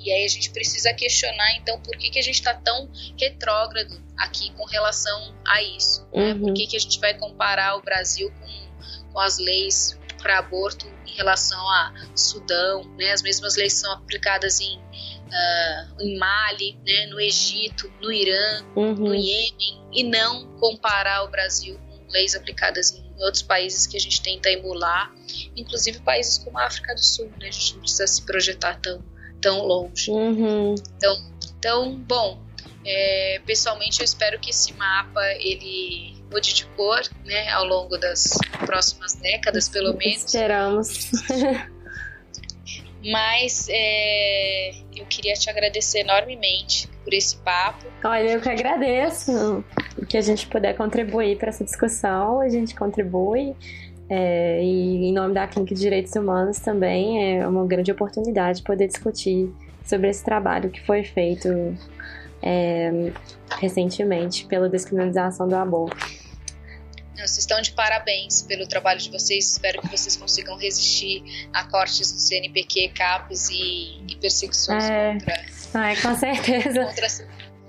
E 0.05 0.13
aí 0.13 0.25
a 0.25 0.29
gente 0.29 0.51
precisa 0.51 0.95
questionar, 0.95 1.57
então, 1.57 1.81
por 1.81 1.97
que, 1.97 2.09
que 2.11 2.19
a 2.19 2.23
gente 2.23 2.37
está 2.37 2.55
tão 2.55 2.89
retrógrado 3.21 4.01
aqui 4.17 4.53
com 4.53 4.65
relação 4.65 5.35
a 5.47 5.61
isso? 5.63 6.07
né? 6.15 6.33
Uhum. 6.33 6.41
Por 6.41 6.55
que, 6.55 6.67
que 6.69 6.77
a 6.77 6.81
gente 6.81 7.01
vai 7.01 7.15
comparar 7.15 7.77
o 7.77 7.83
Brasil 7.83 8.33
com, 8.41 9.13
com 9.13 9.21
as 9.21 9.39
leis 9.39 9.99
para 10.23 10.39
aborto 10.39 10.87
em 11.07 11.13
relação 11.15 11.61
a 11.69 11.93
Sudão? 12.15 12.85
Né? 12.97 13.11
As 13.11 13.21
mesmas 13.21 13.57
leis 13.57 13.73
são 13.73 13.93
aplicadas 13.93 14.61
em, 14.61 14.81
ah, 15.33 15.89
em 16.01 16.17
Mali, 16.17 16.79
né? 16.87 17.07
no 17.07 17.21
Egito, 17.21 17.93
no 18.01 18.13
Irã, 18.13 18.63
no 18.77 18.83
Uhum. 18.83 19.15
Iêmen, 19.15 19.83
e 19.93 20.05
não 20.05 20.47
comparar 20.59 21.25
o 21.25 21.29
Brasil 21.29 21.77
com 21.89 22.13
leis 22.13 22.37
aplicadas 22.37 22.93
em 22.93 23.08
outros 23.19 23.43
países 23.43 23.87
que 23.87 23.97
a 23.97 24.01
gente 24.01 24.21
tenta 24.23 24.51
emular, 24.51 25.13
inclusive 25.57 26.01
países 26.01 26.39
como 26.39 26.59
a 26.59 26.67
África 26.67 26.95
do 26.95 27.03
Sul, 27.03 27.31
né? 27.41 27.49
A 27.49 27.51
gente 27.51 27.75
não 27.75 27.81
precisa 27.81 28.07
se 28.07 28.23
projetar 28.23 28.81
tão, 28.81 29.03
tão 29.41 29.65
longe. 29.65 30.11
Uhum. 30.11 30.75
Então, 30.97 31.33
então, 31.59 31.95
bom, 31.97 32.41
é, 32.85 33.41
pessoalmente 33.45 34.01
eu 34.01 34.05
espero 34.05 34.39
que 34.39 34.51
esse 34.51 34.73
mapa 34.75 35.25
ele 35.35 36.17
mude 36.31 36.55
de 36.55 36.65
cor, 36.67 37.01
né, 37.25 37.49
ao 37.51 37.65
longo 37.65 37.97
das 37.97 38.37
próximas 38.65 39.15
décadas, 39.15 39.69
pelo 39.69 39.97
menos. 39.97 40.25
Esperamos. 40.25 41.11
Mas 43.05 43.67
é, 43.71 44.71
eu 44.97 45.07
queria 45.07 45.35
te 45.35 45.49
agradecer 45.49 46.01
enormemente 46.01 46.89
por 47.09 47.15
esse 47.15 47.37
papo. 47.39 47.87
Olha, 48.05 48.33
eu 48.33 48.41
que 48.41 48.49
agradeço. 48.51 49.65
O 49.97 50.05
que 50.05 50.19
a 50.19 50.21
gente 50.21 50.47
puder 50.47 50.77
contribuir 50.77 51.39
para 51.39 51.49
essa 51.49 51.65
discussão, 51.65 52.41
a 52.41 52.49
gente 52.51 52.75
contribui. 52.75 53.57
É, 54.11 54.63
e 54.63 55.07
em 55.09 55.13
nome 55.13 55.35
da 55.35 55.47
Clínica 55.47 55.75
de 55.75 55.81
Direitos 55.81 56.15
Humanos 56.15 56.59
também 56.59 57.39
é 57.39 57.47
uma 57.47 57.67
grande 57.67 57.91
oportunidade 57.91 58.63
poder 58.63 58.87
discutir 58.87 59.53
sobre 59.85 60.09
esse 60.09 60.25
trabalho 60.25 60.71
que 60.71 60.81
foi 60.87 61.05
feito 61.05 61.49
é, 62.43 63.13
recentemente 63.59 64.47
pela 64.47 64.69
descriminalização 64.69 65.49
do 65.49 65.57
aborto. 65.57 65.97
Vocês 67.17 67.39
estão 67.39 67.61
de 67.61 67.73
parabéns 67.73 68.43
pelo 68.43 68.67
trabalho 68.67 69.01
de 69.01 69.11
vocês. 69.11 69.53
Espero 69.53 69.83
que 69.83 69.89
vocês 69.89 70.17
consigam 70.17 70.57
resistir 70.57 71.23
a 71.53 71.65
cortes 71.65 72.13
do 72.13 72.19
CNPq, 72.19 72.91
CAPES 72.95 73.51
e, 73.51 74.01
e 74.09 74.17
perseguições 74.17 74.85
É. 74.85 75.13
contra, 75.15 75.35
Ah, 75.75 75.93
com 76.01 76.15
certeza. 76.15 76.89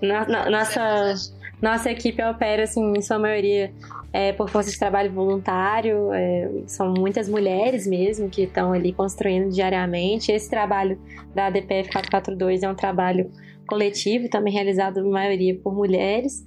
nossa, 0.02 1.14
nossa 1.62 1.92
equipe 1.92 2.24
opera, 2.24 2.64
assim, 2.64 2.94
em 2.96 3.02
sua 3.02 3.20
maioria, 3.20 3.74
é, 4.14 4.32
por 4.34 4.50
força 4.50 4.72
de 4.72 4.80
trabalho 4.80 5.12
voluntário. 5.12 6.12
é, 6.14 6.50
são 6.68 6.94
muitas 6.98 7.28
mulheres 7.28 7.86
mesmo 7.86 8.30
que 8.30 8.44
estão 8.44 8.72
ali 8.72 8.94
construindo 8.94 9.50
diariamente. 9.52 10.32
Esse 10.32 10.50
trabalho 10.50 11.00
da 11.36 11.50
DPF 11.50 11.92
442 11.92 12.64
é 12.64 12.70
um 12.70 12.76
trabalho 12.76 13.32
coletivo, 13.68 14.30
também 14.30 14.54
realizado, 14.54 15.04
na 15.04 15.10
maioria, 15.10 15.56
por 15.56 15.74
mulheres 15.76 16.44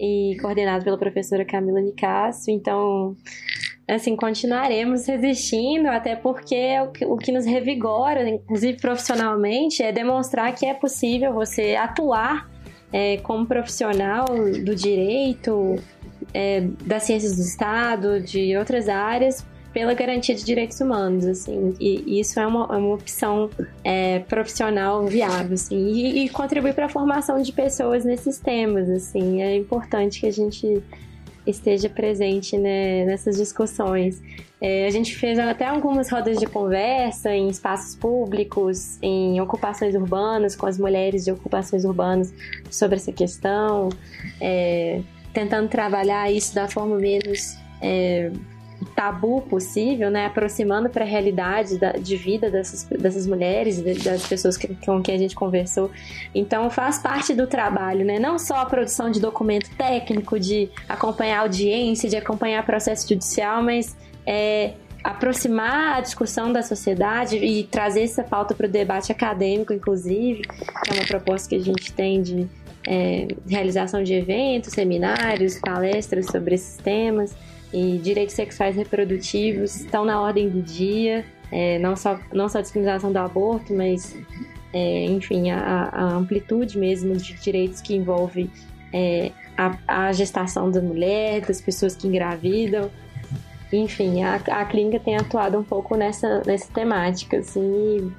e 0.00 0.36
coordenado 0.40 0.84
pela 0.84 0.98
professora 0.98 1.44
Camila 1.44 1.80
Nicásio. 1.80 2.52
Então, 2.52 3.16
assim, 3.86 4.16
continuaremos 4.16 5.06
resistindo, 5.06 5.88
até 5.88 6.16
porque 6.16 6.54
é 6.54 6.82
o 6.82 6.88
que, 6.90 7.04
o 7.04 7.16
que 7.16 7.30
nos 7.30 7.44
revigora, 7.44 8.28
inclusive 8.28 8.78
profissionalmente, 8.80 9.82
é 9.82 9.92
demonstrar 9.92 10.54
que 10.54 10.64
é 10.64 10.74
possível 10.74 11.32
você 11.32 11.74
atuar 11.74 12.48
é, 12.92 13.18
como 13.18 13.44
profissional 13.44 14.24
do 14.64 14.74
direito, 14.74 15.76
é, 16.32 16.62
das 16.84 17.02
ciências 17.02 17.36
do 17.36 17.42
Estado, 17.42 18.20
de 18.20 18.56
outras 18.56 18.88
áreas, 18.88 19.44
pela 19.72 19.92
garantia 19.92 20.34
de 20.34 20.44
direitos 20.44 20.80
humanos, 20.80 21.26
assim, 21.26 21.74
e, 21.80 22.20
isso 22.20 22.38
é 22.38 22.46
uma, 22.46 22.68
é 22.72 22.78
uma 22.78 22.94
opção 22.94 23.50
é, 23.82 24.20
profissional 24.20 25.04
viável, 25.04 25.54
assim, 25.54 25.76
e, 25.76 26.24
e 26.24 26.28
contribui 26.28 26.72
para 26.72 26.86
a 26.86 26.88
formação 26.88 27.42
de 27.42 27.52
pessoas 27.52 28.04
nesses 28.04 28.38
temas, 28.38 28.88
assim, 28.88 29.42
é 29.42 29.56
importante 29.56 30.20
que 30.20 30.26
a 30.28 30.32
gente 30.32 30.80
esteja 31.46 31.88
presente 31.88 32.56
né, 32.56 33.04
nessas 33.04 33.36
discussões. 33.36 34.22
É, 34.60 34.86
a 34.86 34.90
gente 34.90 35.14
fez 35.14 35.38
até 35.38 35.66
algumas 35.66 36.10
rodas 36.10 36.38
de 36.38 36.46
conversa 36.46 37.34
em 37.34 37.48
espaços 37.48 37.94
públicos, 37.96 38.98
em 39.02 39.40
ocupações 39.40 39.94
urbanas, 39.94 40.56
com 40.56 40.66
as 40.66 40.78
mulheres 40.78 41.24
de 41.24 41.32
ocupações 41.32 41.84
urbanas 41.84 42.32
sobre 42.70 42.96
essa 42.96 43.12
questão, 43.12 43.90
é, 44.40 45.00
tentando 45.32 45.68
trabalhar 45.68 46.30
isso 46.32 46.54
da 46.54 46.68
forma 46.68 46.96
menos 46.96 47.56
é, 47.82 48.30
tabu 48.94 49.42
possível, 49.42 50.10
né, 50.10 50.26
aproximando 50.26 50.88
para 50.88 51.04
a 51.04 51.06
realidade 51.06 51.78
da, 51.78 51.92
de 51.92 52.16
vida 52.16 52.50
dessas, 52.50 52.84
dessas 52.84 53.26
mulheres, 53.26 53.80
das 54.02 54.26
pessoas 54.26 54.56
que, 54.56 54.68
com 54.84 55.02
quem 55.02 55.14
a 55.14 55.18
gente 55.18 55.34
conversou. 55.34 55.90
Então 56.34 56.68
faz 56.70 56.98
parte 56.98 57.34
do 57.34 57.46
trabalho, 57.46 58.04
né, 58.04 58.18
não 58.18 58.38
só 58.38 58.56
a 58.56 58.66
produção 58.66 59.10
de 59.10 59.20
documento 59.20 59.70
técnico, 59.76 60.38
de 60.38 60.70
acompanhar 60.88 61.40
audiência, 61.40 62.08
de 62.08 62.16
acompanhar 62.16 62.64
processo 62.64 63.08
judicial, 63.08 63.62
mas 63.62 63.96
é, 64.26 64.74
aproximar 65.02 65.98
a 65.98 66.00
discussão 66.00 66.52
da 66.52 66.62
sociedade 66.62 67.36
e 67.36 67.64
trazer 67.64 68.02
essa 68.02 68.22
pauta 68.22 68.54
para 68.54 68.66
o 68.66 68.70
debate 68.70 69.12
acadêmico, 69.12 69.72
inclusive, 69.72 70.42
que 70.42 70.90
é 70.90 70.94
uma 70.94 71.06
proposta 71.06 71.48
que 71.48 71.56
a 71.56 71.60
gente 71.60 71.92
tem 71.92 72.22
de 72.22 72.48
é, 72.86 73.28
realização 73.46 74.02
de 74.02 74.14
eventos, 74.14 74.72
seminários, 74.72 75.58
palestras 75.58 76.26
sobre 76.26 76.54
esses 76.54 76.76
temas 76.76 77.34
e 77.74 77.98
direitos 77.98 78.36
sexuais 78.36 78.76
reprodutivos 78.76 79.74
estão 79.80 80.04
na 80.04 80.20
ordem 80.20 80.48
do 80.48 80.62
dia, 80.62 81.24
é, 81.50 81.76
não, 81.80 81.96
só, 81.96 82.20
não 82.32 82.48
só 82.48 82.58
a 82.58 82.62
discriminação 82.62 83.12
do 83.12 83.18
aborto, 83.18 83.74
mas, 83.74 84.16
é, 84.72 85.04
enfim, 85.06 85.50
a, 85.50 85.88
a 85.92 86.04
amplitude 86.14 86.78
mesmo 86.78 87.16
de 87.16 87.34
direitos 87.34 87.80
que 87.80 87.96
envolve 87.96 88.48
é, 88.92 89.32
a, 89.58 90.06
a 90.06 90.12
gestação 90.12 90.70
da 90.70 90.80
mulher, 90.80 91.40
das 91.40 91.60
pessoas 91.60 91.96
que 91.96 92.06
engravidam. 92.06 92.88
Enfim, 93.72 94.22
a, 94.22 94.36
a 94.36 94.64
clínica 94.66 95.00
tem 95.00 95.16
atuado 95.16 95.58
um 95.58 95.64
pouco 95.64 95.96
nessa, 95.96 96.42
nessa 96.46 96.72
temática, 96.72 97.38
assim, 97.38 98.12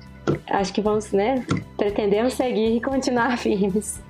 acho 0.47 0.73
que 0.73 0.81
vamos, 0.81 1.13
né, 1.13 1.45
pretendemos 1.77 2.33
seguir 2.33 2.75
e 2.75 2.81
continuar 2.81 3.37
firmes. 3.39 4.01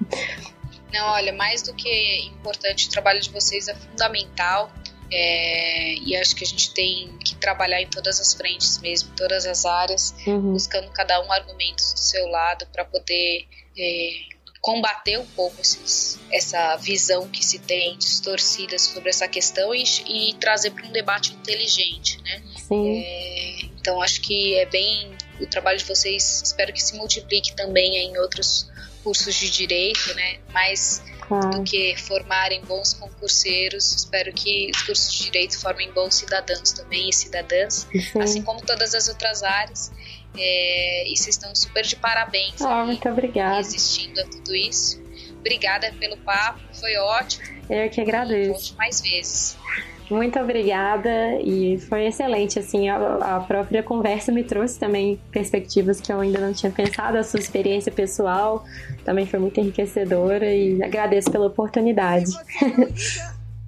Não, 0.91 1.05
olha, 1.09 1.33
mais 1.33 1.61
do 1.61 1.73
que 1.75 2.27
importante, 2.29 2.87
o 2.87 2.89
trabalho 2.89 3.19
de 3.19 3.29
vocês 3.29 3.67
é 3.67 3.75
fundamental. 3.75 4.71
É, 5.11 5.93
e 5.95 6.15
acho 6.15 6.35
que 6.35 6.43
a 6.43 6.47
gente 6.47 6.71
tem 6.73 7.17
que 7.19 7.35
trabalhar 7.35 7.81
em 7.81 7.87
todas 7.87 8.19
as 8.19 8.33
frentes 8.33 8.79
mesmo, 8.79 9.11
em 9.11 9.15
todas 9.15 9.45
as 9.45 9.65
áreas, 9.65 10.13
Uhum. 10.25 10.53
buscando 10.53 10.89
cada 10.91 11.21
um 11.25 11.31
argumentos 11.31 11.93
do 11.93 11.99
seu 11.99 12.27
lado 12.27 12.65
para 12.71 12.83
poder 12.85 13.45
é, 13.77 14.09
combater 14.61 15.19
um 15.19 15.25
pouco 15.27 15.61
esses- 15.61 16.19
essa 16.31 16.75
visão 16.77 17.27
que 17.29 17.45
se 17.45 17.59
tem 17.59 17.97
distorcida 17.97 18.79
sobre 18.79 19.09
essa 19.09 19.27
questão 19.27 19.75
e, 19.75 19.83
e 20.07 20.33
trazer 20.35 20.71
para 20.71 20.87
um 20.87 20.91
debate 20.91 21.33
inteligente, 21.33 22.19
né? 22.23 22.41
Sim. 22.57 23.03
É, 23.03 23.65
então 23.79 24.01
acho 24.01 24.21
que 24.21 24.55
é 24.55 24.65
bem 24.65 25.15
o 25.39 25.45
trabalho 25.45 25.77
de 25.77 25.83
vocês 25.85 26.41
espero 26.43 26.71
que 26.73 26.81
se 26.81 26.95
multiplique 26.95 27.53
também 27.55 27.95
em 27.97 28.17
outros 28.17 28.67
cursos 29.03 29.35
de 29.35 29.49
direito, 29.51 30.13
né? 30.15 30.39
Mais 30.51 31.03
Claro. 31.27 31.49
do 31.49 31.63
que 31.63 31.95
formarem 31.97 32.61
bons 32.65 32.93
concurseiros, 32.93 33.91
espero 33.93 34.31
que 34.33 34.69
os 34.73 34.81
cursos 34.83 35.11
de 35.13 35.23
direito 35.23 35.59
formem 35.59 35.91
bons 35.91 36.15
cidadãos 36.15 36.71
também 36.71 37.09
e 37.09 37.13
cidadãs, 37.13 37.87
Sim. 38.11 38.21
assim 38.21 38.41
como 38.43 38.61
todas 38.61 38.93
as 38.93 39.07
outras 39.07 39.41
áreas. 39.43 39.91
É, 40.37 41.05
e 41.09 41.15
vocês 41.17 41.35
estão 41.35 41.55
super 41.55 41.83
de 41.83 41.95
parabéns 41.95 42.61
Ah, 42.61 42.81
aí, 42.81 42.87
muito 42.87 43.07
obrigada. 43.09 43.55
resistindo 43.57 44.19
a 44.19 44.25
tudo 44.25 44.53
isso. 44.55 45.01
Obrigada 45.39 45.91
pelo 45.99 46.17
papo, 46.17 46.59
foi 46.73 46.95
ótimo. 46.97 47.43
Eu 47.69 47.89
que 47.89 48.01
agradeço. 48.01 48.51
Volte 48.51 48.75
mais 48.75 49.01
vezes. 49.01 49.57
Muito 50.09 50.37
obrigada 50.39 51.09
e 51.41 51.79
foi 51.79 52.05
excelente, 52.05 52.59
assim, 52.59 52.89
a, 52.89 53.37
a 53.37 53.39
própria 53.39 53.81
conversa 53.81 54.31
me 54.31 54.43
trouxe 54.43 54.77
também 54.77 55.19
perspectivas 55.31 55.99
que 55.99 56.11
eu 56.13 56.19
ainda 56.19 56.39
não 56.39 56.53
tinha 56.53 56.71
pensado, 56.71 57.17
a 57.17 57.23
sua 57.23 57.39
experiência 57.39 57.91
pessoal 57.91 58.63
também 59.05 59.27
foi 59.27 59.39
muito 59.39 59.59
enriquecedora 59.59 60.51
e 60.51 60.83
agradeço 60.83 61.31
pela 61.31 61.45
oportunidade. 61.45 62.31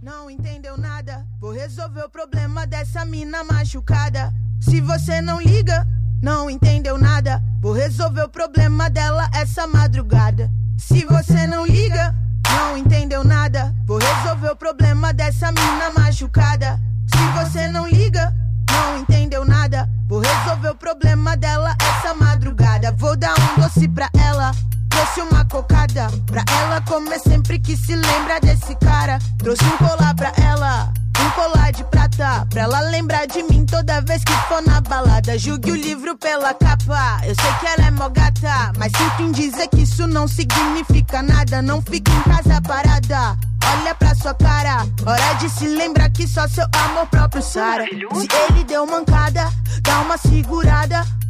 Não 0.02 0.30
entendeu 0.30 0.78
nada, 0.78 1.26
vou 1.40 1.52
resolver 1.52 2.02
o 2.02 2.10
problema 2.10 2.66
dessa 2.66 3.06
mina 3.06 3.44
machucada. 3.44 4.34
Se 4.60 4.82
você 4.82 5.22
não 5.22 5.40
liga, 5.40 5.88
não 6.22 6.50
entendeu 6.50 6.98
nada, 6.98 7.42
vou 7.62 7.74
resolver 7.74 8.24
o 8.24 8.30
problema 8.30 8.90
dela 8.90 9.30
essa 9.34 9.68
madrugada. 9.68 10.50
Se 10.78 11.06
você 11.06 11.46
não 11.46 11.66
liga, 11.66 12.16
não 12.50 12.78
entendeu 12.78 13.24
nada, 13.24 13.74
vou 13.86 14.00
resolver 14.00 14.50
o 14.50 14.56
problema 14.56 15.14
dessa 15.14 15.52
mina 15.52 15.92
machucada. 15.96 16.80
Se 17.08 17.44
você 17.44 17.68
não 17.68 17.88
liga, 17.88 18.34
não 18.72 19.00
entendeu 19.00 19.46
nada, 19.46 19.88
vou 20.08 20.20
resolver 20.20 20.70
o 20.70 20.76
problema 20.76 21.38
dela 21.38 21.76
essa 21.80 22.14
madrugada. 22.14 22.92
Vou 22.94 23.16
dar 23.16 23.36
um 23.40 23.62
doce 23.62 23.88
pra 23.88 24.10
ela. 24.18 24.52
Trouxe 24.98 25.22
uma 25.22 25.46
cocada 25.46 26.08
pra 26.26 26.44
ela 26.60 26.82
comer 26.82 27.20
sempre 27.20 27.60
que 27.60 27.78
se 27.78 27.96
lembra 27.96 28.40
desse 28.40 28.76
cara. 28.78 29.20
Trouxe 29.38 29.64
um 29.64 29.78
colar 29.78 30.16
pra 30.16 30.34
ela, 30.44 30.92
um 31.20 31.30
colar 31.36 31.72
de 31.72 31.84
prata. 31.84 32.48
Pra 32.50 32.64
ela 32.64 32.80
lembrar 32.80 33.28
de 33.28 33.44
mim 33.44 33.64
toda 33.64 34.02
vez 34.02 34.24
que 34.24 34.34
for 34.48 34.60
na 34.66 34.82
balada. 34.82 35.38
Julgue 35.38 35.72
o 35.72 35.76
livro 35.76 36.18
pela 36.18 36.52
capa. 36.56 37.20
Eu 37.24 37.36
sei 37.36 37.54
que 37.60 37.68
ela 37.68 37.90
é 37.90 37.92
mó 37.92 38.10
gata, 38.10 38.74
mas 38.76 38.92
sinto 38.98 39.22
em 39.22 39.32
dizer 39.32 39.68
que 39.68 39.84
isso 39.84 40.08
não 40.08 40.28
significa 40.28 41.22
nada. 41.22 41.62
Não 41.62 41.80
fique 41.80 42.12
em 42.12 42.22
casa 42.24 42.60
parada. 42.64 43.38
Olha 43.80 43.94
pra 43.94 44.16
sua 44.16 44.34
cara, 44.34 44.88
hora 45.06 45.34
de 45.34 45.48
se 45.52 45.68
lembrar 45.68 46.10
que 46.10 46.28
só 46.28 46.48
seu 46.48 46.66
amor 46.74 47.06
próprio 47.06 47.44
Sara. 47.44 47.86
Se 47.86 48.28
ele 48.50 48.64
deu 48.64 48.88
mancada, 48.88 49.48
dá 49.84 50.00
uma 50.00 50.18
segurada. 50.18 51.06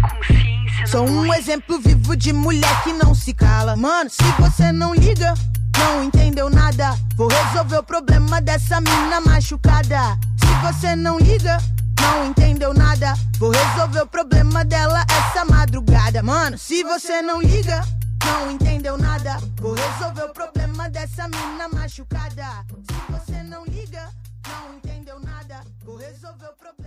consciência. 0.00 0.86
Sou 0.86 1.08
um 1.08 1.32
exemplo 1.34 1.78
vivo 1.78 2.16
de 2.16 2.32
mulher 2.32 2.82
que 2.82 2.92
não 2.92 3.14
se 3.14 3.34
cala. 3.34 3.76
Mano, 3.76 4.10
se 4.10 4.22
você 4.38 4.72
não 4.72 4.94
liga, 4.94 5.34
não 5.78 6.04
entendeu 6.04 6.48
nada. 6.48 6.96
Vou 7.16 7.28
resolver 7.28 7.78
o 7.78 7.82
problema 7.82 8.40
dessa 8.40 8.80
mina 8.80 9.20
machucada. 9.20 10.18
Se 10.38 10.66
você 10.66 10.96
não 10.96 11.18
liga, 11.18 11.58
não 12.00 12.26
entendeu 12.26 12.72
nada. 12.72 13.14
Vou 13.38 13.50
resolver 13.50 14.02
o 14.02 14.06
problema 14.06 14.64
dela 14.64 15.04
essa 15.10 15.44
madrugada. 15.44 16.22
Mano, 16.22 16.56
se 16.58 16.82
você 16.82 17.20
não 17.22 17.40
liga, 17.42 17.82
não 18.24 18.50
entendeu 18.50 18.96
nada. 18.96 19.38
Vou 19.60 19.74
resolver 19.74 20.24
o 20.24 20.32
problema 20.32 20.88
dessa 20.88 21.28
mina 21.28 21.68
machucada. 21.68 22.64
Se 22.88 23.12
você 23.12 23.42
não 23.42 23.64
liga, 23.64 24.08
não 24.48 24.76
entendeu 24.76 25.20
nada. 25.20 25.60
Vou 25.84 25.96
resolver 25.96 26.46
o 26.46 26.56
problema. 26.56 26.85